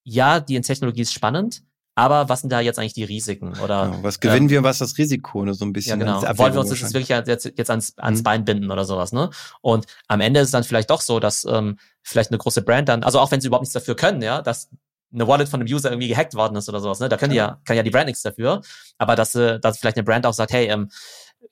ja, 0.04 0.40
die 0.40 0.60
Technologie 0.60 1.02
ist 1.02 1.12
spannend, 1.12 1.62
aber 1.98 2.28
was 2.28 2.42
sind 2.42 2.50
da 2.50 2.60
jetzt 2.60 2.78
eigentlich 2.78 2.92
die 2.92 3.02
Risiken? 3.02 3.58
Oder 3.58 3.90
ja, 3.92 3.98
was 4.02 4.20
gewinnen 4.20 4.46
ähm, 4.46 4.50
wir, 4.50 4.62
was 4.62 4.78
das 4.78 4.96
Risiko, 4.98 5.44
ne, 5.44 5.52
so 5.52 5.64
ein 5.64 5.72
bisschen. 5.72 6.00
Ja, 6.00 6.20
genau. 6.20 6.38
Wollen 6.38 6.54
wir 6.54 6.60
uns 6.60 6.70
das 6.70 6.80
jetzt 6.80 6.94
wirklich 6.94 7.08
jetzt, 7.08 7.44
jetzt 7.44 7.70
ans, 7.70 7.98
ans 7.98 8.20
mhm. 8.20 8.22
Bein 8.22 8.44
binden 8.44 8.70
oder 8.70 8.84
sowas, 8.84 9.10
ne? 9.10 9.30
Und 9.62 9.86
am 10.06 10.20
Ende 10.20 10.38
ist 10.38 10.46
es 10.46 10.52
dann 10.52 10.62
vielleicht 10.62 10.90
doch 10.90 11.00
so, 11.00 11.18
dass 11.18 11.44
ähm, 11.44 11.76
vielleicht 12.04 12.30
eine 12.30 12.38
große 12.38 12.62
Brand 12.62 12.88
dann, 12.88 13.02
also 13.02 13.18
auch 13.18 13.32
wenn 13.32 13.40
sie 13.40 13.48
überhaupt 13.48 13.64
nichts 13.64 13.72
dafür 13.72 13.96
können, 13.96 14.22
ja, 14.22 14.42
dass 14.42 14.70
eine 15.12 15.26
Wallet 15.26 15.48
von 15.48 15.60
einem 15.60 15.74
User 15.74 15.90
irgendwie 15.90 16.06
gehackt 16.06 16.34
worden 16.34 16.54
ist 16.54 16.68
oder 16.68 16.78
sowas, 16.78 17.00
ne? 17.00 17.08
Da 17.08 17.16
können 17.16 17.34
ja. 17.34 17.46
die 17.46 17.50
ja, 17.50 17.60
kann 17.64 17.76
ja 17.76 17.82
die 17.82 17.90
Brand 17.90 18.06
nichts 18.06 18.22
dafür. 18.22 18.60
Aber 18.98 19.16
dass, 19.16 19.34
äh, 19.34 19.58
dass 19.58 19.78
vielleicht 19.78 19.96
eine 19.96 20.04
Brand 20.04 20.24
auch 20.24 20.34
sagt, 20.34 20.52
hey, 20.52 20.66
ähm, 20.68 20.90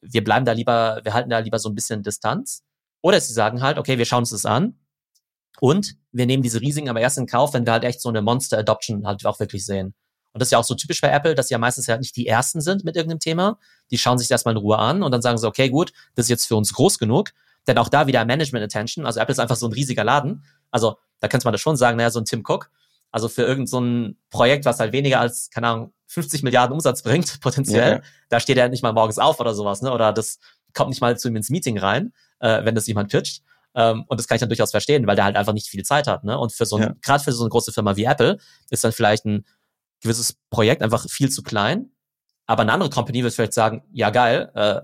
wir 0.00 0.22
bleiben 0.22 0.44
da 0.44 0.52
lieber, 0.52 1.00
wir 1.02 1.12
halten 1.12 1.30
da 1.30 1.40
lieber 1.40 1.59
so 1.59 1.68
ein 1.68 1.74
bisschen 1.74 2.04
Distanz. 2.04 2.62
Oder 3.02 3.20
sie 3.20 3.32
sagen 3.32 3.62
halt, 3.62 3.78
okay, 3.78 3.98
wir 3.98 4.04
schauen 4.04 4.20
uns 4.20 4.30
das 4.30 4.46
an, 4.46 4.78
Und 5.61 5.96
wir 6.12 6.26
nehmen 6.26 6.44
diese 6.44 6.61
Risiken 6.61 6.88
aber 6.88 7.00
erst 7.00 7.18
in 7.18 7.26
Kauf, 7.26 7.52
wenn 7.54 7.66
wir 7.66 7.72
halt 7.72 7.85
echt 7.85 8.00
so 8.00 8.11
eine 8.11 8.22
Monster-Adoption 8.22 9.06
halt 9.09 9.26
auch 9.26 9.40
wirklich 9.40 9.66
sehen. 9.66 9.94
Und 10.37 10.40
das 10.40 10.49
ist 10.49 10.53
ja 10.53 10.59
auch 10.59 10.64
so 10.64 10.75
typisch 10.75 11.01
bei 11.01 11.09
Apple, 11.09 11.35
dass 11.35 11.49
sie 11.49 11.55
ja 11.55 11.59
meistens 11.59 11.87
ja 11.87 11.96
nicht 11.96 12.14
die 12.14 12.27
Ersten 12.27 12.61
sind 12.61 12.85
mit 12.85 12.94
irgendeinem 12.94 13.20
Thema. 13.20 13.59
Die 13.90 13.96
schauen 13.96 14.18
sich 14.18 14.29
das 14.29 14.35
erstmal 14.35 14.55
in 14.55 14.61
Ruhe 14.61 14.79
an 14.79 15.03
und 15.03 15.11
dann 15.11 15.22
sagen 15.22 15.38
sie, 15.38 15.49
okay, 15.49 15.70
gut, 15.70 15.94
das 16.14 16.27
ist 16.27 16.29
jetzt 16.29 16.46
für 16.46 16.57
uns 16.57 16.75
groß 16.75 16.99
genug. 16.99 17.31
Denn 17.66 17.79
auch 17.79 17.88
da 17.88 18.07
wieder 18.07 18.22
Management 18.27 18.62
Attention. 18.62 19.07
Also 19.07 19.18
Apple 19.18 19.33
ist 19.33 19.38
einfach 19.38 19.57
so 19.57 19.66
ein 19.66 19.72
riesiger 19.72 20.05
Laden. 20.05 20.44
Also 20.70 20.99
da 21.20 21.29
könnte 21.29 21.46
man 21.46 21.53
das 21.53 21.62
schon 21.62 21.79
sagen, 21.79 21.96
naja, 21.96 22.11
so 22.11 22.20
ein 22.20 22.27
Tim 22.27 22.44
Cook. 22.46 22.70
Also 23.11 23.29
für 23.29 23.44
irgendein 23.44 23.66
so 23.66 23.81
ein 23.81 24.18
Projekt, 24.29 24.66
was 24.66 24.79
halt 24.79 24.92
weniger 24.92 25.20
als, 25.20 25.49
keine 25.49 25.68
Ahnung, 25.68 25.94
50 26.09 26.42
Milliarden 26.42 26.75
Umsatz 26.75 27.03
bringt, 27.03 27.40
potenziell, 27.40 27.92
ja. 27.92 28.01
da 28.29 28.38
steht 28.38 28.59
er 28.59 28.68
nicht 28.68 28.83
mal 28.83 28.92
morgens 28.92 29.18
auf 29.18 29.40
oder 29.40 29.55
sowas, 29.55 29.81
ne? 29.81 29.90
Oder 29.90 30.12
das 30.12 30.38
kommt 30.75 30.90
nicht 30.90 31.01
mal 31.01 31.18
zu 31.18 31.29
ihm 31.29 31.37
ins 31.37 31.49
Meeting 31.49 31.79
rein, 31.79 32.12
äh, 32.40 32.62
wenn 32.62 32.75
das 32.75 32.87
jemand 32.87 33.11
pitcht. 33.11 33.42
Ähm, 33.77 34.05
und 34.09 34.18
das 34.18 34.27
kann 34.27 34.37
ich 34.37 34.40
dann 34.40 34.49
durchaus 34.49 34.70
verstehen, 34.70 35.07
weil 35.07 35.16
der 35.16 35.27
halt 35.27 35.37
einfach 35.37 35.53
nicht 35.53 35.68
viel 35.68 35.83
Zeit 35.85 36.07
hat. 36.07 36.25
Ne? 36.25 36.38
Und 36.38 36.53
für 36.53 36.64
so 36.64 36.77
ein, 36.77 36.83
ja. 36.83 36.94
gerade 37.03 37.22
für 37.22 37.33
so 37.33 37.44
eine 37.44 37.51
große 37.51 37.72
Firma 37.72 37.94
wie 37.96 38.05
Apple 38.05 38.38
ist 38.70 38.83
dann 38.83 38.92
vielleicht 38.92 39.27
ein 39.27 39.44
gewisses 40.07 40.37
Projekt 40.51 40.83
einfach 40.83 41.09
viel 41.09 41.31
zu 41.31 41.42
klein. 41.42 41.90
Aber 42.47 42.62
eine 42.62 42.73
andere 42.73 42.90
Company 42.90 43.23
wird 43.23 43.35
vielleicht 43.35 43.53
sagen, 43.53 43.83
ja 43.92 44.11
geil, 44.11 44.51
äh, 44.55 44.81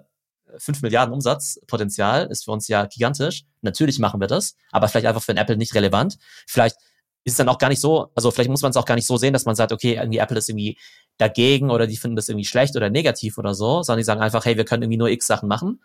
5 0.59 0.83
Milliarden 0.83 1.15
Umsatzpotenzial 1.15 2.27
ist 2.27 2.45
für 2.45 2.51
uns 2.51 2.69
ja 2.69 2.87
gigantisch. 2.87 3.45
Natürlich 3.63 3.99
machen 3.99 4.21
wir 4.21 4.27
das, 4.27 4.57
aber 4.71 4.89
vielleicht 4.89 5.07
einfach 5.07 5.23
für 5.23 5.33
ein 5.33 5.39
Apple 5.39 5.57
nicht 5.57 5.75
relevant. 5.75 6.19
Vielleicht 6.47 6.77
ist 7.25 7.35
es 7.35 7.37
dann 7.37 7.49
auch 7.49 7.59
gar 7.59 7.69
nicht 7.69 7.81
so, 7.81 8.11
also 8.15 8.31
vielleicht 8.31 8.51
muss 8.51 8.63
man 8.63 8.71
es 8.71 8.77
auch 8.77 8.85
gar 8.85 8.97
nicht 8.97 9.07
so 9.07 9.17
sehen, 9.17 9.33
dass 9.33 9.45
man 9.45 9.55
sagt, 9.55 9.73
okay, 9.73 9.95
irgendwie 9.95 10.19
Apple 10.19 10.37
ist 10.37 10.49
irgendwie 10.49 10.77
dagegen 11.19 11.71
oder 11.71 11.87
die 11.87 11.97
finden 11.97 12.17
das 12.17 12.29
irgendwie 12.29 12.45
schlecht 12.45 12.77
oder 12.77 12.91
negativ 12.91 13.39
oder 13.39 13.55
so, 13.55 13.83
sondern 13.83 13.99
die 13.99 14.05
sagen 14.05 14.21
einfach, 14.21 14.45
hey, 14.45 14.57
wir 14.57 14.65
können 14.65 14.83
irgendwie 14.83 14.99
nur 14.99 15.09
x 15.09 15.27
Sachen 15.27 15.49
machen 15.49 15.81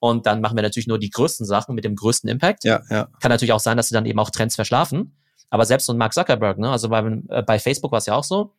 und 0.00 0.26
dann 0.26 0.40
machen 0.40 0.56
wir 0.56 0.62
natürlich 0.62 0.88
nur 0.88 0.98
die 0.98 1.10
größten 1.10 1.46
Sachen 1.46 1.74
mit 1.74 1.84
dem 1.84 1.94
größten 1.94 2.28
Impact. 2.28 2.64
Ja, 2.64 2.82
ja. 2.90 3.08
Kann 3.20 3.30
natürlich 3.30 3.52
auch 3.52 3.60
sein, 3.60 3.76
dass 3.76 3.88
sie 3.88 3.94
dann 3.94 4.06
eben 4.06 4.18
auch 4.18 4.30
Trends 4.30 4.56
verschlafen. 4.56 5.16
Aber 5.50 5.66
selbst 5.66 5.86
so 5.86 5.92
ein 5.92 5.98
Mark 5.98 6.14
Zuckerberg, 6.14 6.58
ne, 6.58 6.70
also 6.70 6.88
bei, 6.88 7.00
äh, 7.28 7.42
bei 7.42 7.58
Facebook 7.58 7.92
war 7.92 7.98
es 7.98 8.06
ja 8.06 8.14
auch 8.14 8.24
so, 8.24 8.54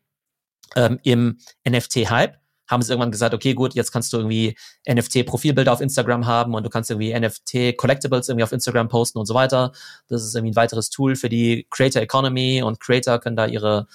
ähm, 0.76 1.00
im 1.04 1.38
NFT-Hype 1.68 2.42
haben 2.72 2.82
sie 2.82 2.94
irgendwann 2.94 3.12
gesagt, 3.12 3.34
okay, 3.34 3.54
gut, 3.54 3.76
jetzt 3.76 3.92
kannst 3.92 4.14
du 4.14 4.18
irgendwie 4.18 4.56
NFT-Profilbilder 4.88 5.74
auf 5.74 5.82
Instagram 5.82 6.26
haben 6.26 6.56
und 6.56 6.64
du 6.64 6.70
kannst 6.70 6.90
irgendwie 6.90 7.14
NFT-Collectibles 7.14 8.30
irgendwie 8.30 8.44
auf 8.44 8.54
Instagram 8.54 8.88
posten 8.88 9.20
und 9.20 9.26
so 9.26 9.34
weiter. 9.34 9.74
Das 10.08 10.24
ist 10.24 10.34
irgendwie 10.34 10.54
ein 10.54 10.56
weiteres 10.56 10.90
Tool 10.90 11.18
für 11.18 11.28
die 11.28 11.68
Creator 11.70 12.02
Economy 12.02 12.64
und 12.64 12.80
Creator 12.80 13.20
können 13.20 13.36
da 13.36 13.46
ihre 13.46 13.88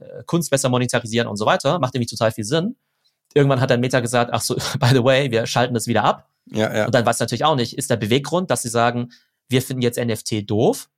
äh, 0.00 0.24
Kunst 0.26 0.50
besser 0.50 0.68
monetarisieren 0.68 1.28
und 1.28 1.36
so 1.36 1.46
weiter. 1.46 1.78
Macht 1.78 1.94
irgendwie 1.94 2.10
total 2.10 2.32
viel 2.32 2.44
Sinn. 2.44 2.76
Irgendwann 3.32 3.60
hat 3.60 3.70
dann 3.70 3.78
Meta 3.78 4.00
gesagt, 4.00 4.32
ach 4.34 4.42
so, 4.42 4.56
by 4.80 4.88
the 4.88 5.04
way, 5.04 5.30
wir 5.30 5.46
schalten 5.46 5.74
das 5.74 5.86
wieder 5.86 6.02
ab. 6.02 6.28
Ja, 6.50 6.74
ja. 6.74 6.86
Und 6.86 6.94
dann 6.94 7.06
weiß 7.06 7.20
natürlich 7.20 7.44
auch 7.44 7.54
nicht, 7.54 7.78
ist 7.78 7.90
der 7.90 7.96
Beweggrund, 7.96 8.50
dass 8.50 8.62
sie 8.62 8.70
sagen, 8.70 9.12
wir 9.48 9.62
finden 9.62 9.82
jetzt 9.82 9.98
NFT 10.04 10.50
doof? 10.50 10.88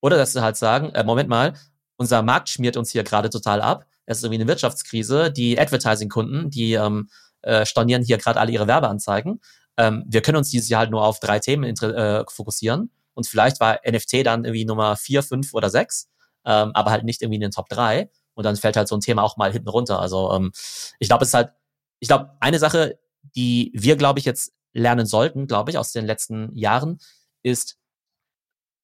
Oder 0.00 0.16
dass 0.16 0.32
sie 0.32 0.42
halt 0.42 0.56
sagen, 0.56 0.90
äh, 0.90 1.02
Moment 1.02 1.28
mal, 1.28 1.54
unser 1.96 2.22
Markt 2.22 2.48
schmiert 2.48 2.76
uns 2.76 2.92
hier 2.92 3.02
gerade 3.02 3.28
total 3.28 3.60
ab 3.60 3.86
es 4.10 4.18
ist 4.18 4.24
irgendwie 4.24 4.40
eine 4.40 4.48
Wirtschaftskrise. 4.48 5.30
Die 5.30 5.58
Advertising-Kunden, 5.58 6.50
die 6.50 6.72
ähm, 6.72 7.08
äh, 7.42 7.64
stornieren 7.64 8.02
hier 8.02 8.18
gerade 8.18 8.40
alle 8.40 8.50
ihre 8.50 8.66
Werbeanzeigen. 8.66 9.40
Ähm, 9.76 10.04
wir 10.08 10.20
können 10.20 10.38
uns 10.38 10.50
dieses 10.50 10.68
Jahr 10.68 10.80
halt 10.80 10.90
nur 10.90 11.04
auf 11.04 11.20
drei 11.20 11.38
Themen 11.38 11.62
äh, 11.64 12.24
fokussieren. 12.28 12.90
Und 13.14 13.28
vielleicht 13.28 13.60
war 13.60 13.78
NFT 13.88 14.26
dann 14.26 14.44
irgendwie 14.44 14.64
Nummer 14.64 14.96
vier, 14.96 15.22
fünf 15.22 15.54
oder 15.54 15.70
sechs, 15.70 16.10
ähm, 16.44 16.72
aber 16.74 16.90
halt 16.90 17.04
nicht 17.04 17.22
irgendwie 17.22 17.36
in 17.36 17.42
den 17.42 17.50
Top 17.52 17.68
drei. 17.68 18.10
Und 18.34 18.44
dann 18.44 18.56
fällt 18.56 18.76
halt 18.76 18.88
so 18.88 18.96
ein 18.96 19.00
Thema 19.00 19.22
auch 19.22 19.36
mal 19.36 19.52
hinten 19.52 19.68
runter. 19.68 20.00
Also 20.00 20.32
ähm, 20.32 20.50
ich 20.98 21.08
glaube, 21.08 21.22
es 21.22 21.28
ist 21.28 21.34
halt, 21.34 21.52
ich 22.00 22.08
glaube, 22.08 22.36
eine 22.40 22.58
Sache, 22.58 22.98
die 23.36 23.70
wir, 23.74 23.94
glaube 23.94 24.18
ich, 24.18 24.24
jetzt 24.24 24.52
lernen 24.72 25.06
sollten, 25.06 25.46
glaube 25.46 25.70
ich, 25.70 25.78
aus 25.78 25.92
den 25.92 26.06
letzten 26.06 26.56
Jahren, 26.56 26.98
ist, 27.44 27.78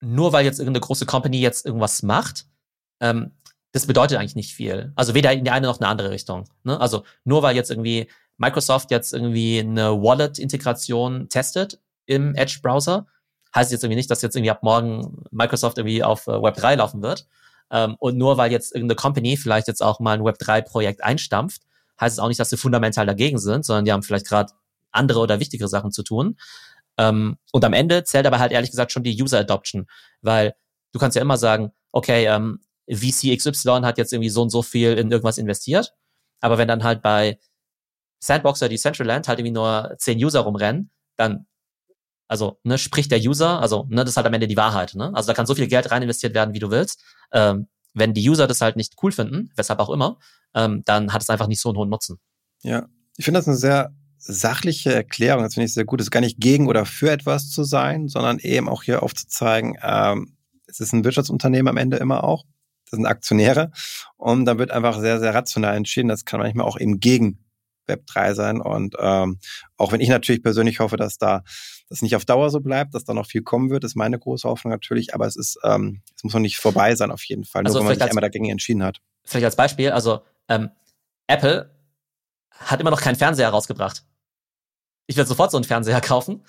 nur 0.01 0.33
weil 0.33 0.45
jetzt 0.45 0.61
irgendeine 0.61 0.83
große 0.83 1.07
Company 1.07 1.41
jetzt 1.41 1.67
irgendwas 1.67 2.03
macht, 2.05 2.47
ähm, 3.01 3.33
das 3.73 3.87
bedeutet 3.87 4.19
eigentlich 4.19 4.37
nicht 4.37 4.55
viel. 4.55 4.93
Also 4.97 5.15
weder 5.15 5.33
in 5.33 5.45
die 5.45 5.51
eine 5.51 5.67
noch 5.67 5.79
in 5.79 5.85
eine 5.85 5.91
andere 5.91 6.11
Richtung. 6.11 6.49
Ne? 6.65 6.81
Also 6.81 7.05
nur 7.25 7.43
weil 7.43 7.57
jetzt 7.57 7.71
irgendwie 7.71 8.09
Microsoft 8.39 8.91
jetzt 8.91 9.13
irgendwie 9.13 9.61
eine 9.61 10.03
Wallet-Integration 10.03 11.29
testet 11.29 11.81
im 12.07 12.35
Edge-Browser, 12.35 13.07
heißt 13.55 13.73
jetzt 13.73 13.83
irgendwie 13.83 13.97
nicht, 13.97 14.11
dass 14.11 14.23
jetzt 14.23 14.37
irgendwie 14.37 14.51
ab 14.51 14.63
morgen 14.63 15.25
Microsoft 15.31 15.79
irgendwie 15.79 16.03
auf 16.03 16.27
äh, 16.27 16.33
Web3 16.33 16.77
laufen 16.77 17.03
wird. 17.03 17.27
Ähm, 17.71 17.97
und 17.99 18.17
nur 18.17 18.37
weil 18.37 18.53
jetzt 18.53 18.75
irgendeine 18.75 18.97
Company 18.97 19.37
vielleicht 19.37 19.69
jetzt 19.69 19.83
auch 19.83 19.99
mal 20.01 20.13
ein 20.13 20.23
Web3-Projekt 20.23 21.03
einstampft, 21.03 21.63
heißt 22.01 22.15
es 22.15 22.19
auch 22.19 22.29
nicht, 22.29 22.39
dass 22.39 22.51
sie 22.51 22.57
fundamental 22.57 23.07
dagegen 23.07 23.39
sind, 23.39 23.65
sondern 23.65 23.85
die 23.85 23.93
haben 23.93 24.03
vielleicht 24.03 24.27
gerade 24.27 24.53
andere 24.93 25.21
oder 25.21 25.41
wichtigere 25.41 25.69
Sachen 25.69 25.91
zu 25.91 26.03
tun. 26.03 26.37
Ähm, 26.99 27.39
und 27.53 27.65
am 27.65 27.73
Ende 27.73 28.05
zählt 28.05 28.27
aber 28.27 28.39
halt 28.39 28.53
ehrlich 28.53 28.71
gesagt 28.71 28.93
schon 28.93 29.03
die 29.03 29.21
User 29.21 29.41
Adoption, 29.41 29.87
weil 30.23 30.55
du 30.93 30.99
kannst 30.99 31.17
ja 31.17 31.23
immer 31.23 31.39
sagen, 31.39 31.73
okay, 31.93 32.27
ähm, 32.27 32.61
VC 32.91 33.37
XY 33.37 33.81
hat 33.83 33.99
jetzt 33.99 34.13
irgendwie 34.13 34.31
so 34.31 34.43
und 34.43 34.51
so 34.51 34.63
viel 34.63 34.93
in 34.93 35.11
irgendwas 35.11 35.39
investiert. 35.39 35.95
Aber 36.41 36.59
wenn 36.59 36.69
dann 36.69 36.85
halt 36.85 37.03
bei 37.03 37.39
Sandbox 38.21 38.63
oder 38.63 38.69
Decentraland 38.69 39.29
halt 39.29 39.39
irgendwie 39.39 39.55
nur 39.55 39.95
zehn 39.99 40.23
User 40.23 40.41
rumrennen, 40.41 40.91
dann, 41.17 41.47
also, 42.29 42.59
ne, 42.63 42.79
spricht 42.79 43.11
der 43.11 43.21
User, 43.21 43.61
also, 43.61 43.87
ne, 43.89 44.03
das 44.03 44.11
ist 44.11 44.17
halt 44.17 44.27
am 44.27 44.35
Ende 44.35 44.47
die 44.47 44.57
Wahrheit, 44.57 44.95
ne? 44.95 45.13
Also 45.15 45.29
da 45.29 45.35
kann 45.35 45.47
so 45.47 45.55
viel 45.55 45.69
Geld 45.69 45.91
rein 45.91 46.03
investiert 46.03 46.35
werden, 46.35 46.55
wie 46.55 46.59
du 46.59 46.71
willst. 46.71 47.03
Ähm, 47.33 47.69
wenn 47.95 48.15
die 48.15 48.29
User 48.29 48.47
das 48.47 48.61
halt 48.61 48.77
nicht 48.77 48.95
cool 49.03 49.13
finden, 49.13 49.51
weshalb 49.57 49.81
auch 49.81 49.91
immer, 49.91 50.19
ähm, 50.55 50.83
dann 50.85 51.13
hat 51.13 51.23
es 51.23 51.31
einfach 51.31 51.47
nicht 51.47 51.61
so 51.61 51.71
einen 51.71 51.79
hohen 51.79 51.89
Nutzen. 51.89 52.19
Ja, 52.63 52.87
ich 53.17 53.25
finde 53.25 53.39
das 53.39 53.49
eine 53.49 53.57
sehr 53.57 53.95
sachliche 54.19 54.93
Erklärung. 54.93 55.43
Das 55.43 55.55
finde 55.55 55.67
ich 55.67 55.75
sehr 55.75 55.85
gut. 55.85 56.01
Es 56.01 56.07
ist 56.07 56.11
gar 56.11 56.21
nicht 56.21 56.41
gegen 56.41 56.69
oder 56.69 56.85
für 56.85 57.11
etwas 57.11 57.51
zu 57.51 57.65
sein, 57.65 58.09
sondern 58.09 58.39
eben 58.39 58.69
auch 58.69 58.83
hier 58.83 59.03
aufzuzeigen, 59.03 59.77
ähm, 59.83 60.37
es 60.67 60.81
ist 60.81 60.93
ein 60.93 61.05
Wirtschaftsunternehmen 61.05 61.69
am 61.69 61.77
Ende 61.77 61.97
immer 61.97 62.25
auch 62.25 62.45
das 62.91 62.97
sind 62.97 63.07
Aktionäre. 63.07 63.71
Und 64.17 64.45
da 64.45 64.59
wird 64.59 64.71
einfach 64.71 64.99
sehr, 65.01 65.19
sehr 65.21 65.35
rational 65.35 65.77
entschieden. 65.77 66.09
Das 66.09 66.25
kann 66.25 66.41
manchmal 66.41 66.67
auch 66.67 66.79
eben 66.79 67.01
gegen 67.01 67.45
Web 67.87 68.07
3 68.07 68.35
sein. 68.35 68.61
Und 68.61 68.97
ähm, 68.99 69.39
auch 69.77 69.93
wenn 69.93 70.01
ich 70.01 70.09
natürlich 70.09 70.43
persönlich 70.43 70.81
hoffe, 70.81 70.97
dass 70.97 71.19
da 71.19 71.43
das 71.89 72.03
nicht 72.03 72.17
auf 72.17 72.25
Dauer 72.25 72.51
so 72.51 72.61
bleibt, 72.61 72.95
dass 72.95 73.05
da 73.05 73.15
noch 73.15 73.27
viel 73.27 73.43
kommen 73.43 73.71
wird, 73.71 73.85
ist 73.85 73.95
meine 73.95 74.19
große 74.19 74.49
Hoffnung 74.49 74.73
natürlich. 74.73 75.15
Aber 75.15 75.27
es 75.27 75.37
ist, 75.37 75.59
ähm, 75.63 76.03
es 76.17 76.25
muss 76.25 76.35
noch 76.35 76.41
nicht 76.41 76.59
vorbei 76.59 76.95
sein 76.97 77.11
auf 77.11 77.25
jeden 77.25 77.45
Fall, 77.45 77.65
also 77.65 77.79
nur 77.79 77.83
wenn 77.83 77.87
man 77.87 77.95
sich 77.95 78.03
als, 78.03 78.11
einmal 78.11 78.23
dagegen 78.23 78.51
entschieden 78.51 78.83
hat. 78.83 79.01
Vielleicht 79.25 79.45
als 79.45 79.57
Beispiel, 79.57 79.91
also 79.91 80.21
ähm, 80.49 80.71
Apple 81.27 81.71
hat 82.51 82.81
immer 82.81 82.91
noch 82.91 83.01
keinen 83.01 83.17
Fernseher 83.17 83.51
rausgebracht. 83.51 84.05
Ich 85.07 85.17
werde 85.17 85.29
sofort 85.29 85.51
so 85.51 85.57
einen 85.57 85.65
Fernseher 85.65 86.01
kaufen. 86.03 86.45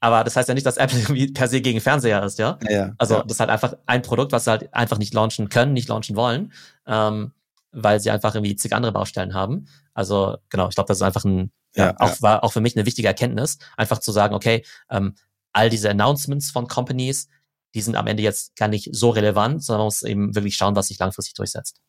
Aber 0.00 0.24
das 0.24 0.36
heißt 0.36 0.48
ja 0.48 0.54
nicht, 0.54 0.66
dass 0.66 0.76
Apple 0.76 0.98
irgendwie 1.00 1.32
per 1.32 1.48
se 1.48 1.60
gegen 1.60 1.80
Fernseher 1.80 2.22
ist, 2.22 2.38
ja? 2.38 2.58
ja 2.68 2.94
also 2.98 3.14
ja. 3.14 3.22
das 3.22 3.32
ist 3.32 3.40
halt 3.40 3.50
einfach 3.50 3.74
ein 3.86 4.02
Produkt, 4.02 4.32
was 4.32 4.44
sie 4.44 4.50
halt 4.50 4.72
einfach 4.74 4.98
nicht 4.98 5.14
launchen 5.14 5.48
können, 5.48 5.72
nicht 5.72 5.88
launchen 5.88 6.16
wollen, 6.16 6.52
ähm, 6.86 7.32
weil 7.72 8.00
sie 8.00 8.10
einfach 8.10 8.34
irgendwie 8.34 8.56
zig 8.56 8.74
andere 8.74 8.92
Baustellen 8.92 9.34
haben. 9.34 9.66
Also 9.94 10.36
genau, 10.48 10.68
ich 10.68 10.74
glaube, 10.74 10.88
das 10.88 10.98
ist 10.98 11.02
einfach 11.02 11.24
ein, 11.24 11.50
ja, 11.74 11.94
auch, 11.98 12.22
war 12.22 12.44
auch 12.44 12.52
für 12.52 12.60
mich 12.60 12.76
eine 12.76 12.86
wichtige 12.86 13.08
Erkenntnis, 13.08 13.58
einfach 13.76 13.98
zu 13.98 14.12
sagen, 14.12 14.34
okay, 14.34 14.64
ähm, 14.90 15.14
all 15.52 15.70
diese 15.70 15.90
Announcements 15.90 16.50
von 16.50 16.68
Companies, 16.68 17.28
die 17.74 17.80
sind 17.82 17.96
am 17.96 18.06
Ende 18.06 18.22
jetzt 18.22 18.56
gar 18.56 18.68
nicht 18.68 18.88
so 18.92 19.10
relevant, 19.10 19.62
sondern 19.62 19.80
man 19.80 19.86
muss 19.86 20.02
eben 20.02 20.34
wirklich 20.34 20.56
schauen, 20.56 20.76
was 20.76 20.88
sich 20.88 20.98
langfristig 20.98 21.34
durchsetzt. 21.34 21.80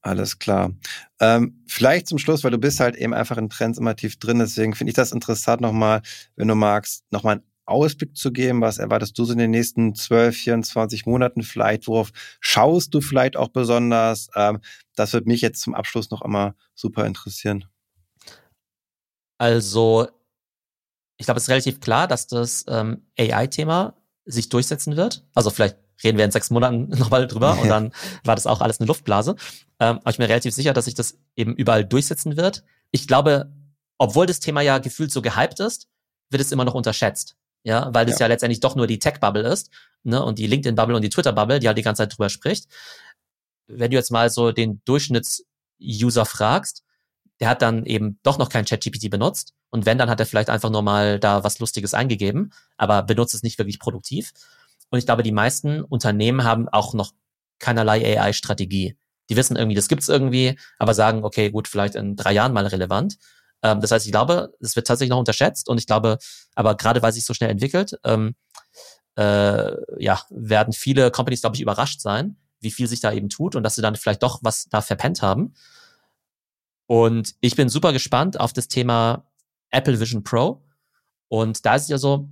Alles 0.00 0.38
klar. 0.38 0.72
Ähm, 1.20 1.62
vielleicht 1.66 2.08
zum 2.08 2.18
Schluss, 2.18 2.42
weil 2.42 2.50
du 2.50 2.58
bist 2.58 2.80
halt 2.80 2.96
eben 2.96 3.14
einfach 3.14 3.36
in 3.36 3.48
Trends 3.48 3.78
immer 3.78 3.94
tief 3.94 4.18
drin, 4.18 4.40
deswegen 4.40 4.74
finde 4.74 4.90
ich 4.90 4.96
das 4.96 5.12
interessant 5.12 5.60
nochmal, 5.60 6.02
wenn 6.36 6.48
du 6.48 6.54
magst, 6.54 7.04
nochmal 7.10 7.36
einen 7.36 7.44
Ausblick 7.64 8.16
zu 8.16 8.32
geben. 8.32 8.60
Was 8.60 8.78
erwartest 8.78 9.16
du 9.18 9.24
so 9.24 9.32
in 9.32 9.38
den 9.38 9.50
nächsten 9.50 9.94
12, 9.94 10.36
24 10.36 11.06
Monaten 11.06 11.42
vielleicht? 11.42 11.86
Worauf 11.86 12.10
schaust 12.40 12.92
du 12.94 13.00
vielleicht 13.00 13.36
auch 13.36 13.48
besonders? 13.48 14.28
Ähm, 14.34 14.60
das 14.96 15.12
wird 15.12 15.26
mich 15.26 15.40
jetzt 15.40 15.62
zum 15.62 15.74
Abschluss 15.74 16.10
noch 16.10 16.22
einmal 16.22 16.54
super 16.74 17.06
interessieren. 17.06 17.64
Also, 19.38 20.08
ich 21.16 21.26
glaube, 21.26 21.38
es 21.38 21.44
ist 21.44 21.50
relativ 21.50 21.80
klar, 21.80 22.08
dass 22.08 22.26
das 22.26 22.64
ähm, 22.68 23.06
AI-Thema 23.18 23.94
sich 24.24 24.48
durchsetzen 24.48 24.96
wird. 24.96 25.24
Also 25.34 25.50
vielleicht 25.50 25.76
reden 26.02 26.18
wir 26.18 26.24
in 26.24 26.30
sechs 26.30 26.50
Monaten 26.50 26.88
nochmal 26.98 27.26
drüber 27.26 27.58
und 27.60 27.68
dann 27.68 27.92
war 28.24 28.34
das 28.34 28.46
auch 28.46 28.60
alles 28.60 28.80
eine 28.80 28.86
Luftblase. 28.86 29.36
Ähm, 29.80 29.98
aber 29.98 30.10
ich 30.10 30.16
bin 30.16 30.24
mir 30.24 30.30
relativ 30.30 30.54
sicher, 30.54 30.72
dass 30.72 30.86
sich 30.86 30.94
das 30.94 31.18
eben 31.36 31.54
überall 31.54 31.84
durchsetzen 31.84 32.36
wird. 32.36 32.64
Ich 32.90 33.06
glaube, 33.06 33.50
obwohl 33.98 34.26
das 34.26 34.40
Thema 34.40 34.60
ja 34.60 34.78
gefühlt 34.78 35.12
so 35.12 35.22
gehypt 35.22 35.60
ist, 35.60 35.88
wird 36.30 36.42
es 36.42 36.52
immer 36.52 36.64
noch 36.64 36.74
unterschätzt. 36.74 37.36
Ja, 37.64 37.94
weil 37.94 38.06
das 38.06 38.18
ja, 38.18 38.24
ja 38.24 38.28
letztendlich 38.28 38.60
doch 38.60 38.74
nur 38.74 38.88
die 38.88 38.98
Tech-Bubble 38.98 39.48
ist, 39.48 39.70
ne, 40.02 40.22
und 40.24 40.38
die 40.38 40.48
LinkedIn-Bubble 40.48 40.96
und 40.96 41.02
die 41.02 41.10
Twitter-Bubble, 41.10 41.60
die 41.60 41.68
halt 41.68 41.78
die 41.78 41.82
ganze 41.82 42.02
Zeit 42.02 42.16
drüber 42.16 42.28
spricht. 42.28 42.66
Wenn 43.68 43.92
du 43.92 43.96
jetzt 43.96 44.10
mal 44.10 44.30
so 44.30 44.50
den 44.50 44.82
Durchschnitts-User 44.84 46.24
fragst, 46.24 46.82
der 47.40 47.48
hat 47.48 47.62
dann 47.62 47.86
eben 47.86 48.18
doch 48.22 48.38
noch 48.38 48.48
kein 48.48 48.64
ChatGPT 48.64 49.10
benutzt. 49.10 49.54
Und 49.70 49.86
wenn, 49.86 49.98
dann 49.98 50.10
hat 50.10 50.20
er 50.20 50.26
vielleicht 50.26 50.50
einfach 50.50 50.70
nur 50.70 50.82
mal 50.82 51.18
da 51.18 51.44
was 51.44 51.58
Lustiges 51.60 51.94
eingegeben, 51.94 52.52
aber 52.76 53.02
benutzt 53.02 53.34
es 53.34 53.42
nicht 53.42 53.58
wirklich 53.58 53.78
produktiv. 53.78 54.32
Und 54.92 54.98
ich 54.98 55.06
glaube, 55.06 55.22
die 55.22 55.32
meisten 55.32 55.82
Unternehmen 55.82 56.44
haben 56.44 56.68
auch 56.68 56.92
noch 56.92 57.12
keinerlei 57.58 58.20
AI-Strategie. 58.20 58.98
Die 59.30 59.36
wissen 59.36 59.56
irgendwie, 59.56 59.74
das 59.74 59.88
gibt's 59.88 60.10
irgendwie, 60.10 60.58
aber 60.78 60.92
sagen, 60.92 61.24
okay, 61.24 61.50
gut, 61.50 61.66
vielleicht 61.66 61.94
in 61.94 62.14
drei 62.14 62.32
Jahren 62.32 62.52
mal 62.52 62.66
relevant. 62.66 63.16
Ähm, 63.62 63.80
das 63.80 63.90
heißt, 63.90 64.04
ich 64.04 64.12
glaube, 64.12 64.52
es 64.60 64.76
wird 64.76 64.86
tatsächlich 64.86 65.08
noch 65.08 65.18
unterschätzt 65.18 65.66
und 65.70 65.78
ich 65.78 65.86
glaube, 65.86 66.18
aber 66.54 66.76
gerade 66.76 67.00
weil 67.00 67.10
sich 67.12 67.24
so 67.24 67.32
schnell 67.32 67.48
entwickelt, 67.48 67.98
ähm, 68.04 68.34
äh, 69.16 69.72
ja, 69.98 70.20
werden 70.28 70.74
viele 70.74 71.10
Companies, 71.10 71.40
glaube 71.40 71.56
ich, 71.56 71.62
überrascht 71.62 72.02
sein, 72.02 72.36
wie 72.60 72.70
viel 72.70 72.86
sich 72.86 73.00
da 73.00 73.12
eben 73.12 73.30
tut 73.30 73.56
und 73.56 73.62
dass 73.62 73.76
sie 73.76 73.82
dann 73.82 73.96
vielleicht 73.96 74.22
doch 74.22 74.40
was 74.42 74.66
da 74.68 74.82
verpennt 74.82 75.22
haben. 75.22 75.54
Und 76.86 77.34
ich 77.40 77.56
bin 77.56 77.70
super 77.70 77.94
gespannt 77.94 78.38
auf 78.38 78.52
das 78.52 78.68
Thema 78.68 79.26
Apple 79.70 80.00
Vision 80.00 80.22
Pro. 80.22 80.62
Und 81.28 81.64
da 81.64 81.76
ist 81.76 81.84
es 81.84 81.88
ja 81.88 81.96
so, 81.96 82.28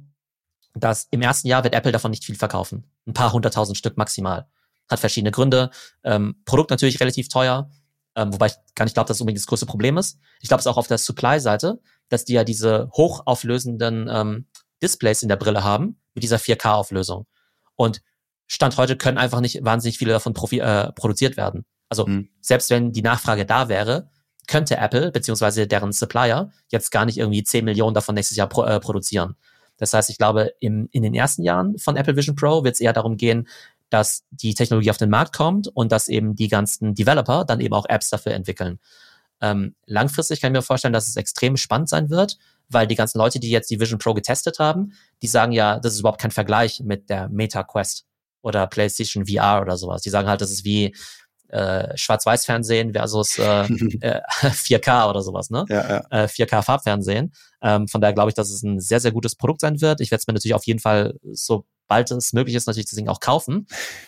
dass 0.75 1.09
im 1.11 1.23
ersten 1.23 1.49
Jahr 1.49 1.64
wird 1.64 1.75
Apple 1.75 1.93
davon 1.93 2.11
nicht 2.11 2.25
viel 2.25 2.37
verkaufen. 2.37 2.85
Ein 3.07 3.14
paar 3.14 3.33
hunderttausend 3.33 3.77
Stück 3.77 3.97
maximal. 3.97 4.49
Hat 4.89 5.01
verschiedene 5.01 5.31
Gründe. 5.31 5.71
Ähm, 6.05 6.37
Produkt 6.45 6.71
natürlich 6.71 7.01
relativ 7.01 7.29
teuer, 7.29 7.71
ähm, 8.16 8.33
wobei 8.33 8.47
ich 8.47 8.55
gar 8.75 8.85
nicht 8.85 8.95
glaube, 8.95 9.09
dass 9.09 9.18
das 9.18 9.21
unbedingt 9.21 9.41
das 9.41 9.47
größte 9.47 9.66
Problem 9.66 9.97
ist. 9.97 10.18
Ich 10.41 10.49
glaube 10.49 10.61
es 10.61 10.66
auch 10.66 10.77
auf 10.77 10.87
der 10.87 10.99
Supply-Seite, 10.99 11.81
dass 12.09 12.25
die 12.25 12.35
ja 12.35 12.45
diese 12.45 12.91
hochauflösenden 12.93 14.09
ähm, 14.11 14.47
Displays 14.83 15.23
in 15.23 15.29
der 15.29 15.37
Brille 15.37 15.64
haben 15.64 16.01
mit 16.14 16.23
dieser 16.23 16.39
4K-Auflösung. 16.39 17.27
Und 17.77 18.03
Stand 18.47 18.77
heute 18.77 18.97
können 18.97 19.18
einfach 19.18 19.41
nicht 19.41 19.64
wahnsinnig 19.64 19.99
viele 19.99 20.12
davon 20.12 20.35
äh, 20.35 20.93
produziert 20.93 21.37
werden. 21.37 21.64
Also 21.89 22.07
mhm. 22.07 22.31
selbst 22.41 22.71
wenn 22.71 22.93
die 22.93 23.03
Nachfrage 23.03 23.47
da 23.47 23.68
wäre, 23.68 24.11
könnte 24.49 24.77
Apple 24.77 25.12
beziehungsweise 25.12 25.68
deren 25.68 25.93
Supplier 25.93 26.51
jetzt 26.68 26.91
gar 26.91 27.05
nicht 27.05 27.18
irgendwie 27.18 27.45
10 27.45 27.64
Millionen 27.64 27.95
davon 27.95 28.16
nächstes 28.16 28.37
Jahr 28.37 28.49
pro, 28.49 28.64
äh, 28.64 28.81
produzieren. 28.81 29.37
Das 29.81 29.93
heißt, 29.93 30.11
ich 30.11 30.18
glaube, 30.18 30.53
im, 30.61 30.89
in 30.93 31.03
den 31.03 31.14
ersten 31.14 31.43
Jahren 31.43 31.78
von 31.78 31.97
Apple 31.97 32.14
Vision 32.14 32.37
Pro 32.37 32.62
wird 32.62 32.74
es 32.74 32.81
eher 32.81 32.93
darum 32.93 33.16
gehen, 33.16 33.49
dass 33.89 34.22
die 34.31 34.55
Technologie 34.55 34.91
auf 34.91 34.99
den 34.99 35.11
Markt 35.11 35.35
kommt 35.35 35.68
und 35.68 35.91
dass 35.91 36.09
eben 36.09 36.37
die 36.37 36.49
ganzen 36.49 36.95
Developer 36.95 37.45
dann 37.45 37.61
eben 37.61 37.74
auch 37.74 37.87
Apps 37.89 38.11
dafür 38.11 38.33
entwickeln. 38.33 38.78
Ähm, 39.41 39.74
langfristig 39.87 40.41
kann 40.41 40.53
ich 40.53 40.59
mir 40.59 40.62
vorstellen, 40.62 40.93
dass 40.93 41.09
es 41.09 41.16
extrem 41.16 41.57
spannend 41.57 41.89
sein 41.89 42.11
wird, 42.11 42.39
weil 42.68 42.87
die 42.87 42.95
ganzen 42.95 43.18
Leute, 43.18 43.41
die 43.41 43.51
jetzt 43.51 43.70
die 43.70 43.81
Vision 43.81 43.99
Pro 43.99 44.14
getestet 44.14 44.59
haben, 44.59 44.93
die 45.22 45.26
sagen 45.26 45.53
ja, 45.53 45.81
das 45.81 45.95
ist 45.95 46.01
überhaupt 46.01 46.20
kein 46.20 46.31
Vergleich 46.31 46.81
mit 46.85 47.11
der 47.11 47.28
Meta 47.31 47.64
Quest 47.64 48.05
oder 48.43 48.66
PlayStation 48.66 49.26
VR 49.26 49.62
oder 49.62 49.76
sowas. 49.76 50.03
Die 50.03 50.11
sagen 50.11 50.28
halt, 50.28 50.41
das 50.41 50.51
ist 50.51 50.64
wie 50.64 50.95
äh, 51.51 51.96
Schwarz-Weiß-Fernsehen 51.96 52.92
versus 52.92 53.38
äh, 53.38 53.42
äh, 54.01 54.20
4K 54.42 55.09
oder 55.09 55.22
sowas, 55.22 55.51
ne? 55.51 55.64
Ja, 55.68 55.88
ja. 55.88 56.24
Äh, 56.24 56.26
4K-Farbfernsehen. 56.26 57.32
Ähm, 57.62 57.88
von 57.88 58.01
daher 58.01 58.14
glaube 58.14 58.30
ich, 58.30 58.34
dass 58.34 58.51
es 58.51 58.62
ein 58.62 58.80
sehr, 58.80 59.01
sehr 59.01 59.12
gutes 59.12 59.34
Produkt 59.34 59.61
sein 59.61 59.80
wird. 59.80 60.01
Ich 60.01 60.11
werde 60.11 60.20
es 60.20 60.26
mir 60.26 60.34
natürlich 60.34 60.55
auf 60.55 60.66
jeden 60.66 60.80
Fall, 60.80 61.14
sobald 61.32 62.11
es 62.11 62.32
möglich 62.32 62.57
ist, 62.57 62.66
natürlich 62.66 62.88
das 62.88 62.96
Ding 62.96 63.09
auch 63.09 63.20
kaufen. 63.20 63.66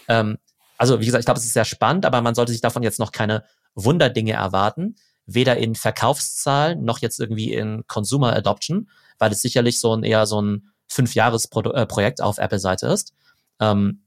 Ähm, 0.09 0.39
also, 0.79 1.01
wie 1.01 1.07
gesagt, 1.07 1.21
ich 1.21 1.27
glaube, 1.27 1.39
es 1.39 1.47
ist 1.47 1.53
sehr 1.53 1.65
spannend, 1.65 2.07
aber 2.07 2.23
man 2.23 2.35
sollte 2.35 2.53
sich 2.53 2.61
davon 2.61 2.83
jetzt 2.83 2.99
noch 2.99 3.13
keine 3.13 3.45
Wunderdinge 3.75 4.33
erwarten. 4.33 4.97
Weder 5.27 5.57
in 5.57 5.77
Verkaufszahlen 5.77 6.85
noch 6.85 6.99
jetzt 6.99 7.21
irgendwie 7.21 7.53
in 7.53 7.85
Consumer 7.87 8.35
Adoption, 8.35 8.91
weil 9.19 9.31
es 9.31 9.41
sicherlich 9.41 9.79
so 9.79 9.95
ein 9.95 10.03
eher 10.03 10.27
so 10.27 10.43
ein 10.43 10.73
Fünf-Jahres-Projekt 10.89 12.21
äh, 12.21 12.23
auf 12.23 12.39
Apple-Seite 12.39 12.87
ist. 12.89 13.15
Ähm, 13.61 14.03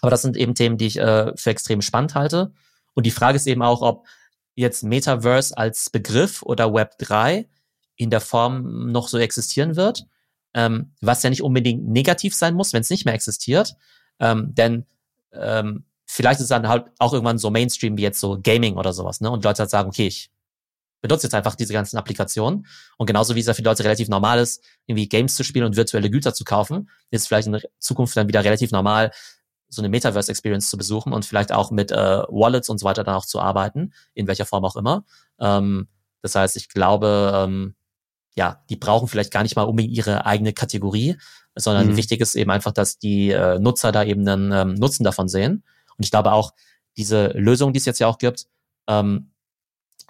aber 0.00 0.10
das 0.10 0.22
sind 0.22 0.36
eben 0.36 0.54
Themen, 0.54 0.78
die 0.78 0.86
ich 0.86 0.98
äh, 0.98 1.32
für 1.36 1.50
extrem 1.50 1.82
spannend 1.82 2.14
halte. 2.14 2.52
Und 2.94 3.06
die 3.06 3.10
Frage 3.10 3.36
ist 3.36 3.46
eben 3.46 3.62
auch, 3.62 3.82
ob 3.82 4.06
jetzt 4.54 4.82
Metaverse 4.82 5.56
als 5.56 5.90
Begriff 5.90 6.42
oder 6.42 6.72
Web 6.72 6.98
3 6.98 7.48
in 7.96 8.10
der 8.10 8.20
Form 8.20 8.90
noch 8.90 9.08
so 9.08 9.18
existieren 9.18 9.76
wird, 9.76 10.06
ähm, 10.54 10.92
was 11.00 11.22
ja 11.22 11.30
nicht 11.30 11.42
unbedingt 11.42 11.86
negativ 11.86 12.34
sein 12.34 12.54
muss, 12.54 12.72
wenn 12.72 12.82
es 12.82 12.90
nicht 12.90 13.04
mehr 13.04 13.14
existiert. 13.14 13.74
Ähm, 14.18 14.54
denn 14.54 14.86
ähm, 15.32 15.84
vielleicht 16.06 16.40
ist 16.40 16.44
es 16.44 16.48
dann 16.48 16.68
halt 16.68 16.86
auch 16.98 17.12
irgendwann 17.12 17.38
so 17.38 17.50
Mainstream 17.50 17.96
wie 17.96 18.02
jetzt 18.02 18.20
so 18.20 18.38
Gaming 18.42 18.76
oder 18.76 18.92
sowas, 18.92 19.20
ne? 19.20 19.30
Und 19.30 19.44
Leute 19.44 19.60
halt 19.60 19.70
sagen, 19.70 19.88
okay, 19.88 20.06
ich 20.06 20.30
benutze 21.00 21.26
jetzt 21.26 21.34
einfach 21.34 21.54
diese 21.54 21.72
ganzen 21.72 21.96
Applikationen. 21.96 22.66
Und 22.96 23.06
genauso 23.06 23.34
wie 23.34 23.40
es 23.40 23.46
ja 23.46 23.54
für 23.54 23.62
Leute 23.62 23.84
relativ 23.84 24.08
normal 24.08 24.38
ist, 24.38 24.62
irgendwie 24.86 25.08
Games 25.08 25.34
zu 25.34 25.42
spielen 25.42 25.66
und 25.66 25.76
virtuelle 25.76 26.10
Güter 26.10 26.32
zu 26.32 26.44
kaufen, 26.44 26.88
ist 27.10 27.28
vielleicht 27.28 27.48
in 27.48 27.60
Zukunft 27.78 28.16
dann 28.16 28.28
wieder 28.28 28.44
relativ 28.44 28.70
normal, 28.70 29.10
so 29.72 29.80
eine 29.80 29.88
Metaverse-Experience 29.88 30.68
zu 30.68 30.76
besuchen 30.76 31.12
und 31.12 31.24
vielleicht 31.24 31.52
auch 31.52 31.70
mit 31.70 31.90
äh, 31.90 32.22
Wallets 32.28 32.68
und 32.68 32.78
so 32.78 32.84
weiter 32.84 33.04
dann 33.04 33.14
auch 33.14 33.26
zu 33.26 33.40
arbeiten, 33.40 33.92
in 34.14 34.26
welcher 34.26 34.46
Form 34.46 34.64
auch 34.64 34.76
immer. 34.76 35.04
Ähm, 35.40 35.88
das 36.20 36.34
heißt, 36.34 36.56
ich 36.56 36.68
glaube, 36.68 37.32
ähm, 37.34 37.74
ja, 38.34 38.62
die 38.70 38.76
brauchen 38.76 39.08
vielleicht 39.08 39.32
gar 39.32 39.42
nicht 39.42 39.56
mal 39.56 39.62
unbedingt 39.62 39.94
ihre 39.94 40.24
eigene 40.26 40.52
Kategorie, 40.52 41.16
sondern 41.54 41.88
mhm. 41.88 41.96
wichtig 41.96 42.20
ist 42.20 42.34
eben 42.34 42.50
einfach, 42.50 42.72
dass 42.72 42.98
die 42.98 43.30
äh, 43.30 43.58
Nutzer 43.58 43.92
da 43.92 44.04
eben 44.04 44.26
einen 44.26 44.52
ähm, 44.52 44.74
Nutzen 44.74 45.04
davon 45.04 45.28
sehen. 45.28 45.64
Und 45.96 46.04
ich 46.04 46.10
glaube 46.10 46.32
auch, 46.32 46.52
diese 46.96 47.28
Lösung, 47.28 47.72
die 47.72 47.78
es 47.78 47.84
jetzt 47.84 47.98
ja 47.98 48.06
auch 48.06 48.18
gibt, 48.18 48.46
ähm, 48.86 49.32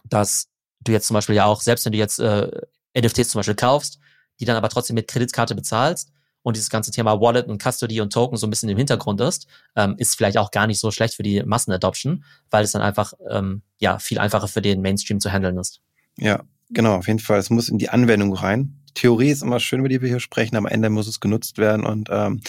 dass 0.04 0.48
du 0.80 0.92
jetzt 0.92 1.06
zum 1.06 1.14
Beispiel 1.14 1.36
ja 1.36 1.46
auch, 1.46 1.60
selbst 1.60 1.84
wenn 1.84 1.92
du 1.92 1.98
jetzt 1.98 2.18
äh, 2.18 2.50
NFTs 2.96 3.30
zum 3.30 3.38
Beispiel 3.38 3.54
kaufst, 3.54 3.98
die 4.40 4.44
dann 4.44 4.56
aber 4.56 4.68
trotzdem 4.68 4.94
mit 4.94 5.08
Kreditkarte 5.08 5.54
bezahlst, 5.54 6.12
und 6.43 6.57
dieses 6.57 6.70
ganze 6.70 6.90
Thema 6.90 7.20
Wallet 7.20 7.49
und 7.49 7.62
Custody 7.62 8.01
und 8.01 8.12
Token 8.12 8.36
so 8.36 8.47
ein 8.47 8.51
bisschen 8.51 8.68
im 8.68 8.78
Hintergrund 8.78 9.20
ist, 9.20 9.47
ähm, 9.76 9.95
ist 9.99 10.16
vielleicht 10.16 10.38
auch 10.38 10.51
gar 10.51 10.66
nicht 10.66 10.80
so 10.80 10.90
schlecht 10.90 11.14
für 11.14 11.22
die 11.22 11.43
Massenadoption, 11.43 12.24
weil 12.51 12.64
es 12.64 12.72
dann 12.72 12.82
einfach 12.82 13.12
ähm, 13.30 13.62
ja 13.78 13.99
viel 13.99 14.18
einfacher 14.18 14.49
für 14.49 14.62
den 14.62 14.80
Mainstream 14.82 15.20
zu 15.20 15.30
handeln 15.30 15.59
ist. 15.59 15.80
Ja, 16.18 16.43
genau, 16.70 16.97
auf 16.97 17.07
jeden 17.07 17.20
Fall. 17.20 17.38
Es 17.38 17.51
muss 17.51 17.68
in 17.68 17.78
die 17.78 17.90
Anwendung 17.90 18.32
rein. 18.34 18.78
Theorie 18.95 19.30
ist 19.30 19.43
immer 19.43 19.59
schön, 19.59 19.80
über 19.80 19.88
die 19.88 20.03
wir 20.03 20.09
hier 20.09 20.20
sprechen, 20.20 20.57
am 20.57 20.66
Ende 20.66 20.90
muss 20.90 21.09
es 21.09 21.20
genutzt 21.20 21.57
werden. 21.57 21.86
Und 21.86 22.09
ähm, 22.11 22.40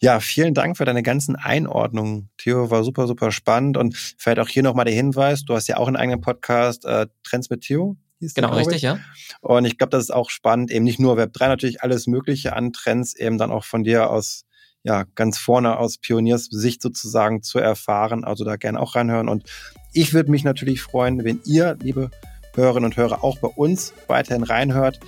ja, 0.00 0.20
vielen 0.20 0.54
Dank 0.54 0.78
für 0.78 0.86
deine 0.86 1.02
ganzen 1.02 1.36
Einordnungen. 1.36 2.30
Theo 2.38 2.70
war 2.70 2.82
super, 2.82 3.06
super 3.06 3.30
spannend. 3.30 3.76
Und 3.76 3.96
vielleicht 4.16 4.38
auch 4.38 4.48
hier 4.48 4.62
nochmal 4.62 4.86
der 4.86 4.94
Hinweis, 4.94 5.44
du 5.44 5.54
hast 5.54 5.68
ja 5.68 5.76
auch 5.76 5.88
einen 5.88 5.96
eigenen 5.96 6.20
Podcast, 6.20 6.86
äh, 6.86 7.08
Trends 7.24 7.50
mit 7.50 7.60
Theo 7.60 7.96
hieß 8.22 8.34
Genau, 8.34 8.54
richtig, 8.54 8.82
ja. 8.82 8.98
Und 9.40 9.64
ich 9.64 9.76
glaube, 9.78 9.90
das 9.90 10.04
ist 10.04 10.10
auch 10.10 10.30
spannend, 10.30 10.70
eben 10.70 10.84
nicht 10.84 11.00
nur 11.00 11.18
Web3, 11.18 11.48
natürlich 11.48 11.82
alles 11.82 12.06
Mögliche 12.06 12.54
an 12.54 12.72
Trends, 12.72 13.14
eben 13.14 13.38
dann 13.38 13.50
auch 13.50 13.64
von 13.64 13.84
dir 13.84 14.10
aus, 14.10 14.44
ja, 14.84 15.04
ganz 15.14 15.38
vorne 15.38 15.78
aus 15.78 15.98
Pionierssicht 15.98 16.80
sozusagen 16.80 17.42
zu 17.42 17.58
erfahren. 17.58 18.24
Also 18.24 18.44
da 18.44 18.56
gerne 18.56 18.80
auch 18.80 18.94
reinhören. 18.94 19.28
Und 19.28 19.44
ich 19.92 20.14
würde 20.14 20.30
mich 20.30 20.44
natürlich 20.44 20.80
freuen, 20.80 21.24
wenn 21.24 21.40
ihr, 21.44 21.76
liebe 21.80 22.10
Hörerinnen 22.54 22.86
und 22.86 22.96
Hörer, 22.96 23.24
auch 23.24 23.38
bei 23.38 23.48
uns 23.48 23.92
weiterhin 24.06 24.42
reinhört. 24.42 25.00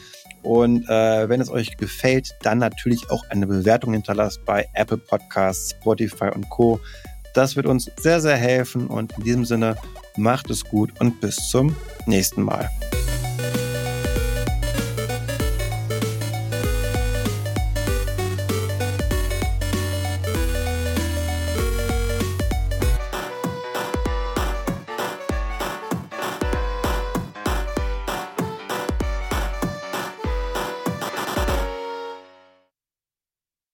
Und 0.42 0.88
äh, 0.88 1.28
wenn 1.28 1.40
es 1.40 1.50
euch 1.50 1.76
gefällt, 1.76 2.34
dann 2.42 2.58
natürlich 2.58 3.10
auch 3.10 3.24
eine 3.30 3.46
Bewertung 3.46 3.94
hinterlasst 3.94 4.44
bei 4.44 4.68
Apple 4.74 4.98
Podcasts, 4.98 5.70
Spotify 5.70 6.30
und 6.34 6.50
Co. 6.50 6.80
Das 7.34 7.56
wird 7.56 7.66
uns 7.66 7.90
sehr, 7.96 8.20
sehr 8.20 8.36
helfen. 8.36 8.86
Und 8.86 9.12
in 9.18 9.24
diesem 9.24 9.44
Sinne, 9.44 9.76
macht 10.16 10.50
es 10.50 10.64
gut 10.64 10.92
und 11.00 11.20
bis 11.20 11.36
zum 11.48 11.74
nächsten 12.06 12.42
Mal. 12.42 12.70